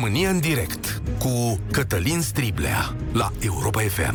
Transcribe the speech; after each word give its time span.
România 0.00 0.30
în 0.30 0.40
direct 0.40 1.02
cu 1.18 1.60
Cătălin 1.72 2.20
Striblea 2.20 2.96
la 3.12 3.32
Europa 3.40 3.80
FM. 3.80 4.14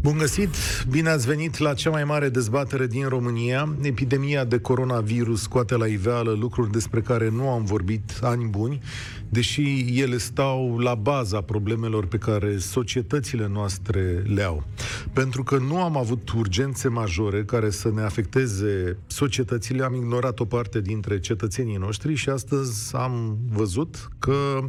Bun 0.00 0.18
găsit! 0.18 0.54
Bine 0.90 1.08
ați 1.08 1.26
venit 1.26 1.58
la 1.58 1.74
cea 1.74 1.90
mai 1.90 2.04
mare 2.04 2.28
dezbatere 2.28 2.86
din 2.86 3.08
România. 3.08 3.76
Epidemia 3.82 4.44
de 4.44 4.58
coronavirus 4.58 5.42
scoate 5.42 5.76
la 5.76 5.86
iveală 5.86 6.30
lucruri 6.30 6.70
despre 6.70 7.00
care 7.00 7.30
nu 7.30 7.48
am 7.48 7.64
vorbit 7.64 8.18
ani 8.20 8.44
buni, 8.44 8.80
deși 9.32 10.00
ele 10.00 10.16
stau 10.16 10.78
la 10.78 10.94
baza 10.94 11.40
problemelor 11.40 12.06
pe 12.06 12.18
care 12.18 12.58
societățile 12.58 13.48
noastre 13.48 14.22
le 14.34 14.42
au. 14.42 14.64
Pentru 15.12 15.42
că 15.42 15.58
nu 15.58 15.82
am 15.82 15.96
avut 15.96 16.30
urgențe 16.30 16.88
majore 16.88 17.44
care 17.44 17.70
să 17.70 17.90
ne 17.90 18.02
afecteze 18.02 18.96
societățile, 19.06 19.84
am 19.84 19.94
ignorat 19.94 20.40
o 20.40 20.44
parte 20.44 20.80
dintre 20.80 21.20
cetățenii 21.20 21.76
noștri 21.76 22.14
și 22.14 22.28
astăzi 22.28 22.96
am 22.96 23.38
văzut 23.50 24.08
că 24.18 24.68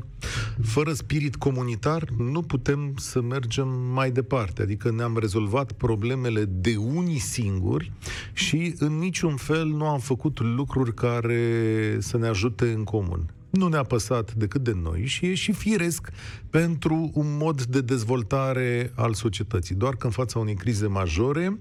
fără 0.62 0.93
spirit 0.93 1.35
comunitar 1.35 2.04
nu 2.18 2.41
putem 2.41 2.93
să 2.98 3.21
mergem 3.21 3.68
mai 3.93 4.12
departe. 4.12 4.62
Adică 4.62 4.91
ne-am 4.91 5.18
rezolvat 5.18 5.71
problemele 5.71 6.45
de 6.45 6.76
unii 6.76 7.20
singuri 7.20 7.91
și 8.34 8.76
în 8.80 8.98
niciun 8.98 9.35
fel 9.35 9.68
nu 9.68 9.85
am 9.85 9.99
făcut 9.99 10.40
lucruri 10.40 10.93
care 10.93 11.98
să 11.99 12.18
ne 12.18 12.27
ajute 12.27 12.66
în 12.71 12.84
comun 12.84 13.34
nu 13.57 13.67
ne-a 13.67 13.84
păsat 13.84 14.34
decât 14.34 14.63
de 14.63 14.73
noi 14.73 15.05
și 15.05 15.25
e 15.25 15.34
și 15.34 15.52
firesc 15.52 16.09
pentru 16.49 17.12
un 17.13 17.38
mod 17.38 17.63
de 17.63 17.81
dezvoltare 17.81 18.91
al 18.95 19.13
societății. 19.13 19.76
Doar 19.76 19.95
că 19.95 20.05
în 20.05 20.12
fața 20.12 20.39
unei 20.39 20.55
crize 20.55 20.88
majore, 20.88 21.59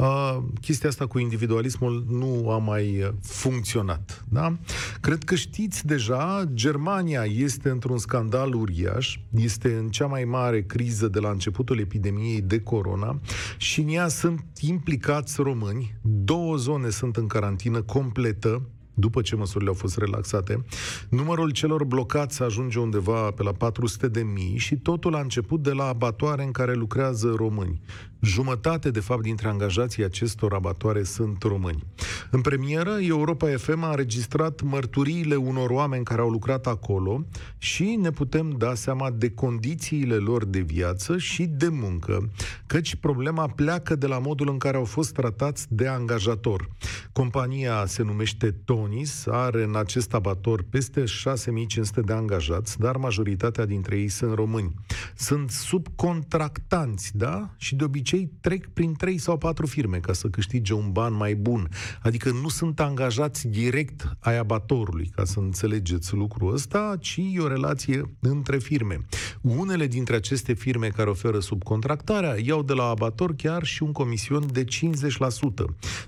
Uh, 0.00 0.38
chestia 0.60 0.88
asta 0.88 1.06
cu 1.06 1.18
individualismul 1.18 2.04
nu 2.08 2.50
a 2.50 2.58
mai 2.58 3.14
funcționat. 3.22 4.24
Da? 4.28 4.56
Cred 5.00 5.24
că 5.24 5.34
știți 5.34 5.86
deja, 5.86 6.44
Germania 6.54 7.24
este 7.24 7.68
într-un 7.68 7.98
scandal 7.98 8.54
uriaș, 8.54 9.18
este 9.30 9.74
în 9.74 9.88
cea 9.88 10.06
mai 10.06 10.24
mare 10.24 10.62
criză 10.62 11.08
de 11.08 11.18
la 11.18 11.30
începutul 11.30 11.78
epidemiei 11.78 12.40
de 12.40 12.60
corona 12.60 13.20
și 13.56 13.80
în 13.80 13.88
ea 13.88 14.08
sunt 14.08 14.44
implicați 14.60 15.42
români. 15.42 15.94
Două 16.02 16.56
zone 16.56 16.88
sunt 16.88 17.16
în 17.16 17.26
carantină 17.26 17.82
completă, 17.82 18.62
după 18.98 19.20
ce 19.22 19.36
măsurile 19.36 19.68
au 19.70 19.76
fost 19.76 19.98
relaxate, 19.98 20.64
numărul 21.08 21.50
celor 21.50 21.84
blocați 21.84 22.42
ajunge 22.42 22.78
undeva 22.78 23.30
pe 23.30 23.42
la 23.42 23.52
400 23.52 24.08
de 24.08 24.22
mii 24.22 24.56
și 24.56 24.76
totul 24.76 25.14
a 25.14 25.20
început 25.20 25.62
de 25.62 25.72
la 25.72 25.84
abatoare 25.84 26.42
în 26.42 26.50
care 26.50 26.74
lucrează 26.74 27.34
români. 27.36 27.80
Jumătate, 28.26 28.90
de 28.90 29.00
fapt, 29.00 29.22
dintre 29.22 29.48
angajații 29.48 30.04
acestor 30.04 30.54
abatoare 30.54 31.02
sunt 31.02 31.42
români. 31.42 31.84
În 32.30 32.40
premieră, 32.40 32.96
Europa 33.00 33.48
FM 33.56 33.82
a 33.82 33.90
înregistrat 33.90 34.62
mărturiile 34.62 35.34
unor 35.34 35.70
oameni 35.70 36.04
care 36.04 36.20
au 36.20 36.28
lucrat 36.28 36.66
acolo 36.66 37.24
și 37.58 37.84
ne 38.00 38.10
putem 38.10 38.50
da 38.50 38.74
seama 38.74 39.10
de 39.10 39.30
condițiile 39.30 40.14
lor 40.14 40.44
de 40.44 40.60
viață 40.60 41.18
și 41.18 41.44
de 41.44 41.68
muncă, 41.68 42.30
căci 42.66 42.94
problema 42.94 43.48
pleacă 43.48 43.96
de 43.96 44.06
la 44.06 44.18
modul 44.18 44.48
în 44.48 44.58
care 44.58 44.76
au 44.76 44.84
fost 44.84 45.12
tratați 45.12 45.66
de 45.68 45.86
angajator. 45.86 46.68
Compania 47.12 47.86
se 47.86 48.02
numește 48.02 48.50
Tonis, 48.64 49.26
are 49.26 49.62
în 49.62 49.76
acest 49.76 50.14
abator 50.14 50.64
peste 50.70 51.04
6500 51.04 52.00
de 52.00 52.12
angajați, 52.12 52.78
dar 52.78 52.96
majoritatea 52.96 53.64
dintre 53.64 53.96
ei 53.96 54.08
sunt 54.08 54.34
români. 54.34 54.74
Sunt 55.16 55.50
subcontractanți, 55.50 57.16
da? 57.16 57.50
Și 57.56 57.74
de 57.74 57.84
obicei 57.84 58.15
obicei 58.16 58.30
trec 58.40 58.68
prin 58.72 58.94
trei 58.94 59.18
sau 59.18 59.38
patru 59.38 59.66
firme 59.66 59.98
ca 59.98 60.12
să 60.12 60.28
câștige 60.28 60.72
un 60.72 60.92
ban 60.92 61.14
mai 61.14 61.34
bun. 61.34 61.68
Adică 62.02 62.30
nu 62.30 62.48
sunt 62.48 62.80
angajați 62.80 63.48
direct 63.48 64.16
ai 64.20 64.38
abatorului, 64.38 65.10
ca 65.14 65.24
să 65.24 65.38
înțelegeți 65.38 66.14
lucrul 66.14 66.52
ăsta, 66.52 66.96
ci 67.00 67.20
e 67.32 67.40
o 67.40 67.48
relație 67.48 68.16
între 68.20 68.58
firme. 68.58 69.06
Unele 69.40 69.86
dintre 69.86 70.16
aceste 70.16 70.52
firme 70.52 70.88
care 70.88 71.10
oferă 71.10 71.40
subcontractarea 71.40 72.36
iau 72.44 72.62
de 72.62 72.72
la 72.72 72.84
abator 72.84 73.34
chiar 73.34 73.64
și 73.64 73.82
un 73.82 73.92
comision 73.92 74.52
de 74.52 74.64
50% 74.64 74.68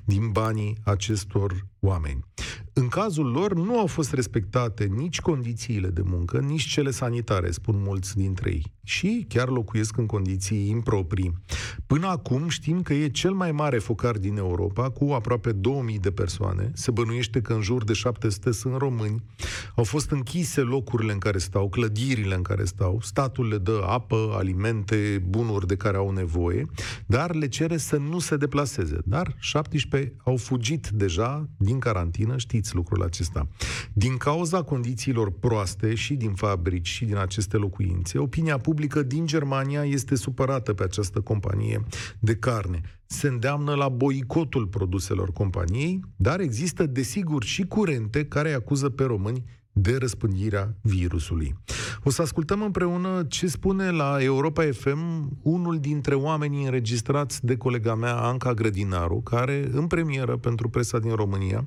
din 0.05 0.31
banii 0.31 0.77
acestor 0.85 1.67
oameni. 1.81 2.25
În 2.79 2.89
cazul 2.89 3.27
lor 3.27 3.55
nu 3.55 3.79
au 3.79 3.87
fost 3.87 4.13
respectate 4.13 4.85
nici 4.85 5.21
condițiile 5.21 5.89
de 5.89 6.03
muncă, 6.05 6.39
nici 6.39 6.67
cele 6.67 6.91
sanitare, 6.91 7.51
spun 7.51 7.75
mulți 7.79 8.17
dintre 8.17 8.51
ei. 8.51 8.73
Și 8.85 9.25
chiar 9.29 9.49
locuiesc 9.49 9.97
în 9.97 10.07
condiții 10.07 10.69
improprii. 10.69 11.33
Până 11.87 12.07
acum 12.07 12.49
știm 12.49 12.83
că 12.83 12.95
e 12.95 13.09
cel 13.09 13.33
mai 13.33 13.53
mare 13.53 13.79
focar 13.79 14.17
din 14.17 14.37
Europa, 14.37 14.91
cu 14.91 15.13
aproape 15.13 15.53
2000 15.53 15.99
de 15.99 16.11
persoane. 16.11 16.71
Se 16.75 16.91
bănuiește 16.91 17.41
că 17.41 17.53
în 17.53 17.61
jur 17.61 17.85
de 17.85 17.93
700 17.93 18.53
sunt 18.53 18.77
români. 18.77 19.23
Au 19.77 19.85
fost 19.85 20.11
închise 20.11 20.61
locurile 20.61 21.13
în 21.13 21.19
care 21.19 21.39
stau, 21.39 21.69
clădirile 21.69 22.35
în 22.35 22.43
care 22.43 22.65
stau. 22.65 22.99
Statul 23.03 23.49
le 23.49 23.59
dă 23.59 23.85
apă, 23.87 24.31
alimente, 24.33 25.23
bunuri 25.29 25.67
de 25.67 25.77
care 25.77 25.97
au 25.97 26.11
nevoie, 26.11 26.67
dar 27.07 27.35
le 27.35 27.49
cere 27.49 27.77
să 27.77 27.97
nu 27.97 28.19
se 28.19 28.37
deplaseze. 28.37 28.99
Dar 29.05 29.37
17 29.39 30.13
au 30.25 30.37
fugit 30.37 30.89
deja 30.89 31.49
din 31.57 31.79
carantină, 31.79 32.37
știți 32.37 32.68
lucrul 32.75 33.03
acesta. 33.03 33.49
Din 33.93 34.17
cauza 34.17 34.63
condițiilor 34.63 35.31
proaste 35.31 35.95
și 35.95 36.15
din 36.15 36.35
fabrici 36.35 36.89
și 36.89 37.05
din 37.05 37.17
aceste 37.17 37.57
locuințe, 37.57 38.19
opinia 38.19 38.59
publică 38.59 39.03
din 39.03 39.27
Germania 39.27 39.85
este 39.85 40.15
supărată 40.15 40.73
pe 40.73 40.83
această 40.83 41.21
companie 41.21 41.85
de 42.19 42.37
carne. 42.37 42.81
Se 43.07 43.29
îndeamnă 43.29 43.75
la 43.75 43.89
boicotul 43.89 44.67
produselor 44.67 45.33
companiei, 45.33 46.01
dar 46.17 46.41
există 46.41 46.87
desigur 46.87 47.45
și 47.45 47.63
curente 47.63 48.25
care 48.25 48.53
acuză 48.53 48.89
pe 48.89 49.05
români 49.05 49.45
de 49.73 49.97
răspândirea 49.97 50.75
virusului. 50.81 51.57
O 52.09 52.11
să 52.11 52.23
ascultăm 52.23 52.63
împreună 52.63 53.25
ce 53.29 53.47
spune 53.47 53.91
la 53.91 54.17
Europa 54.21 54.63
FM 54.73 55.31
unul 55.43 55.79
dintre 55.79 56.15
oamenii 56.15 56.65
înregistrați 56.65 57.45
de 57.45 57.57
colega 57.57 57.95
mea, 57.95 58.17
Anca 58.17 58.55
Grădinaru, 58.55 59.21
care, 59.21 59.69
în 59.73 59.87
premieră 59.87 60.37
pentru 60.37 60.69
presa 60.69 60.99
din 60.99 61.15
România, 61.15 61.63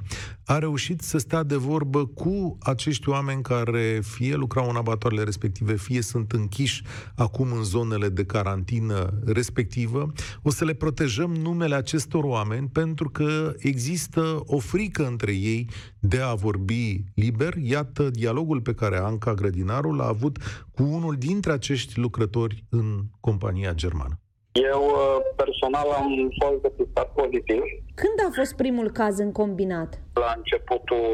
a 0.46 0.58
reușit 0.58 1.02
să 1.02 1.18
stea 1.18 1.44
de 1.44 1.56
vorbă 1.56 2.06
cu 2.06 2.58
acești 2.62 3.10
oameni 3.10 3.42
care 3.42 4.00
fie 4.04 4.36
lucrau 4.36 4.70
în 4.70 4.76
abatoarele 4.76 5.24
respective, 5.24 5.76
fie 5.76 6.02
sunt 6.02 6.32
închiși 6.32 6.84
acum 7.16 7.52
în 7.52 7.64
zonele 7.64 8.10
de 8.10 8.24
carantină 8.24 9.14
respectivă. 9.26 10.12
O 10.42 10.50
să 10.50 10.66
le 10.66 10.74
protejăm 10.74 11.36
numele 11.36 11.76
acestor 11.76 12.24
oameni 12.24 12.68
pentru 12.68 13.10
că 13.10 13.54
există 13.58 14.42
o 14.46 14.60
frică 14.60 15.08
între 15.08 15.32
ei 15.32 15.70
de 16.00 16.20
a 16.20 16.34
vorbi 16.34 17.04
liber. 17.14 17.56
Iată 17.58 18.10
dialogul 18.10 18.62
pe 18.62 18.74
care 18.74 18.98
Anca 18.98 19.34
Grădinaru 19.34 19.92
l-a 19.92 20.08
avut 20.08 20.31
cu 20.76 20.84
unul 20.84 21.16
dintre 21.16 21.52
acești 21.52 22.00
lucrători 22.00 22.66
în 22.70 23.02
compania 23.20 23.74
germană. 23.74 24.20
Eu 24.52 24.82
uh, 24.82 25.18
personal 25.36 25.88
am 25.90 26.30
fost 26.44 26.62
depistat 26.62 27.14
pozitiv. 27.14 27.62
Când 27.96 28.18
a 28.28 28.30
fost 28.36 28.56
primul 28.56 28.92
caz 28.92 29.18
în 29.18 29.32
combinat? 29.32 30.02
La 30.14 30.34
începutul 30.38 31.06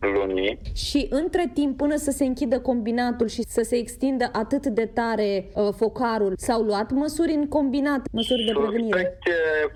lunii. 0.00 0.60
Și 0.74 1.06
între 1.10 1.50
timp, 1.54 1.76
până 1.76 1.96
să 1.96 2.10
se 2.10 2.24
închidă 2.24 2.60
combinatul 2.60 3.26
și 3.26 3.42
să 3.42 3.62
se 3.62 3.76
extindă 3.76 4.28
atât 4.32 4.66
de 4.66 4.86
tare 4.86 5.48
uh, 5.54 5.68
focarul, 5.76 6.32
s-au 6.36 6.62
luat 6.62 6.90
măsuri 6.90 7.32
în 7.32 7.48
combinat, 7.48 8.00
măsuri 8.12 8.44
de 8.44 8.52
prevenire? 8.52 9.00
Suspect 9.00 9.22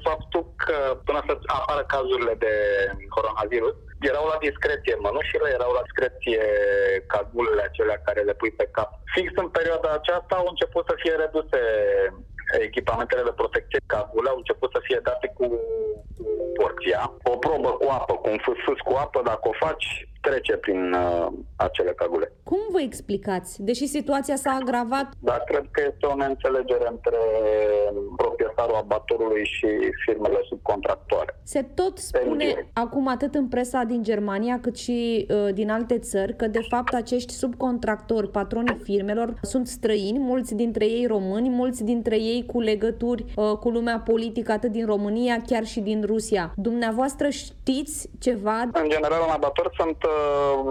faptul 0.03 0.53
că 0.57 1.01
până 1.05 1.21
să 1.27 1.39
apară 1.59 1.85
cazurile 1.89 2.35
de 2.39 2.55
coronavirus, 3.09 3.75
erau 4.01 4.27
la 4.33 4.39
discreție 4.49 4.95
mănușile, 5.07 5.49
erau 5.59 5.73
la 5.79 5.83
discreție 5.89 6.43
cagulele 7.13 7.63
acelea 7.63 7.99
care 8.07 8.21
le 8.21 8.35
pui 8.35 8.53
pe 8.61 8.69
cap. 8.77 8.91
Fix 9.15 9.29
în 9.35 9.49
perioada 9.49 9.91
aceasta 9.93 10.35
au 10.37 10.47
început 10.49 10.85
să 10.87 10.95
fie 11.03 11.15
reduse 11.25 11.61
echipamentele 12.69 13.23
de 13.23 13.39
protecție 13.41 13.81
cagule, 13.87 14.29
au 14.29 14.37
început 14.37 14.71
să 14.73 14.81
fie 14.83 15.01
date 15.03 15.33
cu 15.37 15.45
porția. 16.59 17.03
O 17.23 17.37
probă 17.37 17.71
cu 17.71 17.89
apă, 17.99 18.15
cu 18.15 18.29
un 18.29 18.39
fâs 18.65 18.81
cu 18.85 18.93
apă, 19.05 19.21
dacă 19.25 19.49
o 19.49 19.55
faci, 19.65 20.09
trece 20.23 20.57
prin 20.57 20.93
uh, 20.93 21.27
acele 21.57 21.91
cagule. 21.91 22.33
Cum 22.43 22.59
vă 22.73 22.81
explicați? 22.81 23.63
Deși 23.63 23.87
situația 23.87 24.37
s-a 24.37 24.59
agravat? 24.61 25.09
Da, 25.19 25.37
cred 25.47 25.65
că 25.71 25.83
este 25.91 26.07
o 26.07 26.15
neînțelegere 26.15 26.89
între 26.91 27.19
proprietarul 28.17 28.75
abatorului 28.75 29.45
și 29.45 29.69
firmele 30.05 30.39
subcontractoare. 30.49 31.37
Se 31.43 31.63
tot 31.63 31.99
spune 31.99 32.45
Pentru... 32.45 32.71
acum 32.73 33.09
atât 33.09 33.35
în 33.35 33.49
presa 33.49 33.83
din 33.83 34.03
Germania 34.03 34.61
cât 34.61 34.77
și 34.77 35.27
uh, 35.31 35.55
din 35.55 35.71
alte 35.71 35.99
țări 35.99 36.37
că 36.37 36.47
de 36.47 36.61
fapt 36.69 36.95
acești 36.95 37.33
subcontractori, 37.33 38.29
patronii 38.31 38.81
firmelor, 38.83 39.35
sunt 39.43 39.67
străini, 39.67 40.19
mulți 40.19 40.55
dintre 40.55 40.85
ei 40.85 41.07
români, 41.07 41.49
mulți 41.49 41.85
dintre 41.85 42.17
ei 42.17 42.45
cu 42.47 42.61
legături 42.61 43.25
uh, 43.37 43.53
cu 43.53 43.69
lumea 43.71 44.03
politică 44.05 44.53
atât 44.53 44.71
din 44.71 44.87
România, 44.87 45.37
chiar 45.47 45.65
și 45.65 45.81
din 45.81 46.03
Rusia. 46.07 46.53
Dumneavoastră 46.57 47.29
știți 47.29 48.09
ceva? 48.19 48.61
În 48.61 48.89
general, 48.89 49.23
în 49.27 49.33
abator 49.33 49.71
sunt 49.77 50.03
uh, 50.03 50.12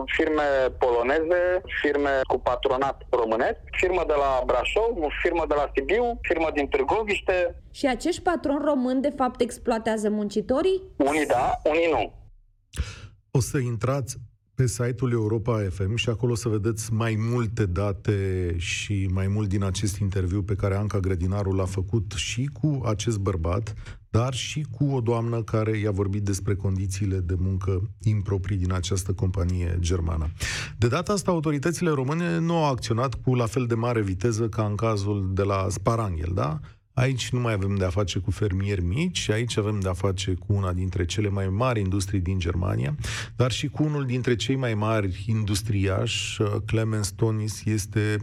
firme 0.06 0.44
poloneze, 0.80 1.62
firme 1.82 2.10
cu 2.28 2.38
patronat 2.40 3.02
românesc, 3.10 3.60
firmă 3.72 4.04
de 4.08 4.14
la 4.14 4.44
Brașov, 4.46 4.98
firmă 5.24 5.46
de 5.48 5.54
la 5.54 5.72
Sibiu, 5.76 6.20
firmă 6.22 6.50
din 6.54 6.68
Târgoviște. 6.68 7.64
Și 7.72 7.88
acești 7.88 8.22
patroni 8.22 8.66
români, 8.66 9.02
de 9.02 9.14
fapt, 9.18 9.42
exploatează 9.42 10.10
muncitorii? 10.10 10.82
Unii 10.98 11.26
da, 11.26 11.60
unii 11.64 11.90
nu. 11.92 12.14
O 13.32 13.40
să 13.40 13.58
intrați 13.58 14.18
pe 14.62 14.68
site-ul 14.68 15.12
Europa 15.12 15.68
FM 15.70 15.96
și 15.96 16.10
acolo 16.10 16.36
să 16.36 16.50
vedeți 16.50 16.94
mai 16.94 17.16
multe 17.20 17.66
date 17.66 18.54
și 18.58 19.10
mai 19.14 19.28
mult 19.28 19.50
din 19.50 19.64
acest 19.64 19.98
interviu 19.98 20.44
pe 20.44 20.56
care 20.56 20.76
Anca 20.76 21.00
Grădinaru 21.00 21.52
l-a 21.52 21.66
făcut 21.66 22.12
și 22.16 22.50
cu 22.54 22.82
acest 22.86 23.18
bărbat, 23.18 23.74
dar 24.10 24.34
și 24.34 24.66
cu 24.72 24.86
o 24.86 25.00
doamnă 25.00 25.44
care 25.44 25.78
i-a 25.78 25.92
vorbit 25.92 26.24
despre 26.24 26.56
condițiile 26.56 27.18
de 27.18 27.36
muncă 27.38 27.90
improprii 28.04 28.58
din 28.58 28.74
această 28.74 29.14
companie 29.14 29.78
germană. 29.80 30.32
De 30.78 30.88
data 30.88 31.14
asta, 31.14 31.32
autoritățile 31.32 31.90
române 31.90 32.38
nu 32.38 32.56
au 32.56 32.72
acționat 32.72 33.14
cu 33.14 33.36
la 33.36 33.46
fel 33.46 33.66
de 33.66 33.76
mare 33.76 34.02
viteză 34.02 34.50
ca 34.50 34.66
în 34.66 34.76
cazul 34.76 35.32
de 35.34 35.44
la 35.44 35.66
Sparanghel, 35.70 36.32
da? 36.34 36.60
Aici 37.02 37.30
nu 37.30 37.40
mai 37.40 37.54
avem 37.54 37.76
de 37.76 37.86
a 37.86 37.90
face 37.90 38.20
cu 38.20 38.32
fermieri 38.32 38.84
mici, 38.84 39.30
aici 39.30 39.58
avem 39.58 39.80
de 39.80 39.90
a 39.90 39.94
face 39.94 40.34
cu 40.34 40.54
una 40.54 40.74
dintre 40.74 41.06
cele 41.06 41.30
mai 41.30 41.50
mari 41.50 41.80
industrii 41.80 42.20
din 42.20 42.40
Germania, 42.40 42.96
dar 43.36 43.52
și 43.52 43.68
cu 43.68 43.84
unul 43.84 44.06
dintre 44.06 44.36
cei 44.36 44.56
mai 44.56 44.74
mari 44.74 45.24
industriași, 45.28 46.42
uh, 46.42 46.48
Clemens 46.66 47.10
Tonis, 47.10 47.66
este 47.66 48.18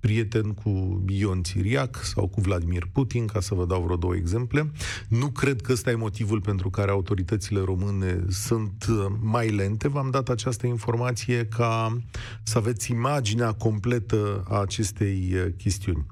prieten 0.00 0.52
cu 0.52 1.02
Ion 1.08 1.42
Țiriac 1.42 2.00
sau 2.02 2.26
cu 2.26 2.40
Vladimir 2.40 2.88
Putin, 2.92 3.26
ca 3.26 3.40
să 3.40 3.54
vă 3.54 3.64
dau 3.66 3.82
vreo 3.82 3.96
două 3.96 4.14
exemple. 4.14 4.70
Nu 5.08 5.26
cred 5.26 5.60
că 5.60 5.72
ăsta 5.72 5.90
e 5.90 5.94
motivul 5.94 6.40
pentru 6.40 6.70
care 6.70 6.90
autoritățile 6.90 7.60
române 7.60 8.24
sunt 8.28 8.86
uh, 8.88 9.06
mai 9.20 9.48
lente. 9.48 9.88
V-am 9.88 10.10
dat 10.10 10.28
această 10.28 10.66
informație 10.66 11.46
ca 11.46 12.02
să 12.42 12.58
aveți 12.58 12.90
imaginea 12.90 13.52
completă 13.52 14.44
a 14.48 14.60
acestei 14.60 15.32
uh, 15.34 15.46
chestiuni. 15.56 16.06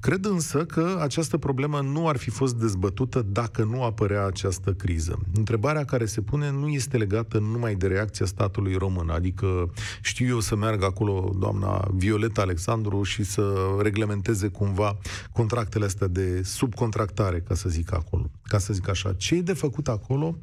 Cred 0.00 0.24
însă 0.24 0.64
că 0.64 0.98
această 1.00 1.36
problemă 1.36 1.64
problemă 1.68 1.98
nu 1.98 2.08
ar 2.08 2.16
fi 2.16 2.30
fost 2.30 2.54
dezbătută 2.54 3.22
dacă 3.22 3.64
nu 3.64 3.82
apărea 3.82 4.26
această 4.26 4.72
criză. 4.72 5.18
Întrebarea 5.34 5.84
care 5.84 6.06
se 6.06 6.20
pune 6.20 6.50
nu 6.50 6.68
este 6.68 6.96
legată 6.96 7.38
numai 7.38 7.74
de 7.74 7.86
reacția 7.86 8.26
statului 8.26 8.74
român, 8.74 9.10
adică 9.10 9.72
știu 10.02 10.26
eu 10.26 10.40
să 10.40 10.56
meargă 10.56 10.84
acolo 10.84 11.34
doamna 11.38 11.88
Violeta 11.94 12.40
Alexandru 12.40 13.02
și 13.02 13.24
să 13.24 13.54
reglementeze 13.80 14.48
cumva 14.48 14.96
contractele 15.32 15.84
astea 15.84 16.06
de 16.06 16.42
subcontractare, 16.42 17.40
ca 17.40 17.54
să 17.54 17.68
zic 17.68 17.92
acolo, 17.92 18.30
ca 18.42 18.58
să 18.58 18.72
zic 18.72 18.88
așa. 18.88 19.12
Ce 19.12 19.34
e 19.34 19.40
de 19.40 19.52
făcut 19.52 19.88
acolo? 19.88 20.38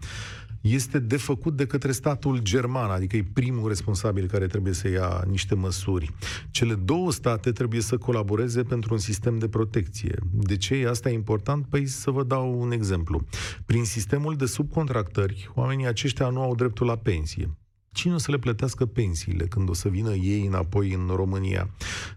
Este 0.64 1.00
de 1.00 1.18
făcut 1.18 1.56
de 1.56 1.66
către 1.66 1.92
statul 1.92 2.40
german, 2.40 2.92
adică 2.92 3.16
e 3.16 3.26
primul 3.34 3.68
responsabil 3.68 4.28
care 4.28 4.48
trebuie 4.48 4.74
să 4.74 4.90
ia 4.90 5.24
niște 5.28 5.56
măsuri. 5.56 6.14
Cele 6.52 6.74
două 6.74 7.12
state 7.12 7.52
trebuie 7.52 7.82
să 7.82 7.98
colaboreze 7.98 8.64
pentru 8.64 8.94
un 8.94 9.00
sistem 9.00 9.38
de 9.40 9.48
protecție. 9.48 10.16
De 10.32 10.58
ce 10.58 10.76
e 10.76 10.88
asta 10.88 11.10
important? 11.10 11.66
Păi 11.66 11.86
să 11.86 12.12
vă 12.12 12.24
dau 12.24 12.62
un 12.62 12.72
exemplu. 12.72 13.26
Prin 13.66 13.84
sistemul 13.84 14.36
de 14.36 14.46
subcontractări, 14.46 15.52
oamenii 15.54 15.88
aceștia 15.88 16.30
nu 16.30 16.42
au 16.42 16.56
dreptul 16.56 16.86
la 16.86 16.98
pensie. 16.98 17.58
Cine 17.94 18.14
o 18.14 18.18
să 18.18 18.32
le 18.32 18.38
plătească 18.38 18.86
pensiile 18.86 19.46
când 19.46 19.70
o 19.70 19.74
să 19.74 19.90
vină 19.90 20.14
ei 20.14 20.46
înapoi 20.46 20.94
în 20.94 21.12
România? 21.16 21.70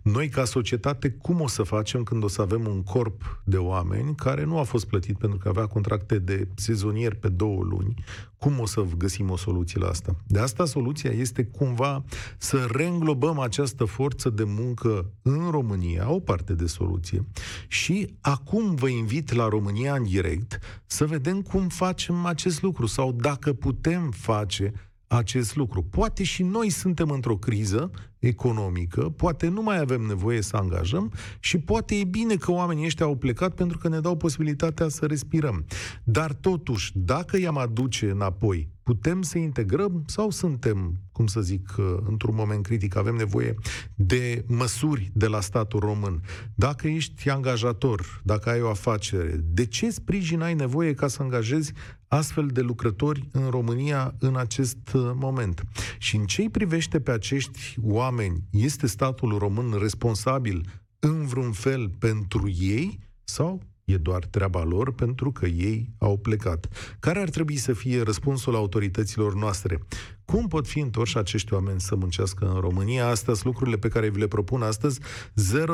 Noi, 0.03 0.29
ca 0.29 0.45
societate, 0.45 1.11
cum 1.11 1.41
o 1.41 1.49
să 1.49 1.63
facem 1.63 2.03
când 2.03 2.25
o 2.25 2.29
să 2.29 2.43
avem 2.43 2.67
un 2.67 2.83
corp 2.83 3.43
de 3.45 3.57
oameni 3.57 4.15
care 4.15 4.45
nu 4.45 4.59
a 4.59 4.63
fost 4.63 4.87
plătit 4.87 5.19
pentru 5.19 5.39
că 5.39 5.49
avea 5.49 5.67
contracte 5.67 6.19
de 6.19 6.49
sezonier 6.55 7.15
pe 7.15 7.29
două 7.29 7.63
luni? 7.63 7.95
Cum 8.39 8.59
o 8.59 8.67
să 8.67 8.85
găsim 8.97 9.31
o 9.31 9.37
soluție 9.37 9.81
la 9.81 9.89
asta? 9.89 10.17
De 10.27 10.39
asta 10.39 10.65
soluția 10.65 11.11
este 11.11 11.45
cumva 11.45 12.05
să 12.39 12.69
reînglobăm 12.71 13.39
această 13.39 13.85
forță 13.85 14.31
de 14.31 14.45
muncă 14.45 15.11
în 15.23 15.51
România, 15.51 16.11
o 16.11 16.21
parte 16.21 16.53
de 16.55 16.67
soluție. 16.67 17.25
Și 17.69 18.15
acum 18.21 18.75
vă 18.75 18.89
invit 18.89 19.33
la 19.33 19.49
România 19.49 19.95
în 19.95 20.05
direct 20.05 20.59
să 20.87 21.07
vedem 21.07 21.43
cum 21.43 21.69
facem 21.69 22.25
acest 22.25 22.63
lucru 22.63 22.87
sau 22.87 23.13
dacă 23.13 23.53
putem 23.53 24.11
face 24.11 24.73
acest 25.07 25.57
lucru. 25.57 25.83
Poate 25.83 26.23
și 26.23 26.43
noi 26.43 26.71
suntem 26.71 27.11
într-o 27.11 27.37
criză 27.37 27.91
economică, 28.19 29.03
poate 29.03 29.49
nu 29.49 29.63
mai 29.63 29.79
avem 29.79 30.01
nevoie 30.01 30.41
să 30.41 30.57
angajăm 30.57 31.13
și 31.41 31.59
poate 31.59 31.95
e 31.95 32.05
bine 32.05 32.37
că 32.37 32.53
oamenii 32.53 32.85
ăștia 32.85 33.07
au 33.07 33.17
plecat 33.17 33.55
pentru 33.55 33.79
că 33.79 33.89
ne 33.89 34.01
dau 34.01 34.17
posibilitatea 34.17 34.89
să 34.89 35.07
respirăm. 35.07 35.67
Dar 36.05 36.33
totuși, 36.33 36.93
dacă 36.95 37.39
i-am 37.39 37.59
aduce 37.59 38.11
înapoi, 38.11 38.69
putem 38.87 39.23
să 39.23 39.39
integrăm 39.39 40.03
sau 40.07 40.31
suntem, 40.31 40.95
cum 41.13 41.27
să 41.27 41.41
zic, 41.41 41.75
uh, 41.79 41.97
într-un 42.09 42.35
moment 42.35 42.63
critic, 42.63 42.97
avem 42.97 43.15
nevoie 43.15 43.55
de 43.95 44.45
măsuri 44.49 45.11
de 45.15 45.27
la 45.27 45.41
statul 45.41 45.81
român. 45.81 46.23
Dacă 46.55 46.89
ești 46.89 47.31
angajator, 47.31 48.21
dacă 48.25 48.51
ai 48.51 48.61
o 48.61 48.69
afacere, 48.69 49.41
de 49.45 49.67
ce 49.67 49.91
sprijin 49.91 50.41
ai 50.41 50.55
nevoie 50.55 50.95
ca 50.95 51.09
să 51.09 51.23
angajezi 51.23 51.73
astfel 52.09 52.47
de 52.47 52.61
lucrători 52.61 53.29
în 53.33 53.51
România 53.51 54.15
în 54.19 54.37
acest 54.37 54.93
uh, 54.95 55.11
moment? 55.15 55.63
Și 55.99 56.17
în 56.17 56.25
ce 56.25 56.41
îi 56.43 56.51
privește 56.51 57.01
pe 57.01 57.11
acești 57.11 57.77
oameni 57.83 58.05
oameni, 58.17 58.43
este 58.51 58.87
statul 58.87 59.39
român 59.39 59.79
responsabil 59.81 60.67
în 60.99 61.27
vreun 61.27 61.53
fel 61.53 61.89
pentru 61.89 62.49
ei 62.49 62.99
sau 63.25 63.63
e 63.87 63.97
doar 63.97 64.25
treaba 64.25 64.63
lor 64.63 64.93
pentru 64.93 65.33
că 65.33 65.47
ei 65.47 65.89
au 65.99 66.17
plecat? 66.17 66.69
Care 67.01 67.21
ar 67.21 67.29
trebui 67.29 67.57
să 67.57 67.73
fie 67.73 68.03
răspunsul 68.03 68.55
autorităților 68.55 69.35
noastre? 69.35 69.79
Cum 70.25 70.49
pot 70.49 70.67
fi 70.67 70.79
întorși 70.79 71.19
acești 71.19 71.55
oameni 71.55 71.81
să 71.81 71.97
muncească 71.97 72.51
în 72.55 72.61
România? 72.61 73.07
Astăzi, 73.07 73.45
lucrurile 73.45 73.77
pe 73.77 73.89
care 73.89 74.09
vi 74.09 74.19
le 74.19 74.27
propun 74.27 74.63
astăzi, 74.63 75.01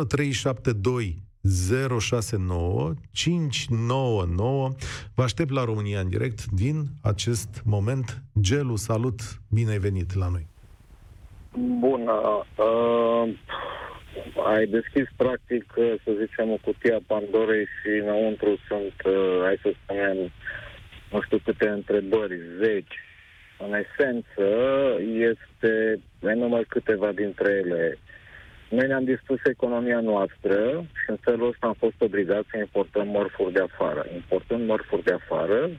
0372 0.09 1.23
069 1.99 2.93
599. 3.11 4.70
Vă 5.14 5.23
aștept 5.23 5.50
la 5.50 5.64
România 5.64 6.00
în 6.00 6.09
direct 6.09 6.47
din 6.47 6.87
acest 7.00 7.62
moment. 7.64 8.23
Gelu, 8.41 8.76
salut! 8.76 9.41
Bine 9.49 9.70
ai 9.70 9.79
venit 9.79 10.14
la 10.14 10.29
noi! 10.29 10.47
Bună. 11.81 12.12
Uh, 12.56 13.35
ai 14.44 14.67
deschis, 14.67 15.09
practic, 15.17 15.73
să 16.05 16.11
zicem, 16.19 16.50
o 16.50 16.59
cutie 16.64 16.94
a 16.94 17.00
Pandorei 17.06 17.64
și 17.64 17.88
înăuntru 18.00 18.59
sunt, 18.69 18.94
uh, 19.05 19.41
hai 19.43 19.59
să 19.62 19.73
spunem, 19.82 20.17
nu 21.11 21.20
știu 21.20 21.38
câte 21.44 21.69
întrebări, 21.69 22.41
zeci. 22.59 22.97
În 23.59 23.73
esență, 23.82 24.47
este, 25.32 26.00
numai 26.20 26.64
câteva 26.69 27.12
dintre 27.12 27.50
ele. 27.64 27.99
Noi 28.69 28.87
ne-am 28.87 29.05
distrus 29.05 29.38
economia 29.44 30.00
noastră 30.00 30.85
și 31.00 31.11
în 31.11 31.17
felul 31.20 31.49
ăsta 31.49 31.67
am 31.67 31.76
fost 31.79 31.94
obligați 31.99 32.49
să 32.50 32.59
importăm 32.59 33.09
mărfuri 33.09 33.53
de 33.53 33.61
afară. 33.61 34.06
Importând 34.14 34.67
mărfuri 34.67 35.03
de 35.03 35.12
afară, 35.12 35.70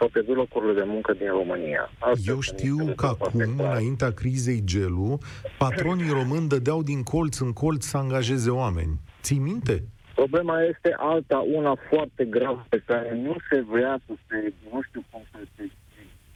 s-au 0.00 0.08
pierdut 0.08 0.36
locurile 0.36 0.72
de 0.72 0.84
muncă 0.86 1.12
din 1.12 1.30
România. 1.40 1.90
Asta 1.98 2.30
Eu 2.32 2.40
știu 2.40 2.76
că 2.96 3.06
acum, 3.06 3.40
înaintea 3.58 4.10
crizei 4.10 4.60
gelu, 4.64 5.18
patronii 5.58 6.10
români 6.10 6.48
dădeau 6.48 6.82
din 6.82 7.02
colț 7.02 7.38
în 7.38 7.52
colț 7.52 7.84
să 7.84 7.96
angajeze 7.96 8.50
oameni. 8.50 9.00
Ții 9.22 9.38
minte? 9.38 9.84
Problema 10.14 10.62
este 10.62 10.94
alta, 10.98 11.38
una 11.54 11.74
foarte 11.90 12.24
gravă 12.24 12.66
pe 12.68 12.82
care 12.86 13.20
nu 13.22 13.36
se 13.50 13.64
vrea 13.70 14.00
să 14.06 14.12
se, 14.28 14.52
nu 14.72 14.80
știu 14.82 15.02
cum 15.10 15.22
să 15.32 15.38
se 15.56 15.70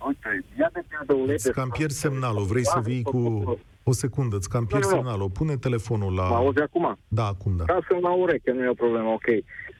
Uite, 0.07 0.45
ia 0.59 0.71
de 0.73 0.83
pierdă 0.89 1.13
ulete. 1.13 1.33
Îți 1.33 1.53
cam 1.53 1.69
pierd 1.69 1.91
semnalul, 1.91 2.45
vrei 2.45 2.65
să 2.67 2.81
vii 2.83 3.03
cu... 3.03 3.19
O 3.83 3.93
secundă, 3.93 4.37
îți 4.37 4.49
cam 4.49 4.67
pierd 4.67 4.85
semnalul. 4.85 5.31
Pune 5.31 5.57
telefonul 5.57 6.15
la... 6.15 6.29
Mă 6.29 6.35
auzi 6.35 6.59
acum? 6.59 6.99
Da, 7.09 7.27
acum 7.27 7.57
da. 7.57 7.65
Da, 7.65 7.79
sunt 7.89 8.01
la 8.01 8.13
ureche, 8.13 8.53
nu 8.53 8.63
e 8.63 8.69
o 8.69 8.75
problemă, 8.75 9.09
ok. 9.09 9.27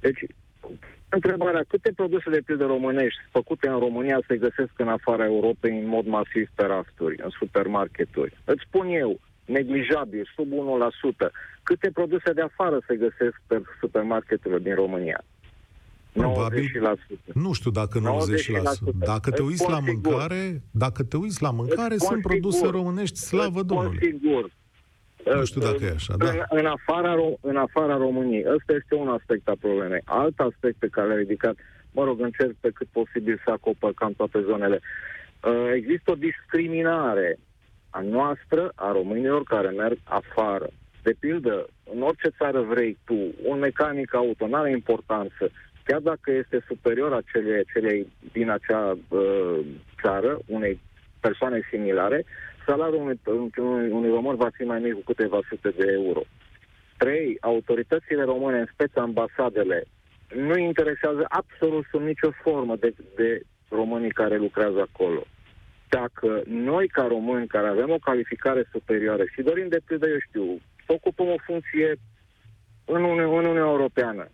Deci, 0.01 0.27
întrebarea, 1.15 1.65
câte 1.69 1.93
produse 1.97 2.31
de 2.31 2.43
pildă 2.47 2.65
românești 2.65 3.21
făcute 3.31 3.69
în 3.69 3.79
România 3.79 4.19
se 4.29 4.37
găsesc 4.37 4.73
în 4.77 4.89
afara 4.89 5.25
Europei 5.25 5.79
în 5.79 5.89
mod 5.89 6.07
masiv 6.07 6.49
pe 6.55 6.63
rafturi, 6.63 7.21
în 7.23 7.31
supermarketuri? 7.39 8.37
Îți 8.45 8.65
spun 8.67 8.87
eu, 8.87 9.21
neglijabil, 9.45 10.29
sub 10.35 10.49
1%. 11.27 11.31
Câte 11.63 11.91
produse 11.91 12.33
de 12.33 12.41
afară 12.41 12.79
se 12.87 12.97
găsesc 12.97 13.37
pe 13.47 13.63
supermarketurile 13.81 14.61
din 14.61 14.75
România? 14.75 15.25
Probabil, 16.13 16.71
90%. 17.31 17.33
Nu 17.35 17.53
știu 17.53 17.71
dacă 17.71 17.99
90%. 17.99 18.03
90%. 18.03 18.99
Dacă 18.99 19.31
te 19.31 19.43
uiți 19.43 19.71
la 19.71 19.79
mâncare, 19.79 20.63
dacă 20.71 21.03
te 21.03 21.17
uiți 21.17 21.43
la 21.43 21.51
mâncare, 21.51 21.97
sunt 21.97 22.23
produse 22.23 22.67
românești, 22.67 23.17
slavă 23.17 23.63
Domnului. 23.63 23.99
Sigur. 24.03 24.51
Nu 25.25 25.45
știu 25.45 25.61
dacă 25.61 25.85
e 25.85 25.91
așa, 25.95 26.15
da. 26.17 26.31
În, 26.31 26.43
în, 26.49 26.67
afara, 26.67 27.15
în 27.41 27.57
afara 27.57 27.97
României. 27.97 28.45
Ăsta 28.55 28.73
este 28.73 28.95
un 28.95 29.09
aspect 29.09 29.49
al 29.49 29.57
problemei. 29.61 30.01
Alt 30.05 30.39
aspect 30.39 30.77
pe 30.79 30.89
care 30.89 31.09
l-a 31.09 31.15
ridicat, 31.15 31.55
mă 31.93 32.05
rog, 32.05 32.21
încerc 32.21 32.55
pe 32.61 32.71
cât 32.75 32.87
posibil 32.93 33.41
să 33.45 33.51
acopăr 33.51 33.93
cam 33.95 34.13
toate 34.13 34.41
zonele. 34.41 34.81
Uh, 35.43 35.71
există 35.75 36.11
o 36.11 36.15
discriminare 36.15 37.39
a 37.91 38.01
noastră, 38.01 38.73
a 38.75 38.93
românilor 38.93 39.43
care 39.43 39.69
merg 39.69 39.99
afară. 40.05 40.69
De 41.03 41.15
pildă, 41.19 41.67
în 41.95 42.03
orice 42.03 42.29
țară 42.39 42.61
vrei 42.61 42.99
tu, 43.05 43.35
un 43.43 43.59
mecanic 43.59 44.15
auto 44.15 44.47
nu 44.47 44.55
are 44.55 44.71
importanță, 44.71 45.51
chiar 45.85 46.01
dacă 46.01 46.31
este 46.31 46.65
superior 46.67 47.13
acelei, 47.13 47.59
acelei 47.59 48.13
din 48.33 48.51
acea 48.51 48.99
uh, 49.09 49.59
țară, 50.03 50.39
unei 50.47 50.81
persoane 51.21 51.61
similare, 51.71 52.25
salariul 52.67 53.01
unui, 53.01 53.21
unui, 53.57 53.91
unui 53.91 54.11
român 54.11 54.37
va 54.37 54.49
fi 54.53 54.63
mai 54.63 54.81
mic 54.81 54.93
cu 54.95 55.01
câteva 55.01 55.41
sute 55.49 55.71
de 55.71 55.93
euro. 55.93 56.23
Trei, 56.99 57.37
autoritățile 57.41 58.23
române, 58.23 58.59
în 58.59 58.67
speță 58.73 59.01
ambasadele, 59.01 59.85
nu 60.35 60.57
interesează 60.57 61.25
absolut 61.29 61.85
sub 61.91 62.01
nicio 62.01 62.31
formă 62.43 62.77
de, 62.77 62.95
de 63.17 63.41
românii 63.69 64.11
care 64.11 64.37
lucrează 64.37 64.81
acolo. 64.81 65.23
dacă 65.89 66.43
noi 66.47 66.89
ca 66.89 67.07
români 67.07 67.47
care 67.47 67.69
avem 67.69 67.91
o 67.91 67.99
calificare 67.99 68.69
superioară 68.73 69.25
și 69.33 69.43
dorim 69.43 69.69
de 69.69 69.81
pildă, 69.85 70.09
eu 70.09 70.19
știu, 70.29 70.61
să 70.87 70.93
ocupăm 70.93 71.29
o 71.29 71.45
funcție 71.47 71.97
în 72.85 73.03
Uniunea 73.03 73.63
Europeană, 73.63 74.29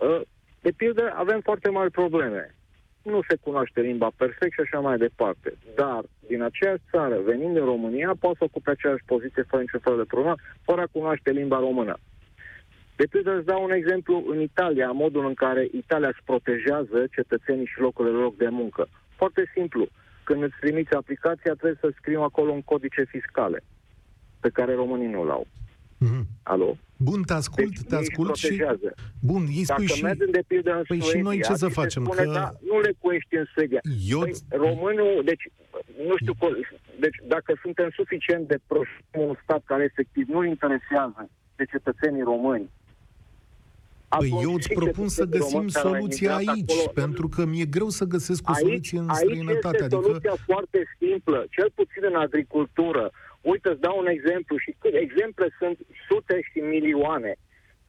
ă, 0.00 0.22
de 0.60 0.72
pildă 0.76 1.12
avem 1.14 1.40
foarte 1.40 1.68
mari 1.68 1.90
probleme. 1.90 2.54
Nu 3.12 3.20
se 3.28 3.36
cunoaște 3.36 3.80
limba 3.80 4.10
perfect 4.16 4.52
și 4.52 4.60
așa 4.60 4.80
mai 4.80 4.96
departe. 4.98 5.52
Dar 5.74 6.02
din 6.26 6.42
aceeași 6.42 6.82
țară, 6.90 7.16
venind 7.20 7.52
din 7.52 7.64
România, 7.64 8.14
poate 8.20 8.36
să 8.38 8.44
ocupe 8.44 8.70
aceeași 8.70 9.04
poziție 9.06 9.42
fără 9.42 9.62
niciun 9.62 9.80
fel 9.80 9.96
de 9.96 10.04
problemă, 10.12 10.34
fără 10.62 10.80
a 10.80 10.92
cunoaște 10.92 11.30
limba 11.30 11.58
română. 11.58 11.94
De 12.96 13.06
pildă 13.10 13.36
îți 13.36 13.46
dau 13.46 13.62
un 13.64 13.70
exemplu 13.70 14.24
în 14.26 14.40
Italia, 14.40 14.90
modul 14.90 15.26
în 15.26 15.34
care 15.34 15.68
Italia 15.72 16.08
își 16.08 16.22
protejează 16.24 17.06
cetățenii 17.14 17.66
și 17.66 17.80
locurile 17.80 18.16
loc 18.16 18.36
de 18.36 18.48
muncă. 18.48 18.88
Foarte 19.16 19.50
simplu. 19.54 19.86
Când 20.24 20.42
îți 20.42 20.60
trimiți 20.60 20.94
aplicația, 20.94 21.52
trebuie 21.52 21.78
să 21.80 21.92
scriu 21.98 22.22
acolo 22.22 22.50
un 22.52 22.62
codice 22.62 23.04
fiscale, 23.04 23.62
pe 24.40 24.48
care 24.48 24.74
românii 24.74 25.14
nu 25.16 25.24
l-au. 25.24 25.46
Mm-hmm. 26.04 26.24
Alo? 26.42 26.76
Bun, 26.96 27.22
te 27.22 27.32
ascult, 27.32 27.68
deci, 27.68 27.88
te 27.88 27.94
ascult 27.94 28.34
și... 28.34 28.64
Bun, 29.20 29.42
îi 29.46 29.64
spui 29.64 29.86
Dacă 29.86 29.98
și... 29.98 30.02
mergem 30.02 30.30
de 30.30 30.42
pildă 30.46 30.70
în 30.70 30.82
păi 30.86 31.00
Suedia, 31.00 31.18
și 31.18 31.24
noi 31.24 31.42
ce 31.42 31.54
să 31.54 31.68
facem? 31.68 32.04
Spune, 32.04 32.22
că... 32.22 32.30
da, 32.32 32.52
nu 32.70 32.80
le 32.80 32.92
cuești 32.98 33.36
în 33.36 33.44
Suedia. 33.54 33.80
Eu... 34.08 34.20
Păi, 34.20 34.32
românul, 34.48 35.22
deci, 35.24 35.48
nu 36.06 36.14
știu, 36.20 36.32
deci 37.00 37.16
dacă 37.28 37.58
suntem 37.62 37.90
suficient 37.94 38.48
de 38.48 38.58
proști 38.66 39.02
un 39.10 39.36
stat 39.42 39.62
care 39.64 39.82
efectiv 39.82 40.28
nu 40.28 40.44
interesează 40.44 41.30
de 41.56 41.64
cetățenii 41.64 42.22
români, 42.22 42.70
Păi 44.08 44.38
eu 44.42 44.54
îți 44.54 44.72
propun 44.72 45.08
să 45.08 45.24
găsim 45.24 45.68
soluția 45.68 46.34
aici, 46.34 46.72
acolo. 46.72 46.90
pentru 46.94 47.28
că 47.28 47.44
mi-e 47.44 47.64
greu 47.64 47.88
să 47.88 48.04
găsesc 48.04 48.48
o 48.48 48.52
aici, 48.52 48.66
soluție 48.66 48.98
în 48.98 49.08
aici 49.08 49.18
străinătate. 49.18 49.66
Aici 49.66 49.74
este 49.74 49.94
adică... 49.94 50.02
soluția 50.02 50.36
foarte 50.44 50.78
simplă, 50.98 51.46
cel 51.50 51.70
puțin 51.74 52.02
în 52.10 52.14
agricultură. 52.14 53.10
Uite, 53.52 53.68
îți 53.68 53.84
dau 53.86 53.96
un 53.98 54.06
exemplu 54.16 54.54
și 54.64 54.70
exemple 55.04 55.46
sunt 55.60 55.76
sute 56.08 56.36
și 56.50 56.58
milioane. 56.74 57.32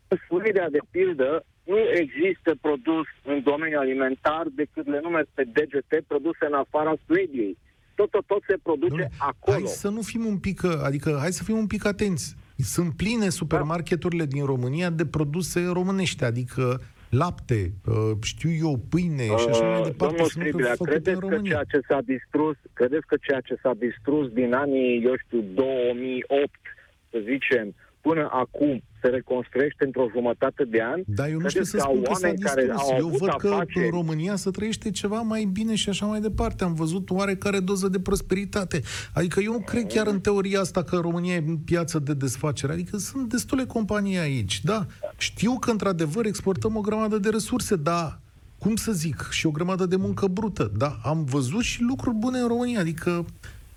În 0.08 0.18
Suedia, 0.28 0.70
de 0.70 0.82
pildă, 0.92 1.46
nu 1.64 1.78
există 2.04 2.52
produs 2.62 3.08
în 3.24 3.38
domeniul 3.44 3.80
alimentar 3.80 4.46
decât 4.62 4.86
le 4.88 5.00
numesc 5.04 5.28
pe 5.34 5.44
DGT 5.44 5.92
produse 6.08 6.44
în 6.50 6.54
afara 6.54 6.94
Suediei. 7.06 7.58
Tot, 7.96 8.10
tot, 8.12 8.26
tot 8.26 8.44
se 8.48 8.58
produce 8.64 9.04
Dom'le, 9.04 9.18
acolo. 9.18 9.58
Hai 9.58 9.68
să 9.84 9.90
nu 9.90 10.02
fim 10.02 10.26
un 10.26 10.38
pic, 10.38 10.64
adică 10.84 11.18
hai 11.20 11.32
să 11.32 11.44
fim 11.44 11.58
un 11.58 11.68
pic 11.68 11.86
atenți. 11.86 12.36
Sunt 12.58 12.96
pline 12.96 13.30
supermarketurile 13.30 14.26
din 14.26 14.46
România 14.46 14.90
de 14.90 15.06
produse 15.06 15.60
românești, 15.80 16.24
adică 16.24 16.82
lapte, 17.10 17.72
uh, 17.86 18.12
știu 18.22 18.50
eu, 18.68 18.80
pâine 18.90 19.28
uh, 19.30 19.38
și 19.38 19.48
așa 19.50 19.66
mai 19.66 19.82
departe. 19.82 20.06
Domnul 20.06 20.26
Striblea, 20.26 20.74
credeți 20.80 21.20
că 21.20 21.40
ceea 21.44 21.64
ce 21.64 21.80
s-a 21.88 22.02
distrus, 22.06 22.56
credeți 22.74 23.06
că 23.06 23.16
ceea 23.22 23.42
ce 23.42 23.56
s-a 23.62 23.74
distrus 23.78 24.30
din 24.32 24.54
anii, 24.54 25.04
eu 25.04 25.14
știu, 25.26 25.42
2008, 25.42 26.50
să 27.10 27.20
zicem, 27.24 27.76
până 28.08 28.30
acum 28.32 28.82
se 29.02 29.08
reconstruiește 29.08 29.86
într-o 29.86 30.08
jumătate 30.14 30.64
de 30.64 30.84
an. 30.84 31.02
Da, 31.06 31.30
eu 31.30 31.40
nu 31.40 31.50
știu 31.50 31.64
să 31.64 31.78
spun 31.78 32.02
că 32.02 32.14
s-a 32.14 32.32
distrus. 32.32 32.90
Eu 32.98 33.08
văd 33.08 33.30
că 33.38 33.48
afaceri... 33.48 33.86
în 33.86 33.92
România 33.92 34.36
se 34.36 34.50
trăiește 34.50 34.92
ceva 34.92 35.22
mai 35.22 35.44
bine 35.44 35.76
și 35.76 35.90
așa 35.90 36.06
mai 36.06 36.20
departe. 36.20 36.64
Am 36.64 36.74
văzut 36.74 37.10
oarecare 37.10 37.60
doză 37.60 37.88
de 37.88 38.00
prosperitate. 38.00 38.82
Adică 39.14 39.40
eu 39.40 39.52
nu 39.52 39.60
cred 39.60 39.88
chiar 39.88 40.08
în 40.08 40.20
teoria 40.20 40.60
asta 40.60 40.84
că 40.84 40.96
România 40.96 41.36
e 41.36 41.44
piață 41.66 42.00
de 42.00 42.14
desfacere. 42.14 42.74
Adică 42.74 42.98
sunt 42.98 43.30
destule 43.30 43.66
companii 43.66 44.18
aici, 44.18 44.64
da. 44.64 44.86
Știu 45.18 45.60
că 45.60 45.72
într-adevăr 45.72 46.26
exportăm 46.26 46.76
o 46.76 46.82
grămadă 46.82 47.18
de 47.18 47.30
resurse, 47.30 47.76
dar 47.76 48.20
cum 48.60 48.76
să 48.76 48.92
zic, 48.92 49.28
și 49.32 49.46
o 49.46 49.52
grămadă 49.52 49.86
de 49.86 49.96
muncă 49.96 50.28
brută. 50.28 50.72
Da, 50.78 50.98
am 51.04 51.24
văzut 51.24 51.62
și 51.62 51.82
lucruri 51.82 52.16
bune 52.16 52.40
în 52.40 52.48
România, 52.48 52.80
adică 52.80 53.26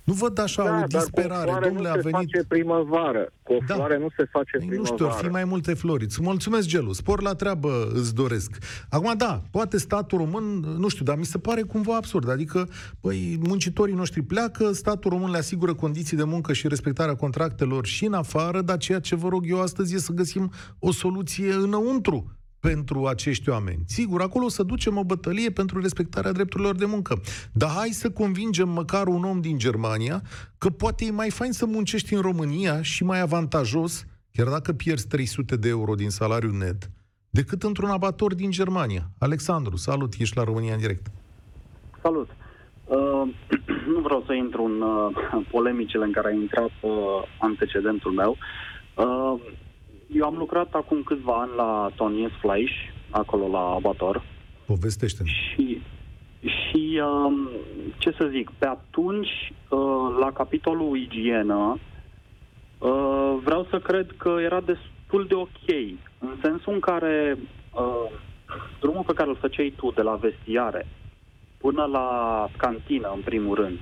nu 0.04 0.12
văd 0.12 0.38
așa 0.38 0.64
da, 0.64 0.80
o 0.82 0.86
disperare. 0.86 1.50
Dar 1.50 1.62
Domnule, 1.62 1.88
nu 1.88 1.94
a 1.94 1.96
venit... 1.96 2.12
face 2.12 2.44
primăvară. 2.48 3.32
Cu 3.42 3.52
o 3.52 3.58
da. 3.66 3.74
floare 3.74 3.98
nu 3.98 4.08
se 4.16 4.24
face 4.30 4.50
Ei, 4.60 4.66
primăvară. 4.66 4.90
Nu 4.90 4.96
știu, 4.96 5.06
ar 5.06 5.12
fi 5.12 5.28
mai 5.28 5.44
multe 5.44 5.74
flori. 5.74 6.04
Îți 6.04 6.22
mulțumesc, 6.22 6.68
Gelu. 6.68 6.92
Spor 6.92 7.22
la 7.22 7.34
treabă 7.34 7.90
îți 7.94 8.14
doresc. 8.14 8.56
Acum, 8.90 9.14
da, 9.16 9.42
poate 9.50 9.78
statul 9.78 10.18
român, 10.18 10.44
nu 10.78 10.88
știu, 10.88 11.04
dar 11.04 11.16
mi 11.16 11.24
se 11.24 11.38
pare 11.38 11.62
cumva 11.62 11.96
absurd. 11.96 12.30
Adică, 12.30 12.68
păi, 13.00 13.38
muncitorii 13.42 13.94
noștri 13.94 14.22
pleacă, 14.22 14.72
statul 14.72 15.10
român 15.10 15.30
le 15.30 15.38
asigură 15.38 15.74
condiții 15.74 16.16
de 16.16 16.24
muncă 16.24 16.52
și 16.52 16.68
respectarea 16.68 17.14
contractelor 17.14 17.86
și 17.86 18.04
în 18.04 18.12
afară, 18.12 18.60
dar 18.60 18.76
ceea 18.76 19.00
ce 19.00 19.14
vă 19.14 19.28
rog 19.28 19.44
eu 19.48 19.60
astăzi 19.60 19.94
e 19.94 19.98
să 19.98 20.12
găsim 20.12 20.52
o 20.78 20.92
soluție 20.92 21.52
înăuntru 21.52 22.39
pentru 22.60 23.06
acești 23.06 23.48
oameni. 23.48 23.82
Sigur, 23.86 24.20
acolo 24.20 24.44
o 24.44 24.48
să 24.48 24.62
ducem 24.62 24.96
o 24.96 25.04
bătălie 25.04 25.50
pentru 25.50 25.80
respectarea 25.80 26.32
drepturilor 26.32 26.74
de 26.74 26.84
muncă. 26.84 27.20
Dar 27.52 27.70
hai 27.70 27.88
să 27.88 28.10
convingem 28.10 28.68
măcar 28.68 29.06
un 29.06 29.24
om 29.24 29.40
din 29.40 29.58
Germania 29.58 30.22
că 30.58 30.70
poate 30.70 31.04
e 31.04 31.10
mai 31.10 31.30
fain 31.30 31.52
să 31.52 31.66
muncești 31.66 32.14
în 32.14 32.20
România 32.20 32.82
și 32.82 33.04
mai 33.04 33.20
avantajos, 33.20 34.06
chiar 34.32 34.46
dacă 34.46 34.72
pierzi 34.72 35.08
300 35.08 35.56
de 35.56 35.68
euro 35.68 35.94
din 35.94 36.10
salariul 36.10 36.52
net, 36.52 36.90
decât 37.30 37.62
într-un 37.62 37.88
abator 37.88 38.34
din 38.34 38.50
Germania. 38.50 39.10
Alexandru, 39.18 39.76
salut, 39.76 40.14
ești 40.18 40.36
la 40.36 40.44
România 40.44 40.72
în 40.72 40.80
direct. 40.80 41.06
Salut. 42.02 42.28
Uh, 42.84 43.22
nu 43.94 44.00
vreau 44.00 44.22
să 44.26 44.32
intru 44.32 44.62
în 44.62 44.80
uh, 44.80 45.46
polemicile 45.50 46.04
în 46.04 46.12
care 46.12 46.28
a 46.28 46.34
intrat 46.34 46.70
uh, 46.80 46.90
antecedentul 47.38 48.12
meu. 48.12 48.36
Uh, 48.94 49.40
eu 50.12 50.24
am 50.24 50.36
lucrat 50.36 50.74
acum 50.74 51.02
câțiva 51.02 51.40
ani 51.40 51.50
la 51.56 51.90
Tonies 51.96 52.30
Fleisch, 52.40 52.74
acolo 53.10 53.48
la 53.48 53.58
abator. 53.58 54.22
povestește 54.66 55.22
Și, 55.24 55.82
și 56.38 57.02
um, 57.02 57.48
ce 57.98 58.14
să 58.18 58.28
zic, 58.30 58.50
pe 58.58 58.66
atunci, 58.66 59.52
uh, 59.68 60.16
la 60.20 60.32
capitolul 60.32 60.96
igienă, 60.96 61.78
uh, 62.78 63.38
vreau 63.44 63.66
să 63.70 63.78
cred 63.78 64.14
că 64.16 64.36
era 64.40 64.60
destul 64.60 65.26
de 65.28 65.34
ok, 65.34 65.68
în 66.18 66.36
sensul 66.42 66.72
în 66.72 66.80
care 66.80 67.38
uh, 67.74 68.10
drumul 68.80 69.04
pe 69.06 69.12
care 69.12 69.28
îl 69.28 69.36
făceai 69.36 69.74
tu 69.76 69.92
de 69.94 70.02
la 70.02 70.14
vestiare 70.14 70.86
până 71.58 71.84
la 71.84 72.48
cantină, 72.56 73.12
în 73.14 73.20
primul 73.20 73.54
rând, 73.54 73.78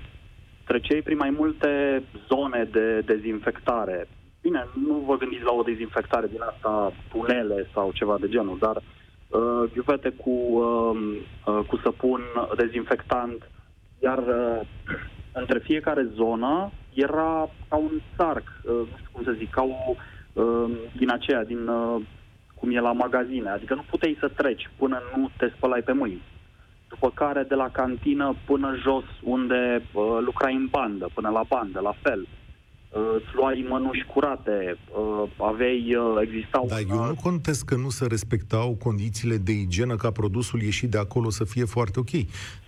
treceai 0.64 1.00
prin 1.00 1.16
mai 1.16 1.30
multe 1.30 2.02
zone 2.28 2.68
de 2.72 3.00
dezinfectare, 3.00 4.08
Bine, 4.48 4.68
nu 4.86 4.94
vă 4.94 5.16
gândiți 5.16 5.44
la 5.44 5.52
o 5.52 5.62
dezinfectare 5.62 6.26
din 6.26 6.40
asta, 6.40 6.92
tunele 7.12 7.68
sau 7.74 7.90
ceva 7.92 8.16
de 8.20 8.28
genul, 8.28 8.58
dar 8.58 8.76
uh, 8.76 9.70
ghiuvete 9.72 10.10
cu, 10.10 10.30
uh, 10.30 11.18
uh, 11.46 11.64
cu 11.66 11.76
săpun 11.76 12.20
dezinfectant, 12.56 13.50
iar 13.98 14.18
uh, 14.18 14.60
între 15.32 15.58
fiecare 15.58 16.08
zonă 16.14 16.70
era 16.94 17.48
ca 17.68 17.76
un 17.76 18.00
țarc, 18.16 18.42
uh, 18.62 18.72
nu 18.72 18.96
știu 18.96 19.10
cum 19.12 19.24
să 19.24 19.32
zic, 19.32 19.50
ca 19.50 19.62
o, 19.62 19.94
uh, 20.42 20.70
din 20.96 21.10
aceea, 21.10 21.44
din 21.44 21.66
uh, 21.66 22.02
cum 22.54 22.70
e 22.70 22.80
la 22.80 22.92
magazine, 22.92 23.48
adică 23.48 23.74
nu 23.74 23.84
puteai 23.90 24.16
să 24.20 24.28
treci 24.28 24.70
până 24.76 25.02
nu 25.16 25.30
te 25.36 25.52
spălai 25.56 25.82
pe 25.82 25.92
mâini. 25.92 26.22
După 26.88 27.10
care 27.10 27.42
de 27.42 27.54
la 27.54 27.68
cantină 27.70 28.34
până 28.46 28.76
jos, 28.82 29.04
unde 29.22 29.82
uh, 29.92 30.18
lucrai 30.20 30.54
în 30.54 30.66
bandă, 30.66 31.08
până 31.14 31.28
la 31.28 31.42
bandă, 31.48 31.80
la 31.80 31.94
fel. 32.02 32.26
Uh, 32.90 33.02
îți 33.16 33.34
luai 33.34 33.66
mănuși 33.68 34.04
curate, 34.14 34.78
uh, 34.98 35.30
aveai, 35.36 35.94
uh, 35.94 36.20
existau... 36.22 36.66
Dar 36.68 36.80
eu 36.88 37.04
nu 37.04 37.14
contest 37.22 37.64
că 37.64 37.74
nu 37.76 37.88
se 37.88 38.06
respectau 38.06 38.76
condițiile 38.82 39.36
de 39.36 39.52
igienă 39.52 39.96
ca 39.96 40.10
produsul 40.10 40.62
ieșit 40.62 40.90
de 40.90 40.98
acolo 40.98 41.30
să 41.30 41.44
fie 41.44 41.64
foarte 41.64 41.98
ok. 41.98 42.10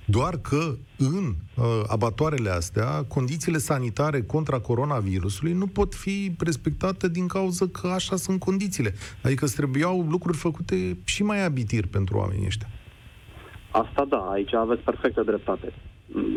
Doar 0.04 0.34
că 0.36 0.74
în 0.98 1.24
uh, 1.56 1.64
abatoarele 1.86 2.50
astea, 2.50 3.04
condițiile 3.08 3.58
sanitare 3.58 4.22
contra 4.22 4.58
coronavirusului 4.58 5.52
nu 5.52 5.66
pot 5.66 5.94
fi 5.94 6.32
respectate 6.38 7.08
din 7.08 7.26
cauza 7.26 7.66
că 7.72 7.86
așa 7.86 8.16
sunt 8.16 8.40
condițiile. 8.40 8.94
Adică 9.22 9.44
îți 9.44 9.56
trebuiau 9.56 10.06
lucruri 10.10 10.36
făcute 10.36 10.98
și 11.04 11.22
mai 11.22 11.44
abitir 11.44 11.86
pentru 11.86 12.16
oamenii 12.16 12.46
ăștia. 12.46 12.68
Asta 13.70 14.04
da, 14.08 14.18
aici 14.18 14.54
aveți 14.54 14.82
perfectă 14.82 15.22
dreptate. 15.22 15.72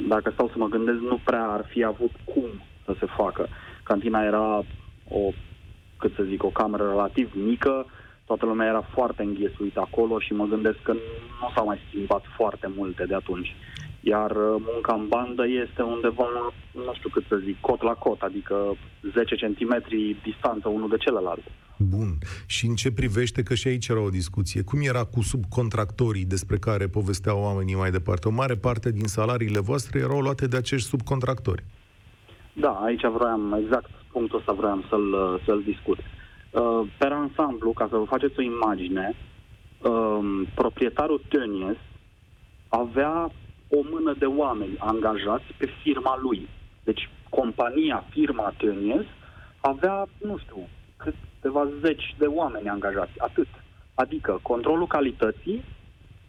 Dacă 0.08 0.32
stau 0.34 0.48
să 0.48 0.54
mă 0.58 0.68
gândesc, 0.68 0.98
nu 0.98 1.20
prea 1.24 1.44
ar 1.44 1.66
fi 1.70 1.84
avut 1.84 2.12
cum 2.25 2.50
să 2.86 2.96
se 3.00 3.06
facă. 3.18 3.48
Cantina 3.84 4.24
era 4.24 4.63
o, 5.10 5.32
cât 5.98 6.13
să 6.16 6.24
zic, 6.24 6.44
o 6.44 6.48
cameră 6.48 6.88
relativ 6.90 7.32
mică, 7.34 7.86
toată 8.25 8.46
lumea 8.46 8.68
era 8.68 8.82
foarte 8.82 9.24
înghesuită 9.24 9.80
acolo 9.80 10.20
și 10.20 10.34
mă 10.34 10.46
gândesc 10.46 10.82
că 10.82 10.94
nu 11.42 11.52
s-au 11.56 11.66
mai 11.66 11.80
schimbat 11.88 12.24
foarte 12.36 12.72
multe 12.75 13.06
de 13.06 13.16
atunci. 13.16 13.56
Iar 14.00 14.32
uh, 14.32 14.62
munca 14.72 14.94
în 14.94 15.08
bandă 15.08 15.44
este 15.63 15.82
undeva, 15.82 16.54
nu 16.72 16.94
știu 16.94 17.10
cât 17.10 17.24
să 17.28 17.36
zic, 17.46 17.60
cot 17.60 17.82
la 17.82 17.94
cot, 17.94 18.22
adică 18.22 18.56
10 19.13 19.36
cm 19.36 19.84
distanță 20.24 20.70
unul 20.70 20.90
de 20.90 20.98
celălalt. 20.98 21.44
Bun. 21.78 22.18
Și 22.46 22.66
în 22.66 22.75
ce 22.75 22.92
privește, 22.92 23.44
că 23.44 23.54
și 23.54 23.68
aici 23.68 23.88
era 23.88 24.02
o 24.02 24.10
discuție, 24.10 24.62
cum 24.62 24.80
era 24.82 25.04
cu 25.04 25.22
subcontractorii 25.22 26.25
despre 26.25 26.58
care 26.58 26.88
povesteau 26.88 27.42
oamenii 27.42 27.75
mai 27.75 27.92
departe? 27.92 28.28
O 28.28 28.32
mare 28.32 28.56
parte 28.56 28.92
din 28.92 29.08
salariile 29.08 29.60
voastre 29.60 30.00
erau 30.00 30.20
luate 30.20 30.48
de 30.48 30.58
acești 30.58 30.88
subcontractori. 30.88 31.63
Da, 32.53 32.69
aici 32.69 33.05
vreau 33.05 33.57
exact 33.60 33.89
punctul 34.12 34.39
ăsta 34.39 34.51
vreau 34.51 34.83
să-l, 34.89 35.39
să-l 35.45 35.62
discut. 35.63 35.98
Uh, 35.98 36.88
per 36.98 37.12
ansamblu, 37.12 37.72
ca 37.74 37.88
să 37.89 37.95
vă 37.98 38.03
faceți 38.03 38.39
o 38.39 38.41
imagine, 38.41 39.15
um, 39.81 40.45
proprietarul 40.55 41.22
Tönnies 41.27 41.77
avea 42.69 43.31
o 43.69 43.79
mână 43.91 44.15
de 44.17 44.25
oameni 44.25 44.75
angajați 44.77 45.53
pe 45.57 45.69
firma 45.81 46.19
lui. 46.22 46.48
Deci 46.83 47.10
compania, 47.29 48.05
firma 48.10 48.53
Tenies, 48.57 49.05
avea, 49.62 50.07
nu 50.17 50.38
știu, 50.38 50.67
câteva 50.98 51.67
zeci 51.81 52.15
de 52.17 52.25
oameni 52.25 52.69
angajați, 52.69 53.19
atât. 53.19 53.48
Adică 53.93 54.39
controlul 54.41 54.88
calității 54.88 55.63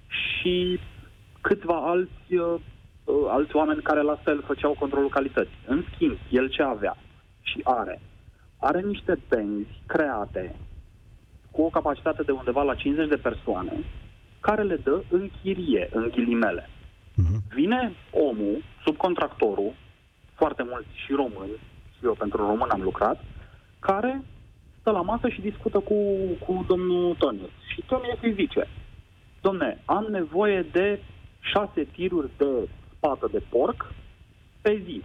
și 0.06 0.80
câțiva 1.40 1.76
alți, 1.76 2.34
uh, 2.34 2.40
uh, 2.40 2.60
alți 3.28 3.56
oameni 3.56 3.82
care 3.82 4.02
la 4.02 4.16
fel 4.24 4.42
făceau 4.46 4.76
controlul 4.78 5.08
calității. 5.08 5.58
În 5.66 5.84
schimb, 5.94 6.16
el 6.30 6.48
ce 6.48 6.62
avea 6.62 6.96
și 7.42 7.60
are? 7.62 8.00
Are 8.58 8.80
niște 8.80 9.18
benzi 9.28 9.80
create 9.86 10.56
cu 11.50 11.62
o 11.62 11.68
capacitate 11.68 12.22
de 12.22 12.32
undeva 12.32 12.62
la 12.62 12.74
50 12.74 13.08
de 13.08 13.16
persoane 13.16 13.72
care 14.40 14.62
le 14.62 14.76
dă 14.76 15.02
în 15.10 15.30
chirie, 15.42 15.88
în 15.92 16.08
ghilimele. 16.10 16.68
Uh-huh. 16.68 17.54
Vine 17.54 17.92
omul, 18.10 18.62
subcontractorul, 18.84 19.72
foarte 20.34 20.62
mulți 20.62 20.88
și 21.04 21.12
români, 21.12 21.56
și 21.98 22.04
eu 22.04 22.14
pentru 22.18 22.36
român 22.36 22.68
am 22.70 22.82
lucrat, 22.82 23.24
care 23.78 24.22
stă 24.80 24.90
la 24.90 25.00
masă 25.00 25.28
și 25.28 25.40
discută 25.40 25.78
cu, 25.78 25.94
cu 26.46 26.64
domnul 26.68 27.14
Tonius. 27.18 27.50
Și 27.72 27.82
Tonius 27.86 28.18
îi 28.22 28.32
zice, 28.32 28.68
domne, 29.40 29.82
am 29.84 30.06
nevoie 30.10 30.66
de 30.72 31.00
șase 31.40 31.84
tiruri 31.84 32.30
de 32.36 32.68
spată 33.04 33.28
de 33.32 33.42
porc 33.48 33.92
pe 34.60 34.82
zi. 34.84 35.02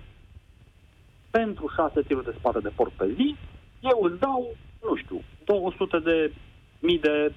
Pentru 1.29 1.71
șase 1.75 2.01
tiruri 2.01 2.25
de 2.25 2.35
spată 2.37 2.59
de 2.59 2.71
porc 2.75 2.91
pe 2.91 3.13
zi, 3.15 3.35
eu 3.79 3.99
îți 4.01 4.19
dau, 4.19 4.55
nu 4.83 4.95
știu, 4.95 5.21
200 5.45 5.99
de 5.99 6.33
mii 6.79 6.99
de 6.99 7.33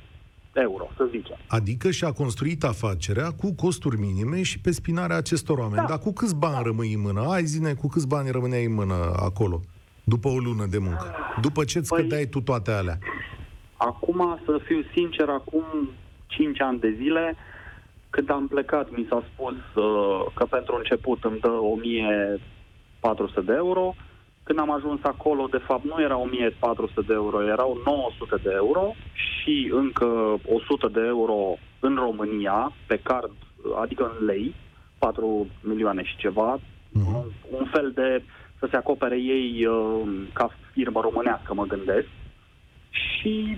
euro, 0.53 0.89
să 0.97 1.09
zicem. 1.11 1.37
Adică 1.49 1.91
și-a 1.91 2.13
construit 2.13 2.65
afacerea 2.65 3.31
cu 3.31 3.55
costuri 3.55 3.99
minime 3.99 4.43
și 4.43 4.59
pe 4.61 4.71
spinarea 4.71 5.17
acestor 5.17 5.59
oameni. 5.59 5.81
Da. 5.81 5.89
Dar 5.89 5.99
cu 5.99 6.13
câți 6.13 6.37
bani 6.37 6.55
da. 6.55 6.63
rămâi 6.63 6.93
în 6.93 7.01
mână? 7.01 7.21
Ai 7.21 7.45
zine, 7.45 7.75
cu 7.75 7.89
câți 7.89 8.09
bani 8.09 8.31
rămâneai 8.31 8.65
în 8.65 8.75
mână 8.75 8.95
acolo? 9.17 9.61
După 10.05 10.29
o 10.29 10.39
lună 10.39 10.67
de 10.67 10.79
muncă. 10.79 11.15
După 11.41 11.65
ce 11.65 11.79
îți 11.79 11.89
păi, 11.89 12.03
cădeai 12.03 12.27
tu 12.27 12.41
toate 12.41 12.71
alea. 12.71 12.99
Acum, 13.77 14.41
să 14.45 14.61
fiu 14.65 14.85
sincer, 14.95 15.29
acum 15.29 15.65
5 16.27 16.61
ani 16.61 16.79
de 16.79 16.95
zile, 16.97 17.37
când 18.15 18.31
am 18.31 18.47
plecat, 18.49 18.97
mi 18.97 19.07
s-a 19.09 19.23
spus 19.33 19.55
uh, 19.75 20.25
că 20.35 20.45
pentru 20.45 20.77
început 20.77 21.25
îmi 21.25 21.41
dă 21.41 21.49
1400 21.49 23.41
de 23.41 23.53
euro. 23.53 23.95
Când 24.43 24.59
am 24.59 24.71
ajuns 24.71 25.01
acolo, 25.03 25.47
de 25.51 25.63
fapt, 25.67 25.85
nu 25.85 26.03
era 26.03 26.17
1400 26.17 27.01
de 27.07 27.13
euro, 27.13 27.45
erau 27.45 27.81
900 27.85 28.37
de 28.43 28.51
euro 28.55 28.95
și 29.13 29.71
încă 29.73 30.41
100 30.47 30.89
de 30.89 31.01
euro 31.07 31.59
în 31.81 31.95
România, 31.97 32.73
pe 32.87 33.01
card, 33.03 33.33
adică 33.81 34.13
în 34.19 34.25
lei, 34.27 34.55
4 34.99 35.47
milioane 35.61 36.03
și 36.05 36.17
ceva, 36.17 36.59
uh-huh. 36.59 37.15
un, 37.15 37.25
un 37.51 37.67
fel 37.73 37.93
de 37.95 38.23
să 38.59 38.67
se 38.71 38.77
acopere 38.77 39.19
ei 39.21 39.67
uh, 39.67 40.03
ca 40.33 40.51
firmă 40.73 41.01
românească, 41.01 41.55
mă 41.55 41.65
gândesc. 41.65 42.09
Și 42.91 43.57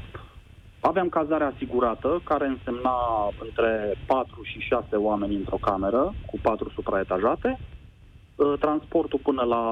aveam 0.88 1.08
cazare 1.08 1.44
asigurată, 1.44 2.20
care 2.24 2.46
însemna 2.46 2.96
între 3.42 3.98
4 4.06 4.42
și 4.42 4.58
6 4.58 4.96
oameni 4.96 5.34
într-o 5.34 5.58
cameră, 5.60 6.14
cu 6.26 6.38
4 6.42 6.70
supraetajate, 6.74 7.58
uh, 7.58 8.52
transportul 8.60 9.20
până 9.22 9.42
la 9.42 9.62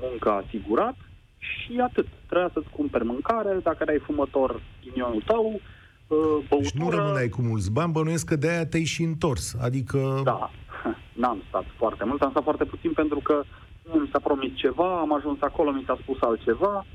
muncă 0.00 0.30
asigurat 0.30 0.96
și 1.38 1.80
atât. 1.82 2.06
Trebuia 2.26 2.50
să-ți 2.52 2.76
cumperi 2.76 3.04
mâncare, 3.04 3.58
dacă 3.62 3.78
erai 3.80 3.98
fumător, 3.98 4.60
ghinionul 4.84 5.22
tău, 5.26 5.60
băutură... 6.08 6.44
Uh, 6.50 6.60
deci 6.60 6.82
nu 6.82 6.90
rămâneai 6.90 7.28
cu 7.28 7.42
mulți 7.42 7.72
bani, 7.72 7.92
bănuiesc 7.92 8.26
că 8.26 8.36
de-aia 8.36 8.66
te-ai 8.66 8.84
și 8.84 9.02
întors, 9.02 9.56
adică... 9.60 10.20
Da, 10.24 10.50
n-am 11.20 11.42
stat 11.48 11.64
foarte 11.76 12.04
mult, 12.04 12.22
am 12.22 12.30
stat 12.30 12.42
foarte 12.42 12.64
puțin 12.64 12.92
pentru 12.92 13.20
că 13.22 13.42
mi 13.82 14.08
s-a 14.12 14.18
promis 14.18 14.52
ceva, 14.54 14.98
am 14.98 15.12
ajuns 15.12 15.38
acolo, 15.40 15.70
mi 15.70 15.84
s-a 15.86 15.98
spus 16.00 16.16
altceva. 16.20 16.86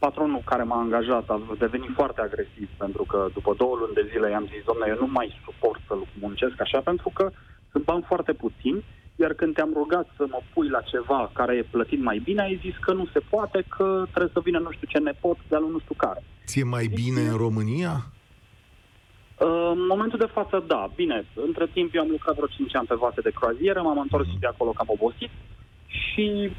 Uh, 0.00 0.06
patronul 0.06 0.42
care 0.44 0.62
m-a 0.62 0.80
angajat 0.80 1.30
a 1.30 1.40
devenit 1.58 1.90
foarte 1.94 2.20
agresiv 2.20 2.68
pentru 2.76 3.04
că 3.04 3.28
după 3.32 3.54
două 3.56 3.74
luni 3.80 3.94
de 3.94 4.08
zile 4.12 4.30
i-am 4.30 4.48
zis, 4.52 4.62
domnule, 4.64 4.90
eu 4.92 4.98
nu 5.04 5.12
mai 5.12 5.40
suport 5.44 5.80
să 5.86 5.94
muncesc 6.20 6.60
așa 6.60 6.80
pentru 6.90 7.10
că 7.14 7.30
sunt 7.70 7.84
bani 7.84 8.04
foarte 8.06 8.32
puțini, 8.32 8.84
iar 9.16 9.32
când 9.32 9.54
te-am 9.54 9.72
rugat 9.74 10.06
să 10.16 10.24
mă 10.28 10.40
pui 10.52 10.68
la 10.68 10.80
ceva 10.80 11.30
care 11.32 11.56
e 11.56 11.72
plătit 11.76 12.00
mai 12.02 12.18
bine, 12.18 12.42
ai 12.42 12.60
zis 12.64 12.76
că 12.80 12.92
nu 12.92 13.06
se 13.12 13.20
poate, 13.32 13.64
că 13.76 13.86
trebuie 14.10 14.32
să 14.32 14.40
vină 14.44 14.58
nu 14.58 14.70
știu 14.70 14.86
ce 14.90 14.98
nepot 14.98 15.38
de 15.48 15.56
al 15.56 15.64
nu 15.70 15.78
știu 15.78 15.94
care. 15.96 16.22
Ție 16.46 16.64
mai 16.64 16.86
bine 16.94 17.20
în 17.20 17.36
România? 17.36 17.94
În 19.72 19.86
momentul 19.86 20.18
de 20.18 20.32
față, 20.36 20.64
da. 20.66 20.90
Bine, 20.94 21.24
între 21.34 21.66
timp 21.72 21.94
eu 21.94 22.02
am 22.02 22.10
lucrat 22.10 22.34
vreo 22.34 22.46
5 22.46 22.74
ani 22.74 22.86
pe 22.86 22.94
vase 22.94 23.20
de 23.20 23.36
croazieră, 23.38 23.82
m-am 23.82 23.98
întors 23.98 24.28
și 24.28 24.38
de 24.44 24.46
acolo 24.46 24.70
cam 24.70 24.86
obosit 24.88 25.30
și 25.86 26.50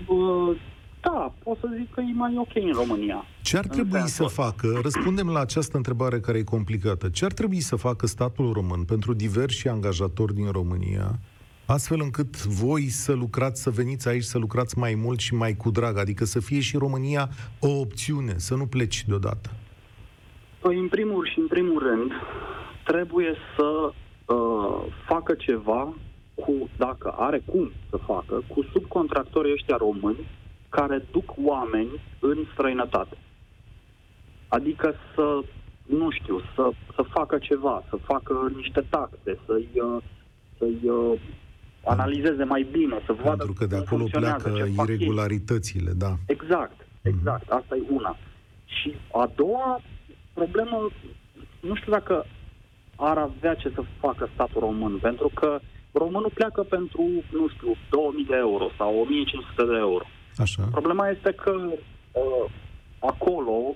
da, 1.01 1.33
pot 1.43 1.57
să 1.59 1.67
zic 1.77 1.93
că 1.93 2.01
e 2.01 2.13
mai 2.13 2.35
ok 2.37 2.55
în 2.55 2.71
România. 2.71 3.25
Ce 3.41 3.57
ar 3.57 3.65
trebui 3.65 4.07
să 4.07 4.23
facă, 4.23 4.79
răspundem 4.81 5.27
la 5.27 5.39
această 5.39 5.77
întrebare 5.77 6.19
care 6.19 6.37
e 6.37 6.43
complicată, 6.43 7.09
ce 7.09 7.25
ar 7.25 7.31
trebui 7.31 7.59
să 7.59 7.75
facă 7.75 8.07
statul 8.07 8.53
român 8.53 8.83
pentru 8.83 9.13
diversi 9.13 9.67
angajatori 9.67 10.33
din 10.33 10.51
România, 10.51 11.19
astfel 11.65 11.99
încât 12.01 12.45
voi 12.45 12.81
să 12.81 13.13
lucrați, 13.13 13.61
să 13.61 13.69
veniți 13.69 14.07
aici, 14.07 14.23
să 14.23 14.37
lucrați 14.37 14.77
mai 14.77 14.93
mult 14.95 15.19
și 15.19 15.33
mai 15.33 15.53
cu 15.53 15.69
drag, 15.69 15.97
adică 15.97 16.25
să 16.25 16.39
fie 16.39 16.59
și 16.59 16.77
România 16.77 17.29
o 17.59 17.79
opțiune, 17.79 18.33
să 18.37 18.55
nu 18.55 18.65
pleci 18.65 19.05
deodată? 19.07 19.49
Păi, 20.59 20.79
în 20.79 20.87
primul 20.87 21.27
și 21.33 21.39
în 21.39 21.47
primul 21.47 21.79
rând, 21.79 22.11
trebuie 22.85 23.35
să 23.55 23.91
uh, 24.33 24.93
facă 25.07 25.33
ceva 25.33 25.93
cu, 26.35 26.69
dacă 26.77 27.13
are 27.17 27.41
cum 27.45 27.71
să 27.89 27.97
facă, 28.05 28.43
cu 28.47 28.65
subcontractorii 28.73 29.51
ăștia 29.51 29.75
români 29.75 30.17
care 30.71 31.05
duc 31.11 31.33
oameni 31.43 31.89
în 32.19 32.37
străinătate. 32.53 33.17
Adică 34.47 34.95
să, 35.15 35.41
nu 35.85 36.09
știu, 36.11 36.41
să, 36.55 36.69
să 36.95 37.01
facă 37.01 37.37
ceva, 37.37 37.83
să 37.89 37.95
facă 37.95 38.51
niște 38.55 38.85
taxe, 38.89 39.39
să-i, 39.45 39.69
uh, 39.73 40.03
să-i 40.57 40.89
uh, 40.89 41.19
analizeze 41.83 42.43
mai 42.43 42.67
bine, 42.71 43.01
să 43.05 43.13
vadă 43.13 43.35
Pentru 43.35 43.53
că 43.53 43.65
de 43.65 43.75
acolo 43.75 44.03
pleacă 44.11 44.51
irregularitățile, 44.81 45.91
da. 45.91 46.13
Exact, 46.25 46.77
mhm. 46.77 47.15
exact. 47.15 47.43
Mm-hmm. 47.43 47.59
Asta 47.59 47.75
e 47.75 47.83
una. 47.89 48.17
Și 48.65 48.95
a 49.13 49.31
doua 49.35 49.81
problemă, 50.33 50.89
nu 51.59 51.75
știu 51.75 51.91
dacă 51.91 52.25
ar 52.95 53.17
avea 53.17 53.53
ce 53.53 53.71
să 53.75 53.83
facă 53.99 54.29
statul 54.33 54.59
român, 54.59 54.97
pentru 55.01 55.31
că 55.33 55.59
românul 55.91 56.31
pleacă 56.33 56.63
pentru, 56.63 57.01
nu 57.31 57.47
știu, 57.47 57.75
2000 57.89 58.25
de 58.25 58.35
euro 58.35 58.69
sau 58.77 58.99
1500 58.99 59.65
de 59.71 59.77
euro. 59.77 60.05
Așa. 60.41 60.67
Problema 60.71 61.09
este 61.09 61.31
că 61.31 61.51
uh, 61.51 62.51
acolo, 62.99 63.75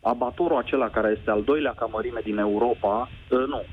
abatorul 0.00 0.56
acela 0.56 0.88
care 0.88 1.14
este 1.18 1.30
al 1.30 1.42
doilea 1.42 1.74
ca 1.74 1.86
mărime 1.86 2.20
din 2.24 2.38
Europa, 2.38 3.08
uh, 3.30 3.38
nu, 3.46 3.56
uh, 3.56 3.64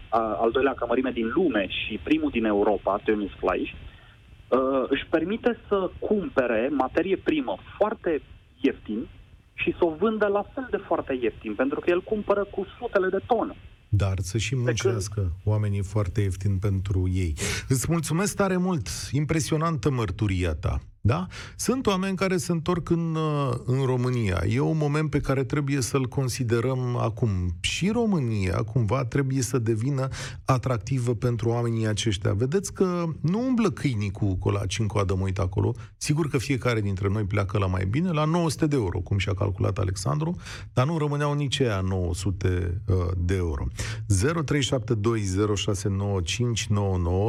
al 0.43 0.51
doilea 0.51 0.73
ca 0.73 0.85
mărime 0.85 1.11
din 1.11 1.27
lume 1.35 1.67
și 1.67 1.99
primul 2.03 2.29
din 2.29 2.45
Europa, 2.45 2.99
Tönnies 2.99 3.35
Fleisch, 3.39 3.73
uh, 3.73 4.85
își 4.89 5.05
permite 5.09 5.59
să 5.67 5.91
cumpere 5.99 6.69
materie 6.71 7.17
primă 7.17 7.57
foarte 7.77 8.21
ieftin 8.61 9.07
și 9.53 9.75
să 9.77 9.85
o 9.85 9.95
vândă 9.99 10.27
la 10.27 10.45
fel 10.53 10.67
de 10.71 10.77
foarte 10.77 11.17
ieftin, 11.21 11.55
pentru 11.55 11.79
că 11.79 11.89
el 11.89 12.01
cumpără 12.01 12.43
cu 12.43 12.65
sutele 12.79 13.09
de 13.09 13.19
tone. 13.25 13.55
Dar 13.89 14.13
să 14.17 14.37
și 14.37 14.55
muncească 14.55 15.31
oamenii 15.43 15.83
foarte 15.83 16.21
ieftin 16.21 16.57
pentru 16.57 17.09
ei. 17.13 17.33
Îți 17.67 17.85
mulțumesc 17.89 18.35
tare 18.35 18.57
mult, 18.57 18.87
impresionantă 19.11 19.89
mărturia 19.89 20.53
ta. 20.53 20.79
Da? 21.07 21.27
Sunt 21.55 21.85
oameni 21.85 22.15
care 22.15 22.37
se 22.37 22.51
întorc 22.51 22.89
în, 22.89 23.15
uh, 23.15 23.53
în 23.65 23.85
România. 23.85 24.43
E 24.49 24.59
un 24.59 24.77
moment 24.77 25.09
pe 25.09 25.19
care 25.19 25.43
trebuie 25.43 25.81
să-l 25.81 26.05
considerăm 26.05 26.97
acum. 26.97 27.29
Și 27.59 27.89
România, 27.89 28.55
cumva, 28.55 29.05
trebuie 29.05 29.41
să 29.41 29.57
devină 29.57 30.07
atractivă 30.45 31.15
pentru 31.15 31.49
oamenii 31.49 31.87
aceștia. 31.87 32.33
Vedeți 32.33 32.73
că 32.73 33.05
nu 33.21 33.45
umblă 33.47 33.71
câinii 33.71 34.11
cu 34.11 34.35
colaci 34.35 34.79
în 34.79 34.87
coadă, 34.87 35.15
mă 35.15 35.23
uit 35.23 35.39
acolo. 35.39 35.73
Sigur 35.97 36.27
că 36.27 36.37
fiecare 36.37 36.81
dintre 36.81 37.07
noi 37.07 37.23
pleacă 37.23 37.57
la 37.57 37.67
mai 37.67 37.85
bine, 37.85 38.11
la 38.11 38.25
900 38.25 38.67
de 38.67 38.75
euro, 38.75 38.99
cum 38.99 39.17
și-a 39.17 39.33
calculat 39.33 39.77
Alexandru, 39.77 40.35
dar 40.73 40.85
nu 40.85 40.97
rămâneau 40.97 41.33
nici 41.33 41.59
aia 41.59 41.81
900 41.81 42.81
uh, 42.87 42.95
de 43.17 43.35
euro. 43.35 43.67
0372069599 43.67 43.73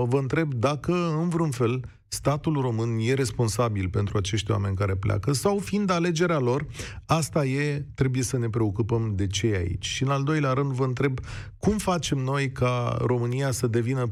Vă 0.08 0.18
întreb 0.18 0.54
dacă, 0.54 0.92
în 1.20 1.28
vreun 1.28 1.50
fel, 1.50 1.84
statul 2.08 2.60
român 2.60 2.98
e 3.00 3.14
responsabil 3.14 3.88
pentru 3.88 4.16
acești 4.16 4.50
oameni 4.50 4.76
care 4.76 4.94
pleacă 4.96 5.32
sau 5.32 5.58
fiind 5.58 5.90
alegerea 5.90 6.38
lor, 6.38 6.66
asta 7.06 7.44
e, 7.44 7.84
trebuie 7.94 8.22
să 8.22 8.38
ne 8.38 8.48
preocupăm 8.48 9.12
de 9.14 9.26
ce 9.26 9.46
e 9.46 9.56
aici. 9.56 9.86
Și 9.86 10.02
în 10.02 10.08
al 10.08 10.22
doilea 10.22 10.52
rând 10.52 10.72
vă 10.72 10.84
întreb 10.84 11.18
cum 11.58 11.76
facem 11.76 12.18
noi 12.18 12.52
ca 12.52 12.96
România 13.00 13.50
să 13.50 13.66
devină 13.66 14.08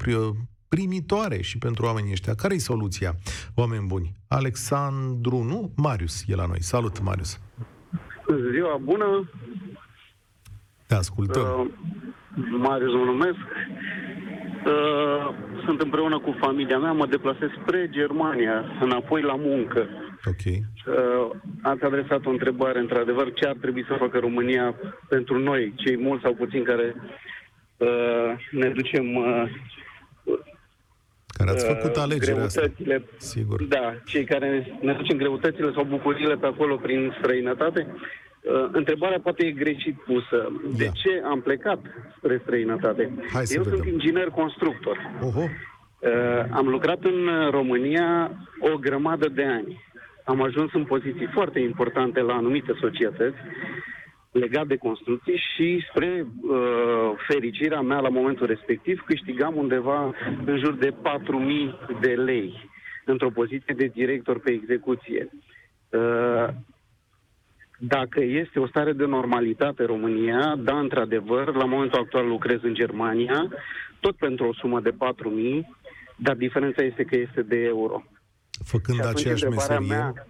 primitoare 0.69 1.41
și 1.41 1.59
pentru 1.59 1.85
oamenii 1.85 2.13
ăștia. 2.13 2.35
Care 2.35 2.55
e 2.55 2.59
soluția, 2.59 3.15
oameni 3.55 3.87
buni? 3.87 4.13
Alexandru, 4.29 5.43
nu? 5.43 5.73
Marius 5.77 6.25
e 6.27 6.35
la 6.35 6.47
noi. 6.47 6.63
Salut, 6.63 7.01
Marius! 7.01 7.41
Ziua 8.53 8.77
bună! 8.83 9.31
Te 10.87 10.95
ascultăm! 10.95 11.43
Uh, 11.43 11.67
Marius 12.59 12.93
mă 12.93 13.05
numesc. 13.05 13.39
Uh, 14.67 14.96
sunt 15.67 15.81
împreună 15.81 16.19
cu 16.19 16.37
familia 16.41 16.79
mea, 16.79 16.93
mă 16.93 17.07
deplasez 17.07 17.49
spre 17.63 17.89
Germania, 17.91 18.65
înapoi 18.81 19.23
la 19.23 19.37
muncă. 19.37 19.89
Ok. 20.25 20.45
Uh, 20.47 21.31
ați 21.63 21.85
adresat 21.85 22.27
o 22.27 22.31
întrebare, 22.31 22.79
într-adevăr, 22.79 23.33
ce 23.33 23.47
ar 23.47 23.57
trebui 23.61 23.85
să 23.89 23.97
facă 23.99 24.19
România 24.19 24.75
pentru 25.09 25.39
noi, 25.39 25.73
cei 25.77 25.97
mulți 25.97 26.23
sau 26.23 26.35
puțini 26.35 26.65
care 26.65 26.95
uh, 27.77 28.31
ne 28.51 28.69
ducem 28.69 29.15
uh, 29.15 29.45
Care 31.37 31.51
ați 31.51 31.67
făcut 31.67 31.97
uh, 31.97 32.03
alegerea 32.03 32.43
asta. 32.43 32.61
greutățile, 32.61 33.05
Sigur. 33.17 33.63
Da, 33.63 33.95
cei 34.05 34.25
care 34.25 34.79
ne 34.81 34.93
ducem 34.93 35.17
greutățile 35.17 35.73
sau 35.75 35.85
bucuriile 35.85 36.35
pe 36.35 36.47
acolo 36.47 36.77
prin 36.77 37.15
străinătate. 37.19 37.87
Uh, 38.53 38.69
întrebarea 38.73 39.21
poate 39.23 39.47
e 39.47 39.51
greșit 39.51 39.97
pusă. 40.05 40.53
De 40.77 40.85
Da. 40.85 40.91
ce 40.91 41.23
am 41.25 41.41
plecat 41.41 41.79
spre 42.17 42.39
străinătate? 42.43 43.11
Hai 43.33 43.47
să 43.47 43.55
Eu 43.57 43.63
vedem. 43.63 43.79
sunt 43.79 43.93
inginer 43.93 44.29
constructor. 44.29 44.99
Oho, 45.23 45.43
Uh, 46.01 46.45
am 46.51 46.69
lucrat 46.69 47.05
în 47.05 47.27
uh, 47.27 47.51
România 47.51 48.31
o 48.61 48.77
grămadă 48.79 49.29
de 49.29 49.45
ani. 49.45 49.85
Am 50.25 50.43
ajuns 50.43 50.73
în 50.73 50.85
poziții 50.85 51.29
foarte 51.33 51.59
importante 51.59 52.21
la 52.21 52.35
anumite 52.35 52.73
societăți 52.81 53.37
legat 54.33 54.67
de 54.67 54.77
construcții 54.77 55.43
și 55.55 55.85
spre 55.91 56.27
uh, 56.43 56.59
fericirea 57.29 57.81
mea 57.81 57.99
la 57.99 58.09
momentul 58.09 58.47
respectiv 58.47 59.03
câștigam 59.07 59.57
undeva 59.57 60.15
în 60.45 60.59
jur 60.59 60.75
de 60.75 60.91
4.000 60.91 62.01
de 62.01 62.09
lei 62.15 62.71
într-o 63.05 63.31
poziție 63.31 63.75
de 63.77 63.91
director 63.95 64.39
pe 64.41 64.51
execuție. 64.53 65.29
Uh, 65.91 66.49
dacă 67.79 68.23
este 68.23 68.59
o 68.59 68.67
stare 68.67 68.93
de 68.93 69.05
normalitate 69.05 69.83
în 69.83 69.87
România, 69.87 70.57
da, 70.59 70.79
într-adevăr, 70.79 71.55
la 71.55 71.65
momentul 71.65 72.01
actual 72.01 72.27
lucrez 72.27 72.59
în 72.63 72.75
Germania, 72.75 73.49
tot 74.01 74.17
pentru 74.17 74.47
o 74.47 74.55
sumă 74.55 74.81
de 74.81 74.91
4.000, 74.91 74.97
dar 76.17 76.35
diferența 76.35 76.83
este 76.83 77.03
că 77.05 77.17
este 77.17 77.43
de 77.43 77.57
euro. 77.57 78.05
făcând 78.65 78.97
Și 78.97 79.03
atunci 79.03 79.21
aceeași 79.21 79.45
întrebarea 79.45 79.79
meserie. 79.79 80.03
Mea, 80.03 80.27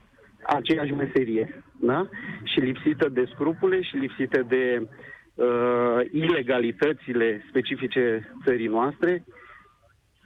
aceeași 0.47 0.93
meserie, 0.93 1.65
da? 1.81 2.09
Și 2.45 2.61
lipsită 2.61 3.09
de 3.09 3.29
scrupule 3.33 3.83
și 3.83 3.97
lipsită 3.97 4.43
de 4.49 4.89
uh, 5.35 5.47
ilegalitățile 6.13 7.45
specifice 7.49 8.29
țării 8.45 8.67
noastre 8.67 9.25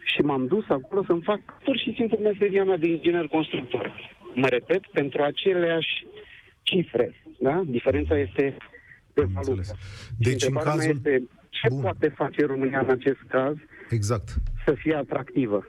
și 0.03 0.21
m-am 0.21 0.47
dus 0.47 0.65
acolo 0.69 1.05
să-mi 1.07 1.23
fac 1.23 1.41
pur 1.65 1.77
și 1.79 1.95
simplu 1.97 2.19
meseria 2.23 2.65
mea 2.65 2.77
de 2.77 2.87
inginer 2.87 3.27
constructor. 3.27 4.15
Mă 4.35 4.47
repet, 4.47 4.87
pentru 4.93 5.23
aceleași 5.23 6.07
cifre, 6.71 7.15
da? 7.41 7.63
Diferența 7.67 8.19
este 8.19 8.57
de 9.15 9.23
Am 9.23 9.31
valută. 9.33 9.51
înțeles. 9.51 9.69
Și 9.69 10.15
Deci, 10.19 10.43
în 10.43 10.49
întrebarea 10.57 10.75
mea 10.75 10.87
cazul... 10.87 10.91
Este, 10.97 11.29
ce 11.51 11.69
Bun. 11.69 11.81
poate 11.81 12.09
face 12.17 12.47
România 12.47 12.81
în 12.81 12.91
acest 12.91 13.19
caz 13.29 13.55
Exact. 13.91 14.29
să 14.67 14.75
fie 14.77 14.95
atractivă? 14.95 15.65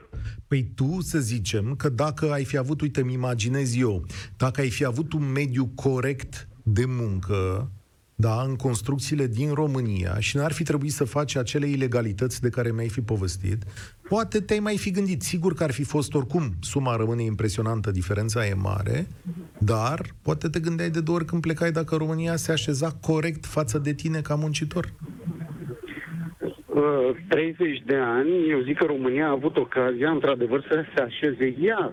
Păi 0.48 0.62
tu 0.74 1.00
să 1.00 1.18
zicem 1.18 1.74
că 1.76 1.88
dacă 1.88 2.30
ai 2.32 2.44
fi 2.44 2.56
avut, 2.56 2.80
uite, 2.80 3.00
îmi 3.00 3.12
imaginez 3.12 3.76
eu, 3.78 4.04
dacă 4.36 4.60
ai 4.60 4.70
fi 4.70 4.84
avut 4.84 5.12
un 5.12 5.32
mediu 5.32 5.66
corect 5.74 6.48
de 6.62 6.84
muncă, 6.86 7.70
da, 8.26 8.42
în 8.48 8.56
construcțiile 8.56 9.26
din 9.26 9.50
România 9.54 10.14
și 10.18 10.36
n-ar 10.36 10.52
fi 10.52 10.62
trebuit 10.62 10.92
să 10.92 11.04
faci 11.04 11.36
acele 11.36 11.66
ilegalități 11.66 12.40
de 12.40 12.48
care 12.48 12.70
mi-ai 12.72 12.88
fi 12.88 13.00
povestit, 13.00 13.60
poate 14.08 14.40
te-ai 14.40 14.58
mai 14.58 14.76
fi 14.78 14.90
gândit. 14.90 15.22
Sigur 15.22 15.54
că 15.54 15.62
ar 15.62 15.72
fi 15.72 15.84
fost 15.84 16.14
oricum, 16.14 16.42
suma 16.60 16.96
rămâne 16.96 17.22
impresionantă, 17.22 17.90
diferența 17.90 18.46
e 18.46 18.54
mare, 18.54 19.06
dar 19.58 20.00
poate 20.22 20.48
te 20.48 20.60
gândeai 20.60 20.90
de 20.90 21.00
două 21.00 21.16
ori 21.16 21.26
când 21.26 21.42
plecai 21.42 21.70
dacă 21.70 21.96
România 21.96 22.36
se 22.36 22.52
așeza 22.52 22.90
corect 23.00 23.46
față 23.46 23.78
de 23.78 23.92
tine 23.92 24.20
ca 24.20 24.34
muncitor. 24.34 24.92
Uh, 26.66 27.16
30 27.28 27.82
de 27.86 27.96
ani, 27.96 28.50
eu 28.50 28.60
zic 28.60 28.76
că 28.78 28.84
România 28.84 29.26
a 29.26 29.30
avut 29.30 29.56
ocazia, 29.56 30.10
într-adevăr, 30.10 30.66
să 30.68 30.84
se 30.94 31.02
așeze 31.02 31.56
ea 31.60 31.92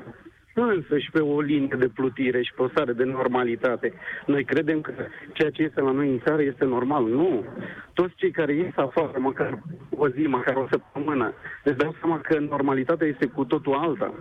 însă 0.63 0.97
și 0.97 1.11
pe 1.11 1.19
o 1.19 1.41
linie 1.41 1.75
de 1.77 1.87
plutire 1.87 2.41
și 2.41 2.53
pe 2.53 2.61
o 2.61 2.67
stare 2.67 2.93
de 2.93 3.03
normalitate. 3.03 3.93
Noi 4.25 4.43
credem 4.43 4.81
că 4.81 4.91
ceea 5.33 5.49
ce 5.49 5.63
este 5.63 5.81
la 5.81 5.91
noi 5.91 6.09
în 6.09 6.19
țară 6.25 6.41
este 6.41 6.65
normal. 6.65 7.03
Nu. 7.05 7.45
Toți 7.93 8.15
cei 8.15 8.31
care 8.31 8.53
ies 8.53 8.75
afară, 8.75 9.19
măcar 9.19 9.59
o 9.89 10.09
zi, 10.09 10.21
măcar 10.21 10.55
o 10.55 10.67
săptămână, 10.69 11.33
îți 11.63 11.77
dau 11.77 11.95
seama 11.99 12.19
că 12.19 12.39
normalitatea 12.39 13.07
este 13.07 13.25
cu 13.25 13.45
totul 13.45 13.73
alta. 13.73 14.13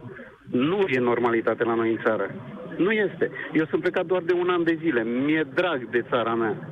Nu 0.50 0.84
e 0.88 0.98
normalitate 0.98 1.64
la 1.64 1.74
noi 1.74 1.90
în 1.90 1.98
țară. 2.04 2.30
Nu 2.76 2.90
este. 2.90 3.30
Eu 3.52 3.64
sunt 3.64 3.80
plecat 3.80 4.06
doar 4.06 4.22
de 4.22 4.32
un 4.32 4.48
an 4.48 4.64
de 4.64 4.78
zile. 4.80 5.04
Mi-e 5.04 5.46
drag 5.54 5.90
de 5.90 6.04
țara 6.08 6.34
mea. 6.34 6.70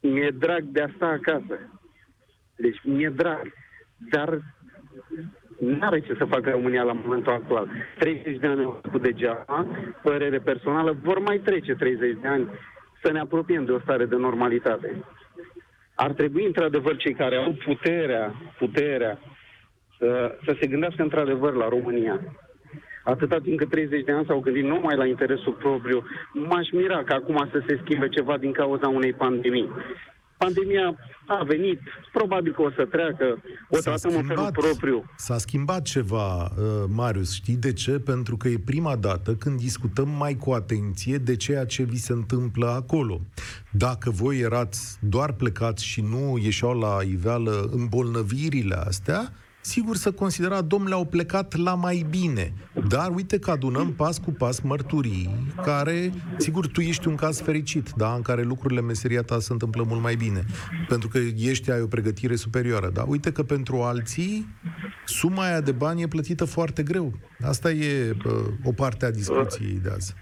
Mi-e 0.00 0.30
drag 0.38 0.62
de 0.62 0.80
a 0.80 0.88
sta 0.94 1.06
acasă. 1.06 1.58
Deci 2.56 2.80
mi-e 2.84 3.08
drag. 3.08 3.52
Dar 4.10 4.40
n-are 5.60 6.00
ce 6.00 6.14
să 6.18 6.24
facă 6.24 6.50
România 6.50 6.82
la 6.82 6.92
momentul 6.92 7.32
actual. 7.32 7.68
30 7.98 8.38
de 8.38 8.46
ani 8.46 8.64
au 8.64 8.80
făcut 8.82 9.02
degeaba, 9.02 9.66
părere 10.02 10.38
personală, 10.38 10.96
vor 11.02 11.18
mai 11.18 11.38
trece 11.38 11.74
30 11.74 12.16
de 12.20 12.28
ani 12.28 12.48
să 13.02 13.12
ne 13.12 13.20
apropiem 13.20 13.64
de 13.64 13.72
o 13.72 13.78
stare 13.78 14.04
de 14.04 14.16
normalitate. 14.16 15.04
Ar 15.94 16.12
trebui, 16.12 16.46
într-adevăr, 16.46 16.96
cei 16.96 17.14
care 17.14 17.36
au 17.36 17.52
puterea, 17.64 18.34
puterea, 18.58 19.18
să, 19.98 20.38
să 20.44 20.56
se 20.60 20.66
gândească 20.66 21.02
într-adevăr 21.02 21.54
la 21.54 21.68
România. 21.68 22.20
Atâta 23.04 23.38
timp 23.38 23.58
cât 23.58 23.70
30 23.70 24.04
de 24.04 24.12
ani 24.12 24.26
s-au 24.26 24.40
gândit 24.40 24.64
numai 24.64 24.96
la 24.96 25.06
interesul 25.06 25.52
propriu, 25.52 26.04
m-aș 26.32 26.70
mira 26.70 27.04
că 27.04 27.12
acum 27.12 27.48
să 27.52 27.62
se 27.66 27.80
schimbe 27.82 28.08
ceva 28.08 28.36
din 28.38 28.52
cauza 28.52 28.88
unei 28.88 29.12
pandemii. 29.12 29.70
Pandemia 30.44 30.96
a 31.26 31.42
venit, 31.44 31.80
probabil 32.12 32.52
că 32.54 32.62
o 32.62 32.70
să 32.70 32.84
treacă, 32.84 33.42
o 33.68 33.76
S-a 33.76 33.90
tratăm 33.90 34.16
în 34.16 34.24
felul 34.24 34.50
propriu. 34.52 35.04
S-a 35.16 35.38
schimbat 35.38 35.82
ceva, 35.82 36.42
uh, 36.44 36.50
Marius. 36.88 37.34
Știi 37.34 37.56
de 37.56 37.72
ce? 37.72 37.98
Pentru 37.98 38.36
că 38.36 38.48
e 38.48 38.58
prima 38.64 38.96
dată 38.96 39.34
când 39.34 39.58
discutăm 39.58 40.08
mai 40.08 40.36
cu 40.36 40.50
atenție 40.50 41.16
de 41.16 41.36
ceea 41.36 41.64
ce 41.64 41.82
vi 41.82 41.96
se 41.96 42.12
întâmplă 42.12 42.66
acolo. 42.66 43.20
Dacă 43.70 44.10
voi 44.10 44.38
erați 44.38 44.98
doar 45.00 45.32
plecați 45.32 45.84
și 45.84 46.00
nu 46.00 46.38
ieșeau 46.42 46.78
la 46.78 46.98
iveală 47.02 47.68
îmbolnăvirile 47.72 48.74
astea, 48.74 49.32
sigur 49.60 49.96
să 49.96 50.12
considera, 50.12 50.60
domnule, 50.60 50.94
au 50.94 51.04
plecat 51.04 51.56
la 51.56 51.74
mai 51.74 52.06
bine. 52.10 52.52
Dar 52.88 53.10
uite 53.14 53.38
că 53.38 53.50
adunăm 53.50 53.92
pas 53.92 54.18
cu 54.18 54.30
pas 54.30 54.60
mărturii 54.60 55.52
care, 55.64 56.12
sigur, 56.36 56.66
tu 56.66 56.80
ești 56.80 57.08
un 57.08 57.14
caz 57.14 57.40
fericit, 57.40 57.90
da, 57.96 58.14
în 58.14 58.22
care 58.22 58.42
lucrurile 58.42 58.80
meseria 58.80 59.22
ta 59.22 59.38
se 59.38 59.52
întâmplă 59.52 59.84
mult 59.88 60.00
mai 60.02 60.14
bine. 60.14 60.44
Pentru 60.88 61.08
că 61.08 61.18
ești, 61.36 61.70
ai 61.70 61.80
o 61.80 61.86
pregătire 61.86 62.36
superioară. 62.36 62.90
Dar 62.90 63.04
uite 63.08 63.32
că 63.32 63.42
pentru 63.42 63.82
alții, 63.82 64.48
suma 65.04 65.44
aia 65.44 65.60
de 65.60 65.72
bani 65.72 66.02
e 66.02 66.06
plătită 66.06 66.44
foarte 66.44 66.82
greu. 66.82 67.12
Asta 67.42 67.70
e 67.70 68.16
uh, 68.24 68.32
o 68.64 68.72
parte 68.72 69.04
a 69.04 69.10
discuției 69.10 69.80
de 69.82 69.90
azi. 69.90 70.14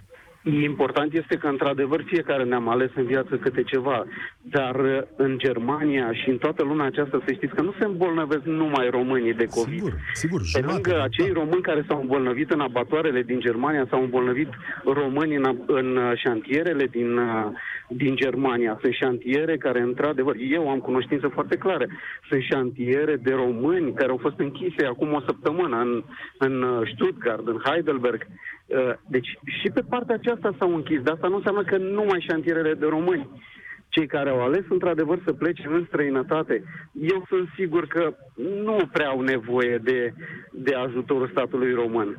Important 0.42 1.12
este 1.12 1.37
că, 1.37 1.46
într-adevăr, 1.46 2.03
fiecare 2.07 2.44
ne-am 2.44 2.68
ales 2.68 2.90
în 2.94 3.05
viață 3.05 3.37
câte 3.37 3.62
ceva, 3.62 4.05
dar 4.42 4.74
uh, 4.74 5.01
în 5.16 5.38
Germania 5.38 6.12
și 6.12 6.29
în 6.29 6.37
toată 6.37 6.62
lumea 6.62 6.87
aceasta, 6.87 7.22
să 7.24 7.33
știți 7.33 7.55
că 7.55 7.62
nu 7.62 7.74
se 7.79 7.85
îmbolnăvesc 7.85 8.42
numai 8.42 8.88
românii 8.90 9.35
de 9.35 9.44
COVID. 9.44 9.74
Sigur, 9.74 9.94
sigur. 10.12 10.40
Pe 10.53 10.61
jumate, 10.61 10.72
lângă 10.72 10.90
da. 10.90 11.03
acei 11.03 11.31
români 11.33 11.62
care 11.62 11.85
s-au 11.88 12.01
îmbolnăvit 12.01 12.51
în 12.51 12.61
abatoarele 12.61 13.22
din 13.22 13.40
Germania, 13.40 13.87
s-au 13.90 14.03
îmbolnăvit 14.03 14.48
români 14.85 15.35
în, 15.35 15.44
ab- 15.44 15.66
în 15.66 15.96
uh, 15.96 16.12
șantierele 16.16 16.87
din, 16.87 17.16
uh, 17.16 17.44
din 17.88 18.16
Germania. 18.16 18.79
Sunt 18.81 18.92
șantiere 18.92 19.57
care, 19.57 19.81
într-adevăr, 19.81 20.37
eu 20.51 20.70
am 20.70 20.79
cunoștință 20.79 21.29
foarte 21.29 21.57
clare, 21.57 21.88
sunt 22.29 22.42
șantiere 22.42 23.16
de 23.16 23.33
români 23.33 23.94
care 23.94 24.11
au 24.11 24.16
fost 24.16 24.38
închise 24.38 24.87
acum 24.87 25.12
o 25.12 25.20
săptămână 25.20 25.77
în, 25.81 26.03
în 26.38 26.62
uh, 26.62 26.90
Stuttgart, 26.94 27.46
în 27.46 27.61
Heidelberg. 27.64 28.27
Uh, 28.68 28.94
Deci 29.07 29.38
și 29.61 29.68
pe 29.74 29.81
partea 29.88 30.14
aceasta 30.14 30.54
s-au 30.59 30.74
închis, 30.74 31.02
dar 31.02 31.14
asta 31.14 31.28
nu 31.28 31.37
înseamnă 31.37 31.64
că 31.64 31.76
numai 31.76 32.24
șantierele 32.28 32.74
de 32.74 32.87
români 32.87 33.28
cei 33.88 34.07
care 34.07 34.31
au 34.31 34.42
ales 34.42 34.64
într-adevăr 34.68 35.20
să 35.24 35.33
plece 35.33 35.66
în 35.66 35.85
străinătate, 35.87 36.62
eu 36.92 37.24
sunt 37.28 37.48
sigur 37.57 37.87
că 37.87 38.14
nu 38.64 38.88
prea 38.92 39.09
au 39.09 39.20
nevoie 39.20 39.78
de, 39.78 40.14
de 40.52 40.74
ajutorul 40.74 41.28
statului 41.28 41.74
român. 41.74 42.16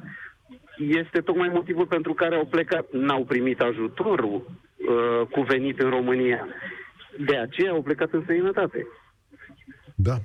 Este 0.77 1.19
tocmai 1.19 1.49
motivul 1.53 1.85
pentru 1.85 2.13
care 2.13 2.35
au 2.35 2.45
plecat. 2.45 2.85
N-au 2.91 3.25
primit 3.25 3.61
ajutorul 3.61 4.33
uh, 4.35 5.27
cuvenit 5.31 5.79
în 5.79 5.89
România. 5.89 6.47
De 7.25 7.37
aceea 7.37 7.71
au 7.71 7.81
plecat 7.81 8.11
în 8.11 8.21
străinătate. 8.21 8.87
Da, 9.95 10.15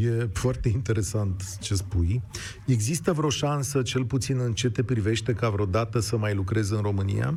e 0.00 0.28
foarte 0.32 0.68
interesant 0.68 1.58
ce 1.60 1.74
spui. 1.74 2.20
Există 2.66 3.12
vreo 3.12 3.28
șansă, 3.28 3.82
cel 3.82 4.04
puțin 4.04 4.38
în 4.38 4.52
ce 4.52 4.70
te 4.70 4.82
privește, 4.84 5.32
ca 5.32 5.48
vreodată 5.48 5.98
să 5.98 6.16
mai 6.16 6.34
lucrezi 6.34 6.74
în 6.74 6.80
România? 6.82 7.34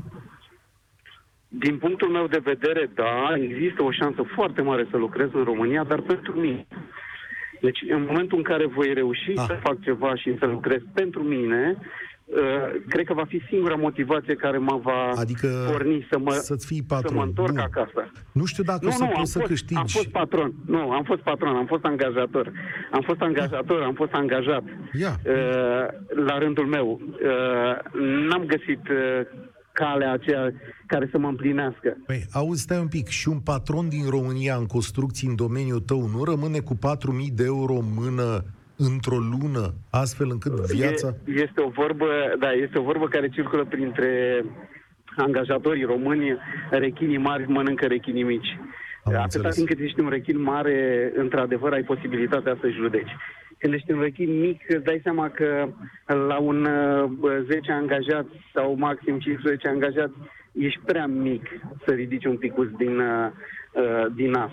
Din 1.47 1.77
punctul 1.77 2.09
meu 2.09 2.27
de 2.27 2.41
vedere, 2.43 2.91
da, 2.95 3.33
există 3.41 3.83
o 3.83 3.91
șansă 3.91 4.21
foarte 4.35 4.61
mare 4.61 4.87
să 4.91 4.97
lucrez 4.97 5.29
în 5.33 5.43
România, 5.43 5.83
dar 5.83 6.01
pentru 6.01 6.39
mine. 6.39 6.67
Deci, 7.61 7.79
în 7.89 8.01
momentul 8.01 8.37
în 8.37 8.43
care 8.43 8.65
voi 8.67 8.93
reuși 8.93 9.31
Ah. 9.35 9.45
să 9.47 9.59
fac 9.63 9.81
ceva 9.81 10.15
și 10.15 10.35
să 10.39 10.45
lucrez 10.45 10.81
pentru 10.93 11.23
mine, 11.23 11.77
uh, 11.79 11.85
cred 12.87 13.05
că 13.05 13.13
va 13.13 13.25
fi 13.27 13.41
singura 13.49 13.75
motivație 13.75 14.35
care 14.35 14.57
mă 14.57 14.79
va 14.83 15.11
Adică 15.15 15.47
porni 15.71 16.07
să 16.11 16.19
mă, 16.19 16.31
să-ți 16.31 16.65
fii 16.65 16.77
să 16.77 16.83
patron. 16.87 17.15
mă 17.15 17.23
întorc 17.23 17.49
Bun. 17.51 17.59
acasă. 17.59 18.11
Nu 18.31 18.45
știu 18.45 18.63
dacă 18.63 18.79
Nu, 18.81 18.87
o 18.87 18.91
să 18.91 19.03
nu, 19.03 19.05
am 19.05 19.13
poți 19.15 19.31
să 19.31 19.37
fost, 19.39 19.49
câștigi. 19.51 19.79
am 19.79 19.85
fost 19.85 20.07
patron. 20.07 20.53
Nu, 20.65 20.91
am 20.91 21.03
fost 21.03 21.21
patron, 21.21 21.55
am 21.55 21.65
fost 21.65 21.83
angajator. 21.83 22.51
Am 22.91 23.01
fost 23.01 23.21
angajator, 23.21 23.81
am 23.81 23.93
fost 23.93 24.11
angajat. 24.11 24.63
Ia. 24.99 25.19
Uh, 25.25 25.35
la 26.25 26.37
rândul 26.37 26.65
meu. 26.65 27.01
Uh, 27.01 28.01
n-am 28.29 28.43
găsit 28.45 28.81
uh, 28.89 29.27
calea 29.71 30.11
aceea 30.11 30.53
care 30.85 31.07
să 31.11 31.17
mă 31.17 31.27
împlinească. 31.27 31.97
Păi, 32.05 32.25
auzi, 32.31 32.61
stai 32.61 32.79
un 32.79 32.87
pic, 32.87 33.07
și 33.07 33.27
un 33.29 33.39
patron 33.39 33.89
din 33.89 34.09
România 34.09 34.55
în 34.55 34.65
construcții 34.65 35.27
în 35.27 35.35
domeniul 35.35 35.79
tău 35.79 36.07
nu 36.15 36.23
rămâne 36.23 36.59
cu 36.59 36.73
4.000 36.75 36.79
de 37.33 37.43
euro 37.45 37.73
în 37.73 37.93
mână 37.95 38.43
într-o 38.77 39.17
lună, 39.17 39.73
astfel 39.89 40.27
încât 40.31 40.51
viața... 40.51 41.15
E, 41.25 41.31
este 41.31 41.61
o 41.61 41.69
vorbă, 41.69 42.07
da, 42.39 42.51
este 42.51 42.77
o 42.77 42.83
vorbă 42.83 43.07
care 43.07 43.29
circulă 43.29 43.65
printre 43.65 44.43
angajatorii 45.15 45.83
români, 45.83 46.37
rechinii 46.69 47.17
mari 47.17 47.51
mănâncă 47.51 47.85
rechinii 47.85 48.23
mici. 48.23 48.59
Am 49.03 49.13
Atâta 49.13 49.23
înțeles. 49.23 49.55
timp 49.55 49.67
cât 49.67 49.79
ești 49.79 49.99
un 49.99 50.09
rechin 50.09 50.41
mare, 50.41 51.11
într-adevăr 51.15 51.73
ai 51.73 51.83
posibilitatea 51.83 52.57
să 52.61 52.69
judeci. 52.69 53.15
Când 53.57 53.73
ești 53.73 53.91
un 53.91 54.01
rechin 54.01 54.39
mic, 54.39 54.61
îți 54.67 54.83
dai 54.83 54.99
seama 55.03 55.29
că 55.29 55.69
la 56.05 56.39
un 56.39 56.65
uh, 56.65 57.09
10 57.45 57.71
angajați 57.71 58.29
sau 58.53 58.75
maxim 58.77 59.19
15 59.19 59.67
angajați, 59.67 60.13
ești 60.51 60.79
prea 60.85 61.05
mic 61.05 61.43
să 61.85 61.93
ridici 61.93 62.25
un 62.25 62.37
picus 62.37 62.67
din, 62.77 62.99
uh, 62.99 63.31
uh, 63.71 64.05
din 64.15 64.29
nas. 64.29 64.51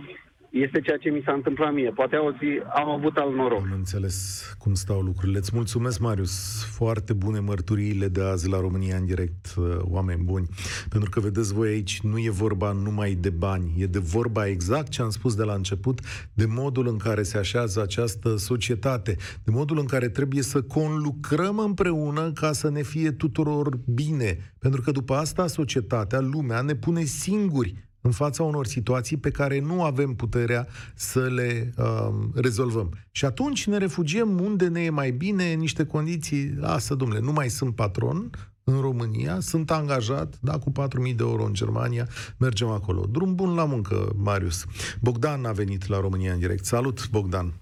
Este 0.54 0.80
ceea 0.80 0.96
ce 0.96 1.10
mi 1.10 1.22
s-a 1.24 1.32
întâmplat 1.32 1.72
mie. 1.72 1.90
Poate 1.90 2.16
alții 2.16 2.62
au 2.74 2.90
avut 2.90 3.16
alt 3.16 3.34
noroc. 3.34 3.60
Am 3.60 3.72
înțeles 3.72 4.46
cum 4.58 4.74
stau 4.74 5.00
lucrurile. 5.00 5.38
Îți 5.38 5.50
mulțumesc, 5.54 6.00
Marius. 6.00 6.64
Foarte 6.64 7.12
bune 7.12 7.38
mărturiile 7.40 8.08
de 8.08 8.22
azi 8.22 8.48
la 8.48 8.60
România 8.60 8.96
în 8.96 9.06
direct, 9.06 9.54
uh, 9.56 9.64
oameni 9.80 10.22
buni. 10.22 10.48
Pentru 10.88 11.10
că, 11.10 11.20
vedeți 11.20 11.54
voi 11.54 11.68
aici, 11.68 12.00
nu 12.00 12.18
e 12.18 12.30
vorba 12.30 12.72
numai 12.72 13.14
de 13.14 13.30
bani, 13.30 13.74
e 13.78 13.86
de 13.86 13.98
vorba 13.98 14.46
exact 14.46 14.88
ce 14.88 15.02
am 15.02 15.10
spus 15.10 15.34
de 15.34 15.42
la 15.42 15.54
început, 15.54 16.00
de 16.32 16.46
modul 16.48 16.88
în 16.88 16.96
care 16.96 17.22
se 17.22 17.38
așează 17.38 17.82
această 17.82 18.36
societate, 18.36 19.16
de 19.44 19.50
modul 19.50 19.78
în 19.78 19.86
care 19.86 20.08
trebuie 20.08 20.42
să 20.42 20.62
conlucrăm 20.62 21.58
împreună 21.58 22.32
ca 22.32 22.52
să 22.52 22.70
ne 22.70 22.82
fie 22.82 23.10
tuturor 23.10 23.78
bine. 23.94 24.54
Pentru 24.58 24.80
că 24.80 24.90
după 24.90 25.14
asta 25.14 25.46
societatea, 25.46 26.20
lumea, 26.20 26.60
ne 26.60 26.74
pune 26.74 27.02
singuri 27.04 27.84
în 28.06 28.10
fața 28.10 28.42
unor 28.42 28.66
situații 28.66 29.16
pe 29.16 29.30
care 29.30 29.60
nu 29.60 29.82
avem 29.82 30.14
puterea 30.14 30.66
să 30.94 31.20
le 31.20 31.72
um, 31.76 32.32
rezolvăm. 32.34 32.98
Și 33.10 33.24
atunci 33.24 33.66
ne 33.66 33.76
refugiem 33.76 34.40
unde 34.40 34.68
ne 34.68 34.80
e 34.80 34.90
mai 34.90 35.10
bine, 35.10 35.52
în 35.52 35.58
niște 35.58 35.86
condiții, 35.86 36.54
lasă, 36.58 36.94
domnule, 36.94 37.20
nu 37.20 37.32
mai 37.32 37.48
sunt 37.48 37.74
patron 37.74 38.30
în 38.64 38.80
România, 38.80 39.40
sunt 39.40 39.70
angajat, 39.70 40.38
da, 40.40 40.58
cu 40.58 40.70
4.000 40.70 40.86
de 41.02 41.14
euro 41.18 41.44
în 41.44 41.52
Germania, 41.52 42.08
mergem 42.36 42.68
acolo. 42.68 43.06
Drum 43.10 43.34
bun 43.34 43.54
la 43.54 43.64
muncă, 43.64 44.12
Marius. 44.16 44.64
Bogdan 45.00 45.44
a 45.44 45.52
venit 45.52 45.86
la 45.86 46.00
România 46.00 46.32
în 46.32 46.38
direct. 46.38 46.64
Salut, 46.64 47.08
Bogdan! 47.10 47.52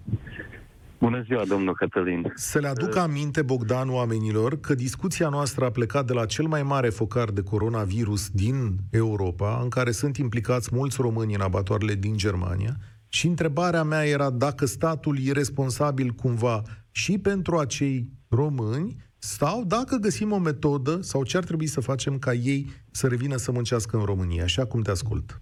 Bună 1.03 1.23
ziua, 1.25 1.45
domnul 1.45 1.73
Cătălin. 1.73 2.31
Să 2.35 2.59
le 2.59 2.67
aduc 2.67 2.95
aminte, 2.95 3.41
Bogdan, 3.41 3.89
oamenilor, 3.89 4.59
că 4.59 4.75
discuția 4.75 5.29
noastră 5.29 5.65
a 5.65 5.69
plecat 5.69 6.05
de 6.05 6.13
la 6.13 6.25
cel 6.25 6.45
mai 6.45 6.63
mare 6.63 6.89
focar 6.89 7.29
de 7.29 7.41
coronavirus 7.41 8.29
din 8.29 8.77
Europa, 8.89 9.59
în 9.61 9.69
care 9.69 9.91
sunt 9.91 10.17
implicați 10.17 10.69
mulți 10.71 11.01
români 11.01 11.33
în 11.33 11.41
abatoarele 11.41 11.95
din 11.95 12.17
Germania, 12.17 12.77
și 13.07 13.27
întrebarea 13.27 13.83
mea 13.83 14.05
era 14.05 14.29
dacă 14.29 14.65
statul 14.65 15.17
e 15.23 15.31
responsabil 15.31 16.11
cumva 16.11 16.61
și 16.91 17.17
pentru 17.17 17.57
acei 17.57 18.09
români, 18.29 18.95
sau 19.17 19.63
dacă 19.63 19.95
găsim 19.95 20.31
o 20.31 20.37
metodă, 20.37 21.01
sau 21.01 21.23
ce 21.23 21.37
ar 21.37 21.43
trebui 21.43 21.67
să 21.67 21.81
facem 21.81 22.19
ca 22.19 22.33
ei 22.33 22.69
să 22.91 23.07
revină 23.07 23.35
să 23.35 23.51
muncească 23.51 23.97
în 23.97 24.03
România. 24.03 24.43
Așa 24.43 24.65
cum 24.65 24.81
te 24.81 24.91
ascult. 24.91 25.41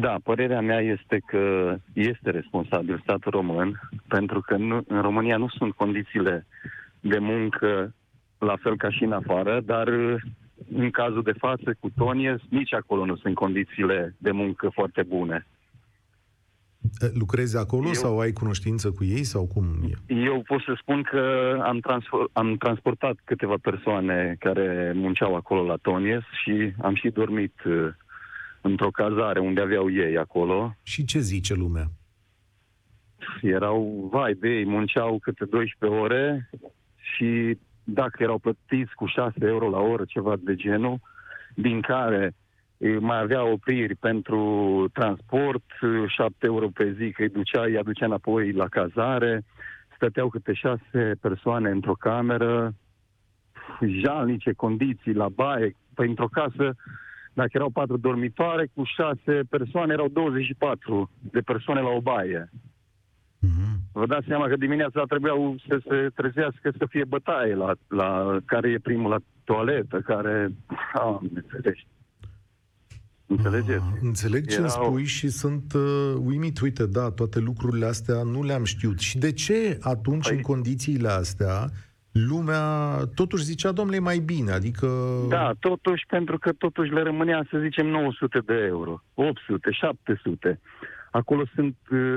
Da, 0.00 0.16
părerea 0.22 0.60
mea 0.60 0.80
este 0.80 1.22
că 1.26 1.76
este 1.92 2.30
responsabil 2.30 3.00
statul 3.02 3.30
român, 3.30 3.80
pentru 4.08 4.40
că 4.40 4.56
nu, 4.56 4.84
în 4.88 5.00
România 5.00 5.36
nu 5.36 5.48
sunt 5.48 5.72
condițiile 5.74 6.46
de 7.00 7.18
muncă 7.18 7.94
la 8.38 8.56
fel 8.62 8.76
ca 8.76 8.90
și 8.90 9.04
în 9.04 9.12
afară, 9.12 9.60
dar 9.64 9.88
în 10.74 10.90
cazul 10.90 11.22
de 11.22 11.32
față 11.32 11.76
cu 11.80 11.90
Tonie, 11.96 12.36
nici 12.48 12.74
acolo 12.74 13.04
nu 13.04 13.16
sunt 13.16 13.34
condițiile 13.34 14.14
de 14.18 14.30
muncă 14.30 14.70
foarte 14.74 15.02
bune. 15.02 15.46
Lucrezi 17.14 17.56
acolo 17.56 17.86
Eu- 17.86 17.92
sau 17.92 18.18
ai 18.18 18.32
cunoștință 18.32 18.90
cu 18.90 19.04
ei 19.04 19.24
sau 19.24 19.46
cum 19.54 19.64
e? 20.08 20.14
Eu 20.14 20.42
pot 20.46 20.60
să 20.60 20.76
spun 20.80 21.02
că 21.02 21.20
am, 21.62 21.78
transfer, 21.78 22.20
am 22.32 22.56
transportat 22.56 23.16
câteva 23.24 23.54
persoane 23.62 24.36
care 24.38 24.92
munceau 24.94 25.34
acolo 25.34 25.64
la 25.64 25.76
Tonies 25.76 26.22
și 26.42 26.72
am 26.82 26.94
și 26.94 27.08
dormit 27.08 27.54
uh, 27.64 27.88
într-o 28.66 28.90
cazare 28.90 29.40
unde 29.40 29.60
aveau 29.60 29.90
ei 29.90 30.18
acolo. 30.18 30.76
Și 30.82 31.04
ce 31.04 31.18
zice 31.18 31.54
lumea? 31.54 31.90
erau, 33.42 34.08
vai 34.12 34.34
de 34.34 34.48
ei, 34.48 34.66
munceau 34.66 35.18
câte 35.18 35.44
12 35.44 36.00
ore 36.00 36.50
și 36.96 37.58
dacă 37.84 38.22
erau 38.22 38.38
plătiți 38.38 38.94
cu 38.94 39.06
6 39.06 39.34
euro 39.40 39.68
la 39.68 39.78
oră, 39.78 40.04
ceva 40.04 40.34
de 40.38 40.54
genul, 40.54 41.00
din 41.54 41.80
care 41.80 42.34
eh, 42.76 42.96
mai 43.00 43.18
avea 43.18 43.44
opriri 43.44 43.94
pentru 43.94 44.40
transport, 44.92 45.64
eh, 45.82 46.04
7 46.08 46.34
euro 46.46 46.68
pe 46.68 46.92
zi, 46.98 47.10
că 47.10 47.22
îi 47.22 47.28
ducea, 47.28 47.62
îi 47.62 47.78
aducea 47.78 48.06
înapoi 48.06 48.52
la 48.52 48.68
cazare, 48.68 49.44
stăteau 49.94 50.28
câte 50.28 50.52
6 50.52 50.80
persoane 51.20 51.70
într-o 51.70 51.94
cameră, 51.94 52.74
jalnice 53.80 54.52
condiții 54.52 55.12
la 55.12 55.28
baie, 55.28 55.76
păi 55.94 56.08
într-o 56.08 56.28
casă, 56.28 56.74
dacă 57.36 57.50
erau 57.52 57.70
patru 57.70 57.96
dormitoare, 57.96 58.70
cu 58.74 58.82
6 58.84 59.40
persoane 59.48 59.92
erau 59.92 60.08
24 60.08 61.10
de 61.20 61.40
persoane 61.40 61.80
la 61.80 61.88
o 61.88 62.00
baie. 62.00 62.50
Mhm. 63.38 63.80
Vă 63.92 64.06
dați 64.06 64.26
seama 64.26 64.46
că 64.48 64.56
dimineața 64.56 65.04
trebuiau 65.08 65.56
să 65.68 65.80
se 65.88 66.08
trezească 66.14 66.70
să 66.78 66.86
fie 66.88 67.04
bătaie 67.04 67.54
la, 67.54 67.72
la 67.88 68.38
care 68.44 68.70
e 68.70 68.78
primul 68.78 69.10
la 69.10 69.18
toaletă, 69.44 70.00
care... 70.00 70.52
Ah, 70.94 71.16
înțelegi. 71.34 71.86
Înțelegeți? 73.26 73.84
Ah, 73.92 73.98
Înțeleg 74.02 74.46
ce 74.46 74.54
Erau- 74.54 74.64
îmi 74.64 74.86
spui 74.88 75.04
și 75.04 75.28
sunt 75.28 75.72
uh, 75.74 76.14
uimit. 76.24 76.60
Uite, 76.60 76.86
da, 76.86 77.10
toate 77.10 77.38
lucrurile 77.38 77.86
astea 77.86 78.22
nu 78.22 78.42
le-am 78.42 78.64
știut. 78.64 78.98
Și 78.98 79.18
de 79.18 79.32
ce 79.32 79.78
atunci, 79.80 80.28
Păi- 80.28 80.34
în 80.34 80.40
condițiile 80.40 81.08
astea, 81.08 81.70
lumea 82.28 82.96
totuși 83.14 83.44
zicea, 83.44 83.72
domnule, 83.72 83.96
e 83.96 84.00
mai 84.00 84.18
bine? 84.18 84.50
Adică... 84.52 84.88
Da, 85.28 85.52
totuși, 85.60 86.04
pentru 86.08 86.38
că 86.38 86.52
totuși 86.52 86.90
le 86.92 87.02
rămânea, 87.02 87.46
să 87.50 87.58
zicem, 87.58 87.86
900 87.86 88.38
de 88.46 88.54
euro, 88.54 89.02
800, 89.14 89.70
700. 89.70 90.60
Acolo 91.10 91.42
sunt 91.54 91.76
uh, 91.90 92.16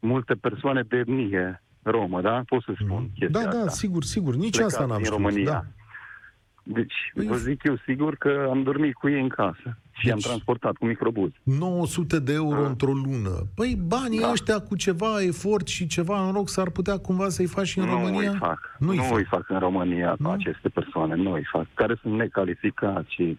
multe 0.00 0.34
persoane 0.34 0.82
de 0.88 0.96
etnie 0.96 1.62
romă, 1.82 2.20
da? 2.20 2.42
Pot 2.46 2.62
să 2.62 2.72
spun 2.74 3.02
Mhm. 3.02 3.12
chestia 3.14 3.40
Da, 3.42 3.50
da, 3.50 3.58
asta. 3.58 3.70
sigur, 3.70 4.04
sigur. 4.04 4.34
Nici 4.34 4.50
Plecați 4.56 4.74
asta 4.74 4.86
n-am 4.86 4.96
din 4.96 5.04
știut. 5.04 5.18
România. 5.20 5.50
Da. 5.50 5.64
Deci, 6.62 6.94
Păi- 7.14 7.26
vă 7.26 7.36
zic 7.36 7.62
eu 7.64 7.76
sigur 7.86 8.14
că 8.16 8.46
am 8.50 8.62
dormit 8.62 8.94
cu 8.94 9.08
ei 9.08 9.20
în 9.20 9.28
casă 9.28 9.76
și 9.92 10.04
Deci- 10.04 10.12
am 10.12 10.18
transportat 10.18 10.72
cu 10.76 10.86
microbuz. 10.86 11.30
900 11.42 12.18
de 12.18 12.32
euro 12.32 12.60
Da. 12.62 12.68
într-o 12.68 12.92
lună. 12.92 13.46
Păi 13.54 13.76
banii 13.86 14.20
Da. 14.20 14.30
ăștia 14.30 14.58
cu 14.58 14.76
ceva 14.76 15.22
efort 15.22 15.66
și 15.66 15.86
ceva 15.86 16.26
în 16.26 16.32
rog 16.32 16.48
s-ar 16.48 16.70
putea 16.70 16.96
cumva 16.98 17.28
să-i 17.28 17.46
faci 17.46 17.66
și 17.66 17.78
în 17.78 17.84
nu 17.84 17.90
România? 17.90 18.30
îi 18.30 18.36
fac. 18.36 18.76
Nu-i 18.78 18.96
Nu 18.96 19.02
fac. 19.02 19.16
îi 19.18 19.24
fac 19.24 19.48
în 19.50 19.58
România 19.58 20.14
Nu? 20.18 20.26
nu? 20.26 20.30
aceste 20.30 20.68
persoane. 20.68 21.14
Nu 21.14 21.32
îi 21.32 21.46
fac. 21.52 21.66
Care 21.74 21.98
sunt 22.02 22.14
necalificați 22.14 23.12
și 23.14 23.38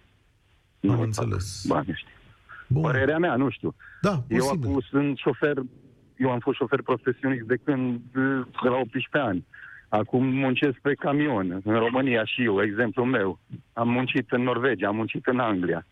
nu 0.79 0.91
Am 0.91 0.99
îi 0.99 1.05
înțeles. 1.05 1.63
Fac 1.67 1.75
banii 1.77 1.91
ăștia. 1.91 2.09
Bun. 2.67 2.81
Părerea 2.81 3.17
mea, 3.17 3.35
nu 3.35 3.49
știu. 3.49 3.75
Da, 4.01 4.23
Eu 4.27 4.37
posibil. 4.37 4.67
acum 4.69 4.79
sunt 4.89 5.17
șofer, 5.17 5.57
eu 6.17 6.31
am 6.31 6.39
fost 6.39 6.57
șofer 6.57 6.81
profesionist 6.81 7.45
de 7.45 7.55
când, 7.63 7.99
de 8.11 8.67
la 8.69 8.75
18 8.75 9.17
ani. 9.17 9.45
Acum 9.93 10.25
muncesc 10.25 10.77
pe 10.81 10.93
camion 10.93 11.61
în 11.63 11.75
România 11.79 12.25
și 12.25 12.43
eu, 12.43 12.61
exemplu 12.61 13.03
meu. 13.03 13.39
Am 13.73 13.89
muncit 13.89 14.31
în 14.31 14.41
Norvegia, 14.41 14.87
am 14.87 14.95
muncit 14.95 15.25
în 15.25 15.39
Anglia. 15.39 15.85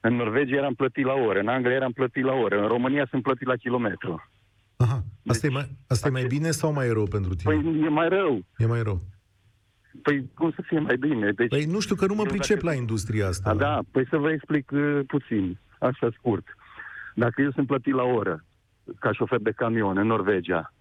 În 0.00 0.14
Norvegia 0.14 0.56
eram 0.56 0.74
plătit 0.74 1.04
la 1.04 1.12
oră, 1.12 1.38
în 1.38 1.48
Anglia 1.48 1.74
eram 1.74 1.92
plătit 1.92 2.24
la 2.24 2.32
oră, 2.32 2.60
în 2.60 2.66
România 2.66 3.06
sunt 3.10 3.22
plătit 3.22 3.46
la 3.46 3.56
kilometru. 3.56 4.30
Aha. 4.76 5.02
Asta, 5.26 5.48
Deci, 5.48 5.50
e 5.50 5.54
mai, 5.54 5.68
asta 5.88 6.08
e 6.08 6.10
mai 6.10 6.20
acest- 6.20 6.36
bine 6.38 6.50
sau 6.50 6.72
mai 6.72 6.88
rău 6.88 7.04
pentru 7.04 7.34
tine? 7.34 7.54
Păi 7.54 7.82
e 7.84 7.88
mai 7.88 8.08
rău. 8.08 8.40
E 8.56 8.66
mai 8.66 8.82
rău. 8.82 9.00
Păi 10.02 10.30
cum 10.34 10.50
să 10.50 10.62
fie 10.66 10.78
mai 10.78 10.96
bine? 10.96 11.30
Deci, 11.32 11.48
Păi 11.48 11.64
nu 11.64 11.80
știu 11.80 11.94
că 11.94 12.06
nu 12.06 12.14
mă 12.14 12.22
Eu 12.22 12.28
pricep 12.30 12.56
dacă- 12.56 12.66
la 12.66 12.74
industria 12.74 13.26
asta. 13.26 13.50
A, 13.50 13.54
da, 13.54 13.80
păi 13.90 14.06
să 14.10 14.16
vă 14.16 14.30
explic 14.32 14.70
uh, 14.70 15.00
puțin, 15.06 15.58
așa 15.78 16.08
scurt. 16.18 16.44
Dacă 17.14 17.42
eu 17.42 17.50
sunt 17.50 17.66
plătit 17.66 17.94
la 17.94 18.02
oră, 18.02 18.44
ca 18.98 19.12
șofer 19.12 19.38
de 19.38 19.50
camion 19.50 19.98
în 19.98 20.06
Norvegia, 20.06 20.72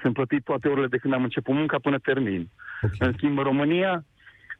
sunt 0.00 0.14
plătit 0.14 0.44
toate 0.44 0.68
orele 0.68 0.86
de 0.86 0.96
când 0.96 1.14
am 1.14 1.22
început 1.22 1.54
munca 1.54 1.78
până 1.78 1.98
termin. 1.98 2.48
Ok. 2.82 2.90
În 2.98 3.12
schimb, 3.16 3.38
în 3.38 3.44
România, 3.44 4.04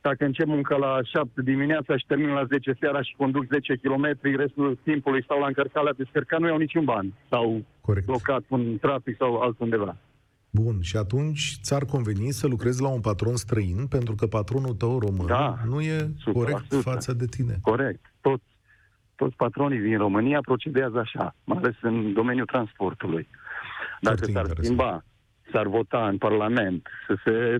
dacă 0.01 0.25
încep 0.25 0.47
munca 0.47 0.77
la 0.77 0.99
7 1.03 1.43
dimineața 1.43 1.97
și 1.97 2.05
termin 2.07 2.29
la 2.29 2.45
10 2.45 2.77
seara 2.81 3.03
și 3.03 3.15
conduc 3.17 3.45
10 3.47 3.75
km, 3.77 4.19
restul 4.37 4.79
timpului 4.83 5.23
stau 5.23 5.39
la 5.41 5.47
încărcat, 5.47 5.85
la 5.85 5.93
descărcat, 5.97 6.41
nu 6.41 6.47
iau 6.47 6.57
niciun 6.59 6.85
ban. 6.85 7.13
Sau 7.29 7.65
Corect. 7.81 8.07
blocat 8.07 8.43
în 8.49 8.79
trafic 8.81 9.17
sau 9.17 9.41
altundeva. 9.41 9.97
Bun, 10.53 10.81
și 10.81 10.97
atunci 10.97 11.57
ți-ar 11.63 11.85
conveni 11.85 12.31
să 12.31 12.47
lucrezi 12.47 12.83
la 12.83 12.89
un 12.89 13.01
patron 13.01 13.37
străin 13.37 13.87
pentru 13.87 14.15
că 14.15 14.27
patronul 14.27 14.75
tău 14.75 14.99
român 14.99 15.27
Da, 15.27 15.57
nu 15.67 15.81
e 15.81 16.11
100%. 16.29 16.33
corect 16.33 16.75
față 16.75 17.13
de 17.13 17.25
tine. 17.27 17.59
Corect. 17.63 18.01
Toți, 18.21 18.45
toți 19.17 19.37
patronii 19.37 19.79
din 19.79 19.97
România 19.99 20.39
procedează 20.41 20.99
așa, 20.99 21.35
mai 21.45 21.59
ales 21.59 21.75
în 21.83 22.13
domeniul 22.13 22.47
transportului. 22.47 23.29
Dacă 24.01 24.17
Foarte 24.17 24.33
s-ar 24.33 24.45
interesant. 24.47 24.65
schimba, 24.65 25.05
s-ar 25.53 25.67
vota 25.67 26.09
în 26.09 26.19
Parlament 26.19 26.89
să 27.07 27.17
se 27.25 27.59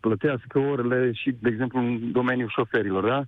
plătească 0.00 0.58
orele 0.58 1.12
și, 1.12 1.36
de 1.40 1.48
exemplu, 1.48 1.78
în 1.78 2.12
domeniul 2.12 2.48
șoferilor, 2.48 3.04
da? 3.04 3.22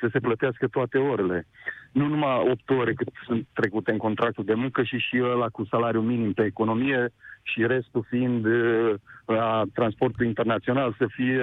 Să 0.00 0.08
se 0.12 0.20
plătească 0.20 0.66
toate 0.66 0.98
orele. 0.98 1.46
Nu 1.92 2.06
numai 2.06 2.48
8 2.50 2.70
ore 2.70 2.92
cât 2.94 3.08
sunt 3.26 3.46
trecute 3.52 3.90
în 3.90 3.98
contractul 3.98 4.44
de 4.44 4.54
muncă 4.54 4.82
și 4.82 4.98
și 4.98 5.20
ăla 5.22 5.48
cu 5.48 5.64
salariu 5.64 6.00
minim 6.00 6.32
pe 6.32 6.44
economie 6.44 7.12
și 7.46 7.66
restul 7.66 8.06
fiind 8.08 8.44
uh, 8.44 8.94
la 9.26 9.62
transportul 9.74 10.26
internațional 10.26 10.94
să 10.98 11.06
fie 11.08 11.40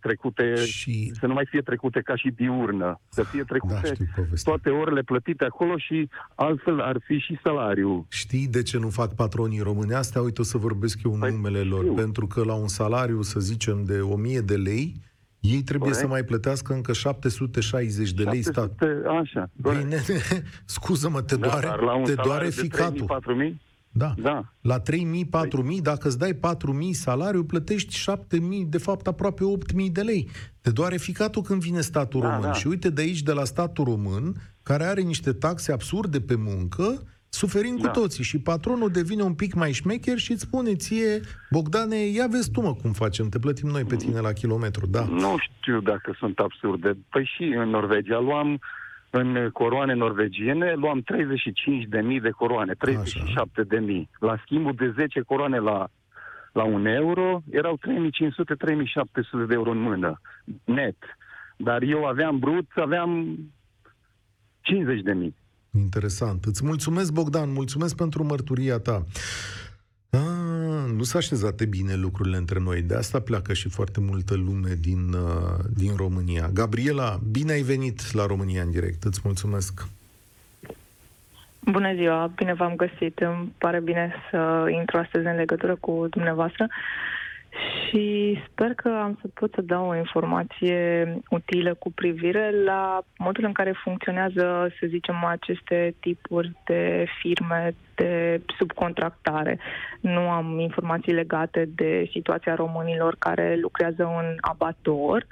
trecute, 0.00 0.54
Și- 0.64 1.10
să 1.20 1.26
nu 1.26 1.32
mai 1.32 1.46
fie 1.50 1.60
trecute 1.60 2.00
ca 2.00 2.16
și 2.16 2.30
diurnă, 2.36 3.00
să 3.08 3.22
fie 3.22 3.38
Da, 3.40 3.44
trecute 3.46 3.80
știu 3.94 4.04
povestea. 4.14 4.52
toate 4.52 4.70
orele 4.78 5.02
plătite 5.02 5.44
acolo 5.44 5.76
și 5.76 6.08
altfel 6.34 6.80
ar 6.80 6.96
fi 7.04 7.18
și 7.18 7.38
salariul. 7.42 8.04
Știi 8.08 8.46
de 8.48 8.62
ce 8.62 8.78
nu 8.78 8.88
fac 8.88 9.14
patronii 9.14 9.60
români 9.60 9.94
asta? 9.94 10.20
Uite, 10.20 10.40
o 10.40 10.44
să 10.44 10.58
vorbesc 10.58 10.98
eu 11.04 11.12
în 11.12 11.18
Păi, 11.18 11.30
numele 11.30 11.60
lor. 11.60 11.80
știu. 11.82 11.94
Pentru 11.94 12.26
că 12.26 12.44
la 12.44 12.54
un 12.54 12.68
salariu, 12.68 13.22
să 13.22 13.40
zicem, 13.40 13.84
de 13.84 14.00
1000 14.00 14.40
de 14.40 14.56
lei, 14.56 14.94
ei 15.40 15.62
trebuie 15.62 15.90
Corect. 15.90 15.98
să 15.98 16.06
mai 16.06 16.22
plătească 16.22 16.72
încă 16.72 16.92
760 16.92 18.12
de 18.12 18.22
lei 18.22 18.42
stat. 18.42 18.70
700, 18.78 19.08
Așa. 19.08 19.50
Păi, 19.62 19.76
nene, 19.82 20.02
scuză-mă, 20.64 21.22
te 21.22 21.36
Da, 21.36 21.46
doare, 21.46 21.66
dar 21.66 21.80
la 21.80 21.94
un 21.94 22.04
te 22.04 22.10
salariu 22.10 22.30
doare 22.30 22.44
de 22.48 22.50
ficatul. 22.60 23.06
3.000, 23.06 23.50
4.000? 23.52 23.64
Da. 23.96 24.14
Da. 24.18 24.52
La 24.60 24.80
3.000, 24.80 24.84
4.000, 25.76 25.82
dacă 25.82 26.08
îți 26.08 26.18
dai 26.18 26.32
4.000 26.32 26.38
salariu, 26.90 27.44
plătești 27.44 28.04
7.000, 28.10 28.38
de 28.68 28.78
fapt 28.78 29.06
aproape 29.06 29.42
8.000 29.86 29.92
de 29.92 30.00
lei. 30.00 30.28
Te 30.60 30.70
doare 30.70 30.96
ficatul 30.96 31.42
când 31.42 31.60
vine 31.62 31.80
statul 31.80 32.20
Da, 32.20 32.26
român. 32.26 32.42
da. 32.42 32.52
Și 32.52 32.66
uite 32.66 32.90
de 32.90 33.00
aici, 33.00 33.22
de 33.22 33.32
la 33.32 33.44
statul 33.44 33.84
român, 33.84 34.34
care 34.62 34.84
are 34.84 35.00
niște 35.00 35.32
taxe 35.32 35.72
absurde 35.72 36.20
pe 36.20 36.34
muncă, 36.36 37.02
suferim 37.28 37.76
Da. 37.76 37.88
cu 37.88 37.98
toții. 38.00 38.24
Și 38.24 38.38
patronul 38.38 38.90
devine 38.90 39.22
un 39.22 39.34
pic 39.34 39.54
mai 39.54 39.72
șmecher 39.72 40.18
și 40.18 40.32
îți 40.32 40.40
spune 40.42 40.74
ție, 40.74 41.20
Bogdane, 41.50 41.96
ia 41.96 42.26
vezi 42.30 42.50
tu 42.50 42.60
mă 42.60 42.74
cum 42.74 42.92
facem, 42.92 43.28
te 43.28 43.38
plătim 43.38 43.68
noi 43.68 43.84
pe 43.84 43.96
tine 43.96 44.20
la 44.20 44.32
kilometru. 44.32 44.86
Da. 44.86 45.04
Nu 45.04 45.34
știu 45.38 45.80
dacă 45.80 46.14
sunt 46.18 46.38
absurde. 46.38 46.96
Păi 47.10 47.30
și 47.36 47.42
în 47.42 47.68
Norvegia 47.68 48.18
luam 48.18 48.60
în 49.10 49.50
coroane 49.52 49.94
norvegiene 49.94 50.74
luam 50.74 51.02
35.000 51.02 52.20
de 52.22 52.30
coroane, 52.30 52.72
37.000. 52.72 54.08
La 54.18 54.36
schimbul 54.44 54.74
de 54.74 54.92
10 54.96 55.20
coroane 55.20 55.58
la, 55.58 55.88
la 56.52 56.64
un 56.64 56.86
euro, 56.86 57.42
erau 57.50 57.78
3.500-3.700 57.78 59.46
de 59.48 59.54
euro 59.54 59.70
în 59.70 59.78
mână, 59.78 60.20
net. 60.64 60.96
Dar 61.56 61.82
eu 61.82 62.04
aveam 62.04 62.38
brut, 62.38 62.66
aveam 62.74 63.38
50.000. 64.60 65.34
Interesant. 65.70 66.44
Îți 66.44 66.64
mulțumesc, 66.64 67.12
Bogdan, 67.12 67.52
mulțumesc 67.52 67.96
pentru 67.96 68.24
mărturia 68.24 68.78
ta. 68.78 69.04
Ah, 70.10 70.92
nu 70.96 71.02
s-a 71.02 71.18
așezat 71.18 71.54
de 71.54 71.64
bine 71.64 71.94
lucrurile 71.94 72.36
între 72.36 72.58
noi, 72.58 72.82
de 72.82 72.94
asta 72.94 73.20
pleacă 73.20 73.52
și 73.52 73.68
foarte 73.68 74.00
multă 74.00 74.34
lume 74.34 74.74
din, 74.80 75.12
uh, 75.12 75.64
din 75.76 75.96
România. 75.96 76.48
Gabriela, 76.52 77.18
bine 77.30 77.52
ai 77.52 77.62
venit 77.62 78.12
la 78.12 78.26
România 78.26 78.62
în 78.62 78.70
direct, 78.70 79.04
îți 79.04 79.20
mulțumesc. 79.24 79.86
Bună 81.60 81.94
ziua, 81.94 82.32
bine 82.36 82.54
v-am 82.54 82.76
găsit. 82.76 83.18
Îmi 83.18 83.54
pare 83.58 83.80
bine 83.80 84.14
să 84.30 84.66
intru 84.70 84.96
astăzi 84.96 85.26
în 85.26 85.36
legătură 85.36 85.76
cu 85.80 86.06
dumneavoastră 86.10 86.66
și 87.88 88.38
sper 88.50 88.74
că 88.74 88.88
am 88.88 89.18
să 89.20 89.28
pot 89.34 89.52
să 89.54 89.60
dau 89.60 89.88
o 89.88 89.96
informație 89.96 91.06
utilă 91.30 91.74
cu 91.74 91.92
privire 91.92 92.62
la 92.64 93.02
modul 93.18 93.44
în 93.44 93.52
care 93.52 93.72
funcționează, 93.82 94.72
să 94.80 94.86
zicem, 94.86 95.24
aceste 95.24 95.94
tipuri 96.00 96.52
de 96.64 97.06
firme 97.20 97.74
de 97.94 98.40
subcontractare. 98.58 99.58
Nu 100.00 100.30
am 100.30 100.58
informații 100.58 101.12
legate 101.12 101.68
de 101.74 102.08
situația 102.12 102.54
românilor 102.54 103.16
care 103.18 103.58
lucrează 103.60 104.02
în 104.02 104.36
abator, 104.40 105.26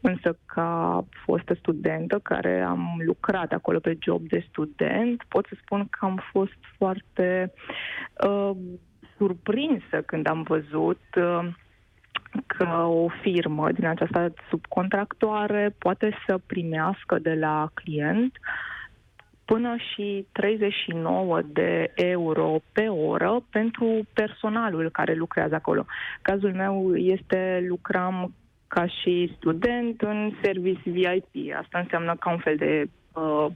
Însă, 0.00 0.38
ca 0.46 1.04
fostă 1.24 1.54
studentă 1.54 2.18
care 2.22 2.60
am 2.60 3.02
lucrat 3.06 3.52
acolo 3.52 3.78
pe 3.78 3.96
job 4.00 4.28
de 4.28 4.46
student, 4.48 5.24
pot 5.28 5.46
să 5.46 5.56
spun 5.60 5.86
că 5.90 6.04
am 6.04 6.22
fost 6.32 6.58
foarte 6.76 7.52
uh, 8.26 8.50
surprinsă 9.16 10.02
când 10.06 10.28
am 10.28 10.42
văzut 10.42 11.00
uh, 11.16 11.48
că 12.46 12.64
o 12.86 13.08
firmă 13.22 13.72
din 13.72 13.86
această 13.86 14.34
subcontractoare 14.48 15.74
poate 15.78 16.16
să 16.26 16.38
primească 16.46 17.18
de 17.18 17.34
la 17.34 17.70
client 17.74 18.38
până 19.44 19.76
și 19.92 20.26
39 20.32 21.40
de 21.42 21.92
euro 21.94 22.60
pe 22.72 22.88
oră 22.88 23.42
pentru 23.50 24.06
personalul 24.12 24.90
care 24.90 25.14
lucrează 25.14 25.54
acolo. 25.54 25.86
Cazul 26.22 26.52
meu 26.54 26.96
este 26.96 27.64
lucram 27.68 28.34
ca 28.66 28.86
și 28.86 29.34
student 29.36 30.00
în 30.00 30.32
service 30.42 30.90
VIP. 30.90 31.54
Asta 31.60 31.78
înseamnă 31.78 32.16
ca 32.20 32.30
un 32.30 32.38
fel 32.38 32.56
de 32.56 32.88
uh, 33.12 33.46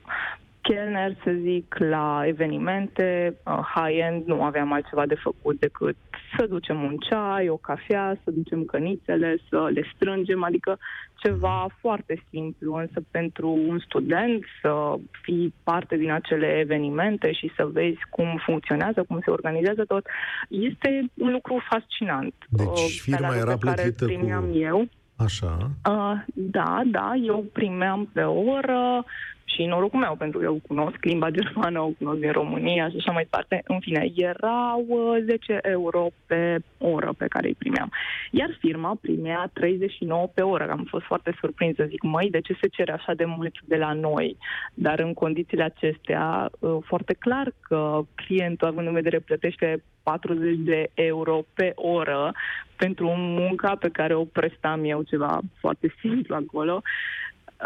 chelner, 0.63 1.17
să 1.25 1.31
zic, 1.43 1.77
la 1.79 2.23
evenimente 2.27 3.37
uh, 3.45 3.59
high-end. 3.75 4.25
Nu 4.27 4.43
aveam 4.43 4.73
altceva 4.73 5.07
de 5.07 5.15
făcut 5.15 5.59
decât 5.61 5.97
să 6.37 6.47
ducem 6.47 6.83
un 6.83 6.97
ceai, 7.09 7.49
o 7.49 7.57
cafea, 7.57 8.17
să 8.25 8.31
ducem 8.31 8.65
cănițele, 8.65 9.37
să 9.49 9.69
le 9.75 9.83
strângem, 9.95 10.43
adică 10.45 10.79
ceva 11.15 11.67
foarte 11.81 12.23
simplu, 12.31 12.75
însă 12.75 13.03
pentru 13.11 13.49
un 13.69 13.79
student 13.79 14.45
să 14.61 14.95
fii 15.23 15.55
parte 15.63 15.97
din 15.97 16.11
acele 16.11 16.47
evenimente 16.59 17.33
și 17.33 17.53
să 17.57 17.69
vezi 17.73 17.99
cum 18.11 18.41
funcționează, 18.45 19.05
cum 19.09 19.21
se 19.25 19.31
organizează 19.31 19.85
tot, 19.85 20.07
este 20.49 21.11
un 21.15 21.31
lucru 21.33 21.63
fascinant. 21.71 22.35
Deci, 22.49 22.67
Uh, 22.67 22.99
firma 23.01 23.17
salariul 23.19 23.47
era 23.49 23.57
pe 23.57 23.67
care 23.67 23.83
îl 23.85 23.93
plătită 23.93 24.05
cu- 24.05 24.13
primeam 24.19 24.45
eu. 24.55 24.89
Așa. 25.17 25.71
Uh, 25.91 26.13
da, 26.35 26.81
da, 26.87 27.13
eu 27.27 27.45
primeam 27.53 28.11
pe 28.13 28.21
oră 28.23 29.05
și 29.53 29.65
norocul 29.65 29.99
meu, 29.99 30.15
pentru 30.19 30.39
că 30.39 30.45
eu 30.45 30.61
cunosc 30.67 31.05
limba 31.05 31.31
germană, 31.31 31.81
o 31.81 31.89
cunosc 31.99 32.19
din 32.21 32.33
România 32.33 32.89
și 32.89 32.97
așa 32.99 33.13
mai 33.13 33.23
departe. 33.23 33.63
În 33.67 33.81
fine, 33.81 34.13
erau 34.15 34.85
uh, 34.89 35.23
10 35.25 35.59
euro 35.63 36.09
pe 36.27 36.59
oră 36.79 37.13
pe 37.19 37.27
care 37.27 37.47
îi 37.47 37.55
primeam. 37.59 37.93
Iar 38.31 38.57
firma 38.61 38.99
primea 39.01 39.51
39 39.53 40.27
pe 40.35 40.43
oră. 40.43 40.71
Am 40.71 40.87
fost 40.89 41.05
foarte 41.05 41.37
surprinsă. 41.41 41.85
Zic, 41.85 42.03
măi, 42.03 42.31
de 42.31 42.41
ce 42.41 42.57
se 42.61 42.69
cere 42.69 42.93
așa 42.93 43.15
de 43.15 43.25
mult 43.25 43.55
de 43.65 43.77
la 43.77 43.93
noi? 43.93 44.37
Dar 44.75 44.99
în 44.99 45.15
condițiile 45.15 45.63
acestea, 45.63 46.51
uh, 46.59 46.77
foarte 46.85 47.13
clar 47.19 47.53
că 47.61 48.01
clientul, 48.15 48.69
având 48.69 48.87
în 48.87 48.93
vedere, 48.93 49.19
plătește 49.19 49.83
40 50.03 50.57
de 50.59 50.91
euro 50.95 51.45
pe 51.55 51.73
oră 51.75 52.33
pentru 52.77 53.15
munca 53.17 53.77
pe 53.81 53.89
care 53.89 54.15
o 54.15 54.25
prestam 54.25 54.85
eu, 54.85 55.03
ceva 55.03 55.41
foarte 55.61 55.95
simplu 56.01 56.35
acolo. 56.35 56.83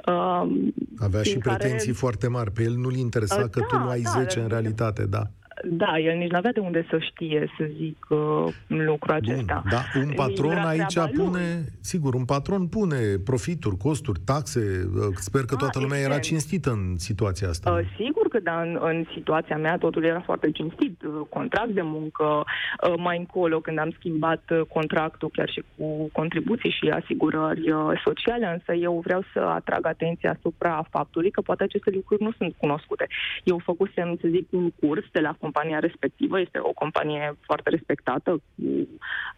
Um, 0.07 0.75
Avea 0.99 1.23
și 1.23 1.29
prin 1.31 1.41
care- 1.41 1.57
pretenții 1.57 1.93
foarte 1.93 2.29
mari. 2.29 2.51
Pe 2.53 2.63
el 2.63 2.75
nu-l 2.77 2.95
interesa 2.95 3.35
Uh, 3.43 3.51
că 3.51 3.61
tu 3.61 3.77
da, 3.77 3.83
nu 3.83 3.89
ai 3.89 4.01
da, 4.01 4.11
10 4.11 4.39
în 4.41 4.49
da. 4.49 4.53
realitate, 4.59 5.07
da. 5.07 5.23
Da, 5.65 5.99
el 5.99 6.17
nici 6.17 6.31
nu 6.31 6.37
avea 6.37 6.53
de 6.53 6.61
unde 6.61 6.87
să 6.91 6.99
știe, 6.99 7.51
să 7.59 7.69
zic, 7.77 8.07
uh, 8.09 8.55
lucrul 8.67 9.15
acesta. 9.15 9.63
Bun, 9.63 9.71
da, 9.71 10.01
un 10.01 10.07
Nici 10.07 10.17
patron 10.17 10.47
nu 10.53 10.59
era 10.59 10.69
aici 10.69 10.93
treaba 10.93 11.11
lui. 11.15 11.25
pune, 11.25 11.65
sigur, 11.81 12.15
un 12.15 12.25
patron 12.25 12.67
pune 12.67 12.97
profituri, 13.25 13.77
costuri, 13.77 14.21
taxe. 14.25 14.91
Sper 15.15 15.41
că 15.45 15.55
Ah, 15.55 15.59
toată 15.59 15.79
lumea 15.79 15.97
era 15.99 16.05
evident. 16.15 16.23
cinstită 16.25 16.71
în 16.71 16.97
situația 16.97 17.49
asta. 17.49 17.71
Uh, 17.71 17.81
sigur 17.97 18.29
că 18.29 18.41
da, 18.41 18.61
în, 18.61 18.79
în 18.83 19.05
situația 19.15 19.57
mea 19.57 19.79
totul 19.79 20.05
era 20.05 20.21
foarte 20.21 20.51
cinstit. 20.51 21.03
Uh, 21.03 21.21
Contract 21.29 21.71
de 21.71 21.83
muncă, 21.83 22.25
uh, 22.25 22.95
mai 22.97 23.19
încolo 23.19 23.61
când 23.61 23.79
am 23.79 23.91
schimbat 23.99 24.43
uh, 24.51 24.61
contractul 24.73 25.31
chiar 25.33 25.49
și 25.51 25.63
cu 25.77 26.09
contribuții 26.13 26.71
și 26.71 26.89
asigurări 26.89 27.71
uh, 27.71 28.01
sociale, 28.05 28.47
însă 28.47 28.73
eu 28.83 29.01
vreau 29.05 29.23
să 29.33 29.39
atrag 29.39 29.87
atenția 29.87 30.31
asupra 30.39 30.87
faptului 30.91 31.31
că 31.31 31.41
poate 31.41 31.63
aceste 31.63 31.91
lucruri 31.95 32.23
nu 32.23 32.33
sunt 32.39 32.55
cunoscute. 32.57 33.07
Eu 33.45 33.59
făcusem, 33.65 34.17
să 34.21 34.29
zic, 34.31 34.47
un 34.51 34.71
curs 34.71 35.05
de 35.13 35.21
la 35.21 35.35
compania 35.47 35.79
respectivă, 35.79 36.41
este 36.41 36.59
o 36.71 36.73
companie 36.83 37.37
foarte 37.41 37.71
respectată, 37.71 38.31
cu 38.31 38.65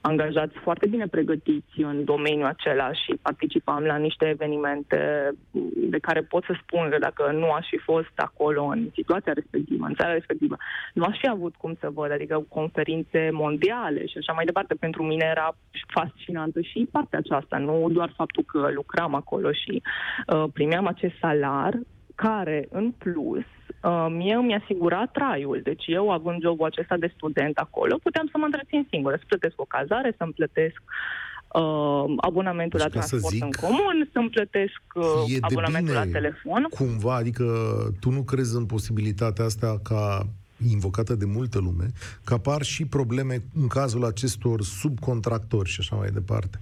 angajați 0.01 0.57
foarte 0.67 0.87
bine 0.87 1.07
pregătiți 1.07 1.81
în 1.91 2.05
domeniul 2.05 2.53
acela 2.55 2.93
și 2.93 3.13
participam 3.23 3.83
la 3.85 3.97
niște 3.97 4.25
evenimente 4.29 5.01
de 5.95 5.99
care 5.99 6.21
pot 6.23 6.45
să 6.45 6.55
spun 6.63 6.89
că 6.91 6.99
dacă 6.99 7.33
nu 7.33 7.51
aș 7.51 7.67
fi 7.69 7.79
fost 7.91 8.15
acolo 8.17 8.63
în 8.65 8.89
situația 8.95 9.33
respectivă, 9.33 9.85
în 9.87 9.95
țara 9.95 10.13
respectivă, 10.13 10.57
nu 10.95 11.05
aș 11.05 11.19
fi 11.19 11.29
avut 11.29 11.55
cum 11.57 11.77
să 11.81 11.89
văd, 11.91 12.11
adică 12.13 12.47
conferințe 12.49 13.31
mondiale 13.33 14.07
și 14.07 14.19
așa 14.19 14.33
mai 14.33 14.45
departe. 14.45 14.75
Pentru 14.75 15.03
mine 15.03 15.27
era 15.31 15.57
fascinantă 15.87 16.61
și 16.61 16.89
partea 16.93 17.19
aceasta, 17.19 17.59
nu 17.59 17.89
doar 17.91 18.13
faptul 18.17 18.45
că 18.47 18.71
lucram 18.75 19.15
acolo 19.15 19.53
și 19.53 19.83
uh, 20.27 20.45
primeam 20.53 20.87
acest 20.87 21.15
salar, 21.21 21.73
care, 22.15 22.69
în 22.71 22.91
plus, 22.91 23.45
Uh, 23.45 23.58
mie 24.09 24.35
îmi 24.35 24.55
asigura 24.55 25.07
traiul. 25.13 25.61
Deci 25.63 25.85
eu, 25.87 26.11
având 26.11 26.41
jobul 26.41 26.67
acesta 26.67 26.97
de 26.97 27.13
student 27.17 27.57
acolo, 27.57 27.99
puteam 28.03 28.27
să 28.27 28.39
mă 28.39 28.45
întrețin 28.45 28.87
singură, 28.91 29.17
să 29.17 29.25
plătesc 29.27 29.61
o 29.61 29.65
cazare, 29.65 30.15
să-mi 30.17 30.33
plătesc 30.33 30.83
uh, 31.53 32.05
abonamentul 32.17 32.79
Deci, 32.79 32.93
la 32.93 33.01
ca 33.01 33.07
să 33.07 33.09
transport 33.09 33.35
zic, 33.35 33.45
în 33.45 33.51
comun, 33.51 34.09
să-mi 34.13 34.29
plătesc 34.29 34.81
uh, 34.95 35.05
E 35.27 35.39
de 35.39 35.47
abonamentul 35.51 35.95
la 35.95 36.01
bine 36.01 36.13
telefon. 36.13 36.67
cumva, 36.71 37.15
adică 37.15 37.45
tu 38.01 38.11
nu 38.11 38.23
crezi 38.23 38.57
în 38.57 38.67
posibilitatea 38.67 39.45
asta 39.45 39.81
ca 39.83 40.27
invocată 40.71 41.15
de 41.15 41.25
multă 41.25 41.59
lume, 41.59 41.87
că 42.25 42.35
apar 42.35 42.63
și 42.63 42.85
probleme 42.85 43.43
în 43.61 43.67
cazul 43.67 44.05
acestor 44.05 44.63
subcontractori 44.63 45.69
și 45.69 45.81
așa 45.81 45.97
mai 45.97 46.11
departe. 46.11 46.61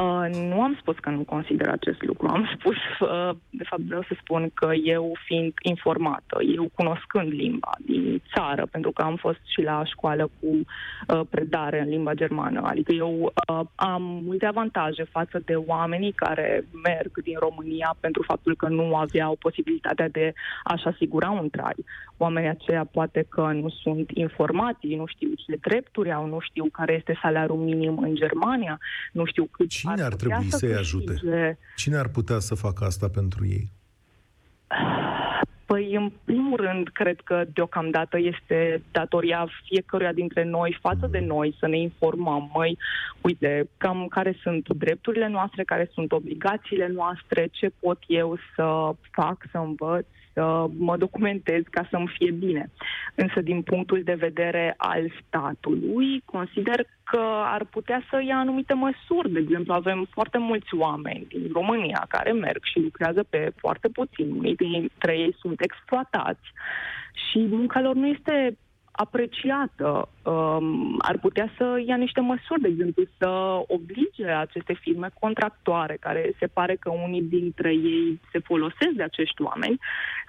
Uh, 0.00 0.26
nu 0.34 0.62
am 0.62 0.76
spus 0.80 0.96
că 0.98 1.10
nu 1.10 1.22
consider 1.22 1.68
acest 1.68 2.02
lucru. 2.02 2.26
Am 2.26 2.48
spus, 2.58 2.76
uh, 3.00 3.30
de 3.50 3.64
fapt 3.64 3.82
vreau 3.82 4.02
să 4.02 4.16
spun 4.20 4.50
că 4.54 4.72
eu 4.84 5.12
fiind 5.24 5.52
informată, 5.62 6.42
eu 6.56 6.70
cunoscând 6.74 7.32
limba 7.32 7.70
din 7.86 8.22
țară, 8.34 8.66
pentru 8.70 8.90
că 8.90 9.02
am 9.02 9.16
fost 9.16 9.38
și 9.46 9.62
la 9.62 9.84
școală 9.84 10.30
cu 10.40 10.46
uh, 10.46 11.20
predare 11.30 11.80
în 11.80 11.88
limba 11.88 12.14
germană, 12.14 12.62
adică 12.64 12.92
eu 12.92 13.32
uh, 13.48 13.60
am 13.74 14.02
multe 14.02 14.46
avantaje 14.46 15.02
față 15.02 15.42
de 15.44 15.54
oamenii 15.54 16.12
care 16.12 16.64
merg 16.82 17.22
din 17.22 17.36
România 17.38 17.96
pentru 18.00 18.22
faptul 18.22 18.56
că 18.56 18.68
nu 18.68 18.96
aveau 18.96 19.36
posibilitatea 19.40 20.08
de 20.08 20.32
a-și 20.62 20.86
asigura 20.86 21.30
un 21.30 21.50
trai. 21.50 21.84
Oamenii 22.16 22.48
aceia 22.48 22.84
poate 22.84 23.26
că 23.28 23.52
nu 23.52 23.68
sunt 23.68 24.10
informați, 24.10 24.86
nu 24.86 25.06
știu 25.06 25.28
ce 25.46 25.58
drepturi 25.60 26.12
au, 26.12 26.26
nu 26.26 26.38
știu 26.40 26.64
care 26.72 26.92
este 26.92 27.18
salariul 27.22 27.58
minim 27.58 27.98
în 27.98 28.14
Germania, 28.14 28.78
nu 29.12 29.24
știu 29.24 29.48
cât 29.50 29.70
Cine 29.90 30.02
ar 30.02 30.10
putea 30.10 30.28
trebui 30.28 30.50
să 30.50 30.56
să-i 30.56 30.74
ajute? 30.74 31.12
câștige. 31.12 31.58
Cine 31.76 31.96
ar 31.96 32.08
putea 32.08 32.38
să 32.38 32.54
facă 32.54 32.84
asta 32.84 33.08
pentru 33.08 33.46
ei? 33.46 33.72
Păi, 35.66 35.94
în 35.94 36.12
primul 36.24 36.56
rând, 36.56 36.88
cred 36.88 37.20
că 37.24 37.44
deocamdată 37.52 38.18
este 38.18 38.82
datoria 38.90 39.48
fiecăruia 39.64 40.12
dintre 40.12 40.44
noi 40.44 40.78
față 40.80 41.06
de 41.06 41.18
noi 41.18 41.56
să 41.58 41.66
ne 41.66 41.78
informăm. 41.78 42.50
Măi, 42.54 42.78
uite, 43.20 43.68
cam 43.76 44.06
care 44.08 44.38
sunt 44.42 44.68
drepturile 44.68 45.28
noastre, 45.28 45.64
care 45.64 45.90
sunt 45.92 46.12
obligațiile 46.12 46.86
noastre, 46.86 47.48
ce 47.50 47.70
pot 47.80 47.98
eu 48.06 48.38
să 48.54 48.94
fac, 49.10 49.44
să 49.50 49.58
învăț, 49.58 50.06
să 50.34 50.66
mă 50.78 50.96
documentez 50.96 51.62
ca 51.70 51.86
să-mi 51.90 52.12
fie 52.18 52.30
bine. 52.30 52.70
Însă, 53.14 53.40
din 53.40 53.62
punctul 53.62 54.02
de 54.04 54.14
vedere 54.14 54.74
al 54.76 55.12
statului, 55.26 56.22
consider 56.24 56.86
că 57.04 57.22
ar 57.44 57.64
putea 57.64 58.02
să 58.10 58.22
ia 58.26 58.36
anumite 58.36 58.74
măsuri. 58.74 59.32
De 59.32 59.38
exemplu, 59.38 59.72
avem 59.72 60.06
foarte 60.10 60.38
mulți 60.38 60.74
oameni 60.74 61.26
din 61.28 61.50
România 61.52 62.06
care 62.08 62.32
merg 62.32 62.64
și 62.64 62.78
lucrează 62.80 63.22
pe 63.30 63.52
foarte 63.56 63.88
puțin. 63.88 64.30
Unii 64.30 64.56
dintre 64.56 65.18
ei 65.18 65.36
sunt 65.38 65.60
exploatați 65.60 66.52
și 67.30 67.38
munca 67.38 67.80
lor 67.80 67.94
nu 67.94 68.06
este 68.06 68.56
apreciată. 68.96 70.08
Um, 70.22 70.96
ar 70.98 71.18
putea 71.18 71.48
să 71.56 71.82
ia 71.86 71.96
niște 71.96 72.20
măsuri, 72.20 72.60
de 72.60 72.68
exemplu, 72.68 73.02
să 73.18 73.28
oblige 73.66 74.26
aceste 74.26 74.72
firme 74.72 75.08
contractoare, 75.20 75.96
care 76.00 76.32
se 76.38 76.46
pare 76.46 76.74
că 76.76 76.90
unii 76.90 77.22
dintre 77.22 77.72
ei 77.72 78.20
se 78.32 78.38
folosesc 78.38 78.94
de 78.96 79.02
acești 79.02 79.42
oameni, 79.42 79.78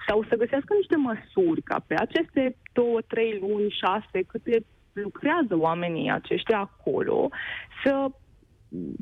sau 0.06 0.24
să 0.28 0.36
găsească 0.36 0.74
niște 0.74 0.96
măsuri 0.96 1.62
ca 1.62 1.84
pe 1.86 1.94
aceste 1.98 2.56
două, 2.72 3.00
trei 3.00 3.38
luni, 3.40 3.76
șase, 3.80 4.22
câte 4.26 4.64
lucrează 4.92 5.56
oamenii 5.56 6.10
aceștia 6.10 6.58
acolo, 6.58 7.28
să 7.84 8.10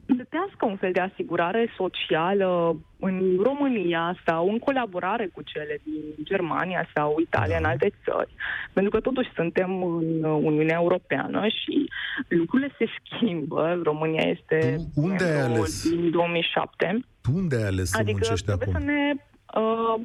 plătească 0.06 0.64
un 0.66 0.76
fel 0.76 0.92
de 0.92 1.00
asigurare 1.00 1.72
socială 1.76 2.76
în 3.00 3.36
România 3.42 4.16
sau 4.26 4.48
în 4.48 4.58
colaborare 4.58 5.26
cu 5.26 5.42
cele 5.42 5.80
din 5.84 6.02
Germania 6.24 6.88
sau 6.94 7.16
Italia, 7.20 7.56
în 7.58 7.64
alte 7.64 7.92
țări. 8.04 8.34
Pentru 8.72 8.92
că 8.92 9.00
totuși 9.00 9.30
suntem 9.34 9.82
în 9.82 10.22
Uniunea 10.24 10.78
Europeană 10.80 11.46
și 11.48 11.90
lucrurile 12.28 12.74
se 12.78 12.86
schimbă. 12.96 13.80
România 13.82 14.22
este 14.22 14.76
Tu 14.94 15.00
unde 15.00 15.24
ai 15.24 15.36
membru 15.40 15.60
ales? 15.60 15.88
din 15.90 16.10
2007. 16.10 17.04
Tu 17.20 17.30
unde 17.34 17.56
ai 17.56 17.66
ales 17.66 17.88
să 17.90 17.96
adică 17.98 18.18
muncești 18.20 18.46
trebuie 18.46 18.68
acum? 18.68 18.80
să 18.80 18.90
ne 18.92 19.12
uh, 19.60 20.00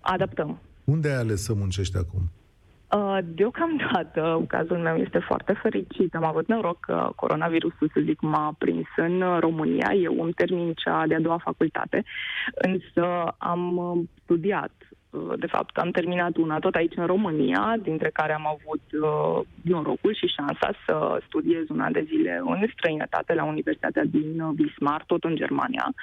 adaptăm. 0.00 0.60
Unde 0.84 1.08
ai 1.08 1.16
ales 1.16 1.42
să 1.42 1.54
muncești 1.54 1.96
acum? 1.96 2.20
Uh, 2.96 3.18
Deocamdată, 3.24 4.40
cazul 4.48 4.76
meu 4.76 4.96
este 4.96 5.18
foarte 5.18 5.52
fericit. 5.52 6.14
Am 6.14 6.24
avut 6.24 6.48
noroc 6.48 6.80
că 6.80 7.10
coronavirusul, 7.16 7.90
să 7.92 8.00
zic, 8.04 8.20
m-a 8.20 8.54
prins 8.58 8.86
în 8.96 9.38
România. 9.40 9.92
Eu 10.02 10.22
îmi 10.22 10.32
termin 10.32 10.72
cea 10.72 11.06
de-a 11.06 11.20
doua 11.20 11.38
facultate, 11.38 12.04
însă 12.54 13.34
am 13.38 13.76
uh, 13.76 13.98
studiat. 14.22 14.72
Uh, 15.10 15.32
De 15.38 15.46
fapt, 15.46 15.76
am 15.76 15.90
terminat 15.90 16.36
una 16.36 16.58
tot 16.58 16.74
aici 16.74 16.96
în 16.96 17.06
România, 17.06 17.76
dintre 17.82 18.10
care 18.10 18.32
am 18.34 18.46
avut 18.46 18.82
uh, 19.02 19.46
norocul 19.62 20.14
și 20.14 20.26
șansa 20.36 20.70
să 20.86 21.20
studiez 21.26 21.68
un 21.68 21.80
an 21.80 21.92
de 21.92 22.04
zile 22.08 22.40
în 22.44 22.66
străinătate 22.72 23.34
la 23.34 23.44
Universitatea 23.44 24.04
din 24.04 24.40
uh, 24.40 24.54
Wismar, 24.58 25.04
tot 25.06 25.24
în 25.24 25.36
Germania. 25.36 25.94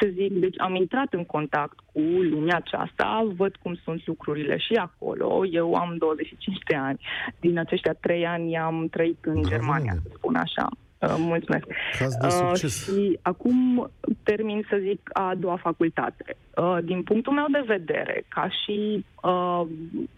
Să 0.00 0.08
zic, 0.12 0.32
deci 0.32 0.60
am 0.60 0.74
intrat 0.74 1.12
în 1.12 1.24
contact 1.24 1.78
cu 1.92 2.00
lumea 2.00 2.56
aceasta, 2.56 3.32
văd 3.36 3.56
cum 3.62 3.74
sunt 3.84 4.06
lucrurile 4.06 4.56
și 4.56 4.72
acolo. 4.72 5.46
Eu 5.46 5.74
am 5.74 5.96
25 5.98 6.58
de 6.68 6.76
ani. 6.76 7.00
Din 7.40 7.58
aceștia 7.58 7.92
trei 7.92 8.26
ani 8.26 8.58
am 8.58 8.88
trăit 8.90 9.18
în 9.24 9.32
Bravo, 9.32 9.48
Germania, 9.48 9.92
Nene. 9.92 10.02
să 10.02 10.10
spun 10.14 10.34
așa. 10.34 10.68
Uh, 11.00 11.14
mulțumesc. 11.18 11.66
Caz 11.98 12.14
de 12.16 12.26
Uh, 12.26 12.32
succes. 12.32 12.84
și 12.84 13.18
acum 13.22 13.90
termin, 14.22 14.66
să 14.68 14.76
zic, 14.80 15.10
a 15.12 15.34
doua 15.38 15.56
facultate. 15.56 16.36
Uh, 16.56 16.78
din 16.82 17.02
punctul 17.02 17.32
meu 17.32 17.46
de 17.52 17.64
vedere, 17.66 18.24
ca 18.28 18.48
și 18.48 19.04
uh, 19.22 19.62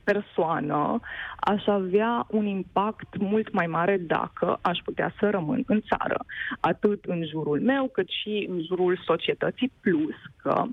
persoană, 0.04 1.00
aș 1.40 1.66
avea 1.66 2.26
un 2.30 2.46
impact 2.46 3.16
mult 3.18 3.52
mai 3.52 3.66
mare 3.66 3.96
dacă 3.96 4.58
aș 4.60 4.78
putea 4.84 5.14
să 5.18 5.30
rămân 5.30 5.62
în 5.66 5.80
țară, 5.80 6.24
atât 6.60 7.04
în 7.04 7.26
jurul 7.26 7.60
meu, 7.60 7.88
cât 7.92 8.08
și 8.08 8.46
în 8.50 8.62
jurul 8.66 9.02
societății, 9.04 9.72
plus 9.80 10.16
că 10.42 10.64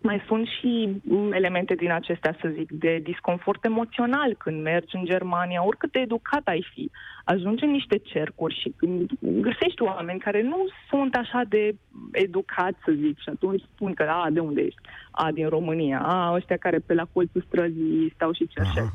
mai 0.00 0.22
sunt 0.26 0.46
și 0.46 1.00
mm, 1.02 1.32
elemente 1.32 1.74
din 1.74 1.90
acestea, 1.90 2.36
să 2.40 2.48
zic, 2.48 2.70
de 2.70 3.00
disconfort 3.02 3.64
emoțional 3.64 4.34
când 4.38 4.62
mergi 4.62 4.96
în 4.96 5.04
Germania, 5.04 5.64
oricât 5.64 5.92
de 5.92 5.98
educat 5.98 6.42
ai 6.44 6.66
fi. 6.74 6.90
Ajungi 7.24 7.64
în 7.64 7.70
niște 7.70 7.96
cercuri 7.98 8.60
și 8.60 8.72
când 8.76 9.10
găsești 9.20 9.82
oameni 9.82 10.20
care 10.20 10.42
nu 10.42 10.66
sunt 10.88 11.14
așa 11.14 11.42
de 11.48 11.74
educați, 12.12 12.78
să 12.84 12.92
zic, 12.92 13.18
și 13.18 13.28
atunci 13.28 13.62
spun 13.74 13.94
că, 13.94 14.02
a, 14.02 14.30
de 14.30 14.40
unde 14.40 14.60
ești? 14.60 14.80
A, 15.10 15.30
din 15.32 15.48
România. 15.48 16.00
A, 16.00 16.32
ăștia 16.34 16.56
care 16.56 16.78
pe 16.78 16.94
la 16.94 17.06
colțul 17.12 17.44
străzii 17.48 18.12
stau 18.14 18.32
și 18.32 18.48
cerșesc. 18.48 18.92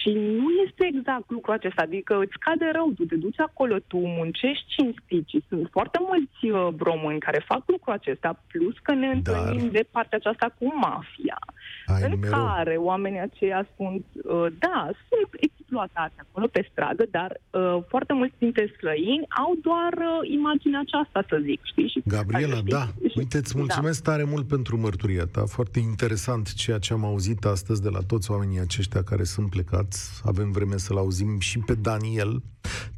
Și 0.00 0.10
nu 0.12 0.48
este 0.64 0.90
exact 0.92 1.30
lucrul 1.30 1.54
acesta, 1.54 1.82
adică 1.82 2.18
îți 2.18 2.38
cade 2.38 2.70
rău, 2.72 2.92
tu 2.96 3.04
te 3.04 3.14
duci 3.14 3.40
acolo, 3.40 3.78
tu 3.86 3.96
muncești 3.96 4.66
cinstit 4.66 5.28
și 5.28 5.44
sunt 5.48 5.68
foarte 5.70 5.98
mulți 6.08 6.44
uh, 6.46 6.74
români 6.78 7.18
care 7.18 7.44
fac 7.46 7.62
lucrul 7.66 7.92
acesta, 7.92 8.42
plus 8.46 8.76
că 8.82 8.92
ne 8.94 9.06
întâlnim 9.06 9.70
de 9.70 9.84
partea 9.90 10.18
aceasta 10.28 10.54
cu 10.58 10.66
mafia, 10.86 11.38
Ai 11.86 12.02
în 12.02 12.10
numerou. 12.10 12.44
care 12.46 12.76
oamenii 12.76 13.20
aceia 13.20 13.66
sunt, 13.76 14.04
uh, 14.14 14.46
da, 14.58 14.78
sunt 15.08 15.28
exploatați 15.46 16.14
acolo 16.24 16.46
pe 16.46 16.68
stradă, 16.70 17.04
dar 17.10 17.30
uh, 17.50 17.78
foarte 17.88 18.12
mulți 18.12 18.34
dintre 18.38 18.72
străini 18.76 19.26
au 19.42 19.52
doar 19.68 19.92
uh, 19.92 20.30
imaginea 20.38 20.80
aceasta, 20.86 21.24
să 21.28 21.36
zic, 21.44 21.60
știi? 21.64 21.88
Și 21.88 22.02
Gabriela, 22.06 22.56
știi? 22.56 22.70
da. 22.76 22.84
Și- 23.08 23.18
Uite, 23.18 23.36
îți 23.38 23.58
mulțumesc 23.58 24.02
tare 24.02 24.24
mult 24.24 24.46
pentru 24.48 24.76
mărturia 24.78 25.26
ta. 25.26 25.42
Foarte 25.46 25.78
interesant 25.78 26.54
ceea 26.54 26.78
ce 26.78 26.92
am 26.92 27.04
auzit 27.04 27.44
astăzi 27.44 27.82
de 27.82 27.88
la 27.88 27.98
toți 28.06 28.30
oamenii 28.30 28.60
aceștia 28.60 29.02
care 29.02 29.24
sunt 29.24 29.50
plecați. 29.50 30.20
Avem 30.24 30.50
vreme 30.50 30.76
să-l 30.76 30.96
auzim 30.96 31.38
și 31.38 31.58
pe 31.58 31.74
Daniel. 31.74 32.42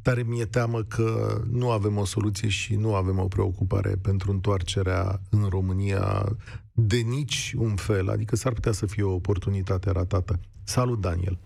Tare 0.03 0.23
mi-e 0.23 0.45
teamă 0.45 0.83
că 0.83 1.41
nu 1.51 1.71
avem 1.71 1.97
o 1.97 2.05
soluție 2.05 2.47
și 2.49 2.75
nu 2.75 2.95
avem 2.95 3.19
o 3.19 3.27
preocupare 3.27 3.95
pentru 4.01 4.31
întoarcerea 4.31 5.19
în 5.31 5.49
România 5.49 6.23
de 6.73 6.97
nici 6.97 7.53
un 7.57 7.75
fel. 7.75 8.09
Adică 8.09 8.35
s-ar 8.35 8.53
putea 8.53 8.71
să 8.71 8.85
fie 8.85 9.03
o 9.03 9.13
oportunitate 9.13 9.91
ratată. 9.91 10.39
Salut, 10.63 10.99
Daniel! 11.01 11.37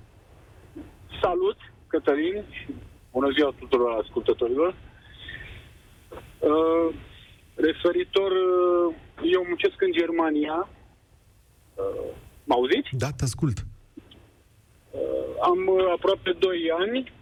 Salut, 1.22 1.58
Cătălin, 1.88 2.44
și 2.50 2.74
bună 3.12 3.30
ziua 3.36 3.54
tuturor 3.60 3.92
ascultătorilor. 4.04 4.76
Uh, 6.40 6.96
referitor, 7.56 8.32
uh, 8.32 8.96
eu 9.34 9.44
muncesc 9.48 9.82
în 9.82 9.92
Germania. 9.92 10.70
Uh, 11.74 12.12
mă 12.44 12.54
auziți? 12.54 12.90
Da, 12.92 13.10
te 13.18 13.24
ascult. 13.24 13.58
Uh, 14.92 15.00
am 15.42 15.60
uh, 15.68 15.92
aproape 15.96 16.32
2 16.40 16.72
ani, 16.80 17.14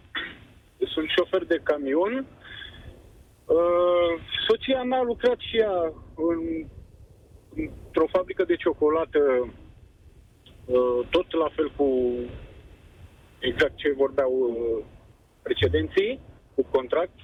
sunt 0.86 1.08
șofer 1.08 1.44
de 1.44 1.60
camion. 1.62 2.26
Uh, 3.44 4.12
soția 4.48 4.82
mea 4.82 4.98
a 4.98 5.02
lucrat 5.02 5.38
și 5.38 5.56
ea 5.58 5.92
în, 6.14 6.66
într-o 7.54 8.06
fabrică 8.10 8.44
de 8.44 8.56
ciocolată, 8.56 9.20
uh, 10.64 11.06
tot 11.10 11.32
la 11.32 11.48
fel 11.54 11.72
cu 11.76 11.88
exact 13.38 13.76
ce 13.76 13.92
vorbeau 13.96 14.32
uh, 14.32 14.84
precedenții, 15.42 16.20
cu 16.54 16.62
contract. 16.70 17.18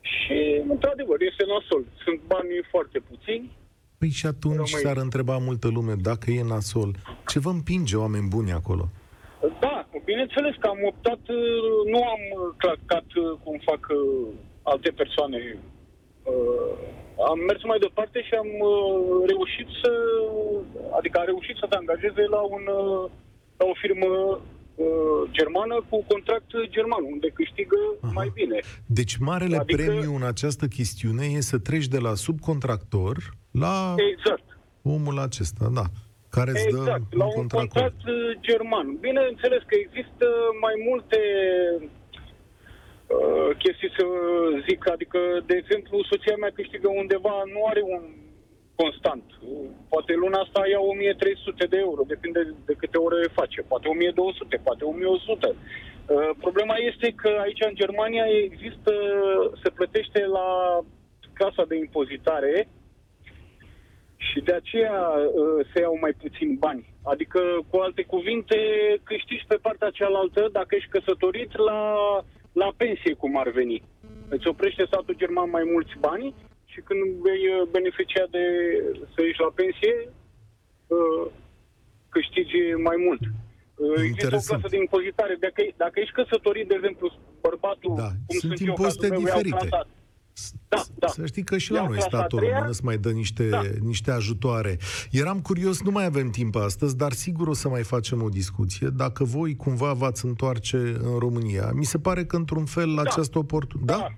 Și, 0.00 0.62
într-adevăr, 0.68 1.20
este 1.20 1.44
nasol. 1.46 1.84
Sunt 2.04 2.20
bani 2.26 2.48
foarte 2.70 2.98
puțini. 2.98 3.56
Păi 3.98 4.08
și 4.08 4.26
atunci 4.26 4.54
Rămâi. 4.54 4.82
s-ar 4.82 4.96
întreba 4.96 5.38
multă 5.38 5.68
lume 5.68 5.94
dacă 5.94 6.30
e 6.30 6.42
nasol. 6.42 6.94
Ce 7.26 7.38
vă 7.38 7.50
împinge 7.50 7.96
oameni 7.96 8.28
buni 8.28 8.52
acolo? 8.52 8.88
Da, 9.60 9.77
bineînțeles 10.10 10.54
că 10.60 10.66
am 10.74 10.80
optat, 10.92 11.22
uh, 11.40 11.78
nu 11.92 12.00
am 12.14 12.22
uh, 12.30 12.40
clacat 12.62 13.08
uh, 13.22 13.30
cum 13.44 13.56
fac 13.70 13.82
uh, 13.90 14.26
alte 14.72 14.90
persoane. 15.00 15.40
Uh, 16.30 16.72
Am 17.30 17.38
mers 17.50 17.62
mai 17.70 17.78
departe 17.86 18.18
și 18.28 18.34
am 18.42 18.50
uh, 18.70 18.72
reușit 19.32 19.68
să, 19.82 19.90
adică 20.98 21.16
a 21.20 21.24
reușit 21.32 21.56
să 21.60 21.66
te 21.70 21.76
angajeze 21.82 22.22
la, 22.34 22.40
un, 22.56 22.64
uh, 22.80 23.10
la 23.58 23.64
o 23.72 23.74
firmă 23.82 24.10
uh, 24.84 25.20
germană 25.36 25.76
cu 25.88 25.96
contract 26.12 26.50
german, 26.74 27.02
unde 27.14 27.28
câștigă 27.40 27.78
Aha. 28.00 28.12
mai 28.18 28.30
bine. 28.34 28.58
Deci 28.98 29.14
marele 29.16 29.56
Adică- 29.56 29.76
premiu 29.82 30.14
în 30.14 30.22
această 30.32 30.66
chestiune 30.66 31.24
e 31.26 31.40
să 31.52 31.58
treci 31.58 31.86
de 31.94 31.98
la 32.06 32.14
subcontractor 32.24 33.16
la 33.64 33.94
Exact. 34.12 34.46
omul 34.82 35.18
acesta, 35.18 35.64
da, 35.78 35.84
care 36.30 36.50
îți 36.50 36.66
dă 36.74 36.76
Exact, 36.78 37.08
la 37.20 37.24
un 37.24 37.36
contract. 37.40 37.72
contract 37.72 38.02
uh, 38.06 38.38
german. 38.46 38.88
Bineînțeles 39.06 39.62
că 39.66 39.74
există 39.86 40.26
mai 40.60 40.76
multe 40.88 41.20
uh, 43.16 43.50
chestii 43.62 43.92
să 43.98 44.04
zic, 44.68 44.80
adică, 44.94 45.18
de 45.50 45.54
exemplu, 45.62 45.96
soția 46.10 46.36
mea 46.38 46.52
câștigă 46.58 46.88
undeva, 47.02 47.36
nu 47.54 47.60
are 47.70 47.82
un 47.94 48.02
constant. 48.80 49.24
Uh, 49.40 49.68
Poate 49.92 50.12
luna 50.22 50.38
asta 50.40 50.60
ia 50.72 50.80
1300 50.80 51.66
de 51.72 51.78
euro, 51.86 52.02
depinde 52.14 52.40
de 52.68 52.74
câte 52.80 52.98
ore 53.06 53.20
face. 53.38 53.60
Poate 53.72 53.88
1200, 53.88 54.60
poate 54.68 54.84
1100. 54.84 55.54
Uh, 55.54 56.30
Problema 56.44 56.76
este 56.90 57.08
că 57.22 57.30
aici 57.44 57.62
în 57.70 57.74
Germania 57.82 58.24
există, 58.44 58.92
se 59.62 59.68
plătește 59.70 60.20
la 60.38 60.48
casa 61.40 61.64
de 61.68 61.76
impozitare 61.76 62.68
și 64.26 64.38
de 64.40 64.52
aceea 64.52 64.98
uh, 65.00 65.66
se 65.72 65.80
iau 65.80 65.96
mai 66.00 66.12
puțin 66.22 66.56
bani. 66.58 66.84
Adică, 67.12 67.40
cu 67.70 67.76
alte 67.86 68.02
cuvinte, 68.02 68.56
câștigi 69.02 69.44
pe 69.48 69.58
partea 69.66 69.90
cealaltă 69.90 70.48
dacă 70.52 70.74
ești 70.74 70.88
căsătorit 70.96 71.56
la, 71.68 71.80
la 72.52 72.68
pensie, 72.76 73.14
cum 73.14 73.38
ar 73.38 73.50
veni. 73.50 73.82
Îți 74.28 74.48
oprește 74.48 74.84
statul 74.86 75.14
german 75.22 75.50
mai 75.50 75.62
mulți 75.72 75.94
bani 75.98 76.34
și 76.72 76.80
când 76.80 77.00
vei 77.26 77.42
uh, 77.48 77.68
beneficia 77.70 78.24
de 78.30 78.44
să 79.14 79.18
ieși 79.22 79.40
la 79.46 79.52
pensie, 79.60 79.94
uh, 80.86 81.24
câștigi 82.08 82.60
mai 82.88 82.96
mult. 83.06 83.20
Uh, 83.20 83.28
Există 83.90 84.02
o 84.02 84.04
Interesant. 84.06 84.60
clasă 84.60 84.68
de 84.74 84.76
impozitare. 84.86 85.34
Dacă, 85.46 85.60
dacă 85.76 86.00
ești 86.00 86.12
căsătorit, 86.20 86.66
de 86.68 86.74
exemplu, 86.74 87.06
bărbatul, 87.46 87.92
Da, 87.96 88.10
cum 88.28 88.38
sunt 88.38 88.52
sunt 88.56 88.60
eu, 88.60 88.66
impozite 88.72 89.08
cazul 89.08 89.22
meu, 89.24 89.32
iau 89.32 89.42
diferite. 89.42 89.68
clasa 89.68 89.86
Da, 90.68 90.82
da. 90.98 91.06
Să 91.06 91.26
știi 91.26 91.42
că 91.44 91.58
și 91.58 91.70
la 91.70 91.76
Iau 91.78 91.86
noi 91.86 91.96
clasa 91.98 92.16
a 92.16 92.18
statul 92.18 92.38
treia. 92.38 92.52
român 92.54 92.68
îți 92.70 92.84
mai 92.84 92.96
dă 92.98 93.10
niște, 93.10 93.48
Da. 93.48 93.62
niște 93.80 94.10
ajutoare. 94.10 94.76
Eram 95.10 95.40
curios, 95.40 95.82
nu 95.82 95.90
mai 95.90 96.04
avem 96.04 96.30
timp 96.30 96.54
astăzi, 96.56 96.96
dar 96.96 97.12
sigur 97.12 97.48
o 97.48 97.54
să 97.54 97.68
mai 97.68 97.82
facem 97.82 98.22
o 98.22 98.28
discuție. 98.28 98.88
Dacă 98.96 99.24
voi 99.24 99.56
cumva 99.56 99.92
v-ați 99.92 100.24
întoarce 100.24 100.76
în 101.10 101.18
România, 101.18 101.70
mi 101.74 101.84
se 101.84 101.98
pare 101.98 102.24
că 102.24 102.36
într-un 102.36 102.64
fel 102.64 102.94
Da. 102.94 103.00
această 103.02 103.38
oportunitate... 103.38 104.00
Da? 104.00 104.08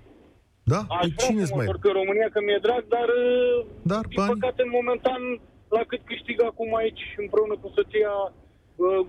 Da. 0.63 0.79
Da? 0.87 0.95
Aș 0.95 0.99
Păi 1.07 1.13
vrea 1.15 1.25
cine 1.27 1.43
să 1.45 1.51
mă 1.53 1.57
mai... 1.57 1.65
întorc 1.65 1.85
în 1.91 1.95
România, 2.01 2.27
că 2.33 2.39
mi-e 2.45 2.59
drag, 2.67 2.83
dar, 2.95 3.07
uh, 3.25 3.65
Dar 3.91 4.03
din 4.11 4.17
bani... 4.19 4.31
păcate, 4.33 4.61
momentan, 4.79 5.21
la 5.75 5.81
cât 5.89 6.01
câștig 6.11 6.37
acum 6.51 6.69
aici, 6.81 7.03
împreună 7.23 7.55
cu 7.61 7.67
soția, 7.77 8.13
uh, 8.27 8.31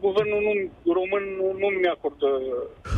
guvernul 0.00 0.40
nu, 0.42 0.92
român 0.92 1.22
nu, 1.36 1.46
nu 1.58 1.66
mi 1.66 1.88
acordă 1.96 2.26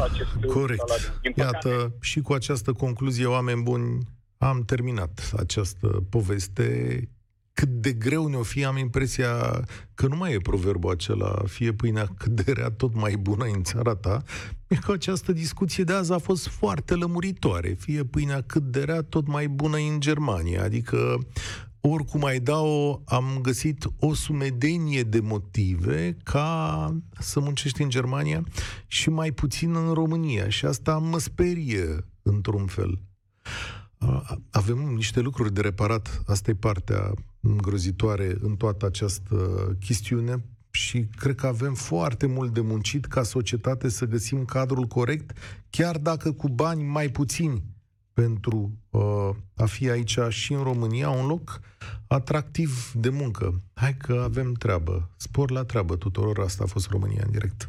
acest 0.03 0.45
uh, 0.45 0.53
Corect. 0.53 0.83
salariu. 0.89 1.19
Din 1.23 1.33
păcate. 1.33 1.69
Iată, 1.69 1.93
și 2.01 2.21
cu 2.21 2.33
această 2.33 2.73
concluzie, 2.73 3.27
oameni 3.27 3.63
buni, 3.63 3.99
am 4.39 4.63
terminat 4.67 5.33
această 5.37 5.87
poveste. 6.11 6.99
Cât 7.53 7.69
de 7.69 7.93
greu 7.93 8.27
ne-o 8.27 8.43
fi, 8.43 8.65
am 8.65 8.77
impresia 8.77 9.65
că 9.95 10.07
nu 10.07 10.17
mai 10.17 10.33
e 10.33 10.39
proverbul 10.39 10.91
acela, 10.91 11.43
fie 11.47 11.73
pâinea 11.73 12.07
cât 12.19 12.33
de 12.33 12.53
rea, 12.53 12.71
tot 12.71 12.95
mai 12.95 13.17
bună 13.17 13.45
în 13.45 13.63
țara 13.63 13.95
ta, 13.95 14.23
e 14.69 14.77
că 14.77 14.93
această 14.93 15.33
discuție 15.33 15.85
de 15.85 15.93
azi 15.93 16.13
a 16.13 16.19
fost 16.19 16.49
foarte 16.49 16.95
lămuritoare, 16.95 17.69
fie 17.69 18.05
pâinea 18.05 18.41
cât 18.41 18.63
de 18.63 18.83
rea, 18.83 19.03
tot 19.03 19.27
mai 19.27 19.47
bună 19.49 19.77
în 19.77 20.01
Germania, 20.01 20.63
adică 20.63 21.19
oricum 21.89 22.25
ai 22.25 22.41
da-o, 22.41 23.01
am 23.05 23.39
găsit 23.43 23.85
o 23.99 24.15
sumedenie 24.15 25.03
de 25.03 25.21
motive 25.21 26.17
ca 26.23 26.97
să 27.19 27.41
muncești 27.41 27.83
în 27.83 27.89
Germania 27.89 28.45
și 28.87 29.11
mai 29.11 29.33
puțin 29.33 29.75
în 29.75 29.93
România. 29.93 30.49
Și 30.49 30.65
asta 30.67 30.99
mă 30.99 31.19
sperie 31.19 32.05
într-un 32.23 32.67
fel. 32.67 33.01
A- 33.99 34.39
Avem 34.51 34.79
niște 34.79 35.21
lucruri 35.21 35.53
de 35.55 35.61
reparat. 35.61 36.23
Asta 36.27 36.51
e 36.51 36.55
partea 36.55 37.13
îngrozitoare 37.41 38.37
în 38.41 38.57
toată 38.57 38.87
această 38.87 39.37
chestiune 39.81 40.45
și 40.71 41.07
cred 41.17 41.35
că 41.35 41.47
avem 41.47 41.75
foarte 41.75 42.27
mult 42.27 42.55
de 42.55 42.61
muncit 42.61 43.05
ca 43.05 43.23
societate 43.23 43.89
să 43.89 44.05
găsim 44.07 44.45
cadrul 44.45 44.85
corect, 44.85 45.37
chiar 45.71 45.99
dacă 45.99 46.33
cu 46.33 46.49
bani 46.49 46.83
mai 46.83 47.09
puțini 47.09 47.63
pentru 48.15 48.73
uh, 48.91 49.31
a 49.57 49.65
fi 49.65 49.91
aici 49.91 50.19
și 50.29 50.53
în 50.53 50.63
România 50.63 51.11
un 51.11 51.27
loc 51.27 51.61
atractiv 52.07 52.93
de 52.95 53.09
muncă. 53.09 53.61
Hai 53.75 53.97
că 53.97 54.21
avem 54.25 54.53
treabă. 54.53 55.11
Spor 55.17 55.51
la 55.51 55.65
treabă 55.65 55.97
tuturor. 55.97 56.39
Asta 56.39 56.65
a 56.65 56.67
fost 56.67 56.89
România 56.91 57.23
în 57.25 57.31
direct. 57.31 57.69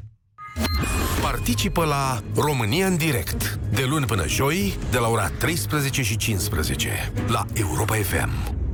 Participă 1.21 1.85
la 1.85 2.23
România 2.35 2.87
în 2.87 2.97
direct 2.97 3.59
de 3.73 3.85
luni 3.89 4.05
până 4.05 4.27
joi 4.27 4.77
de 4.91 4.97
la 4.97 5.07
ora 5.07 5.29
13 5.29 6.03
și 6.03 6.17
15 6.17 7.11
la 7.27 7.45
Europa 7.53 7.95
FM. 7.95 8.64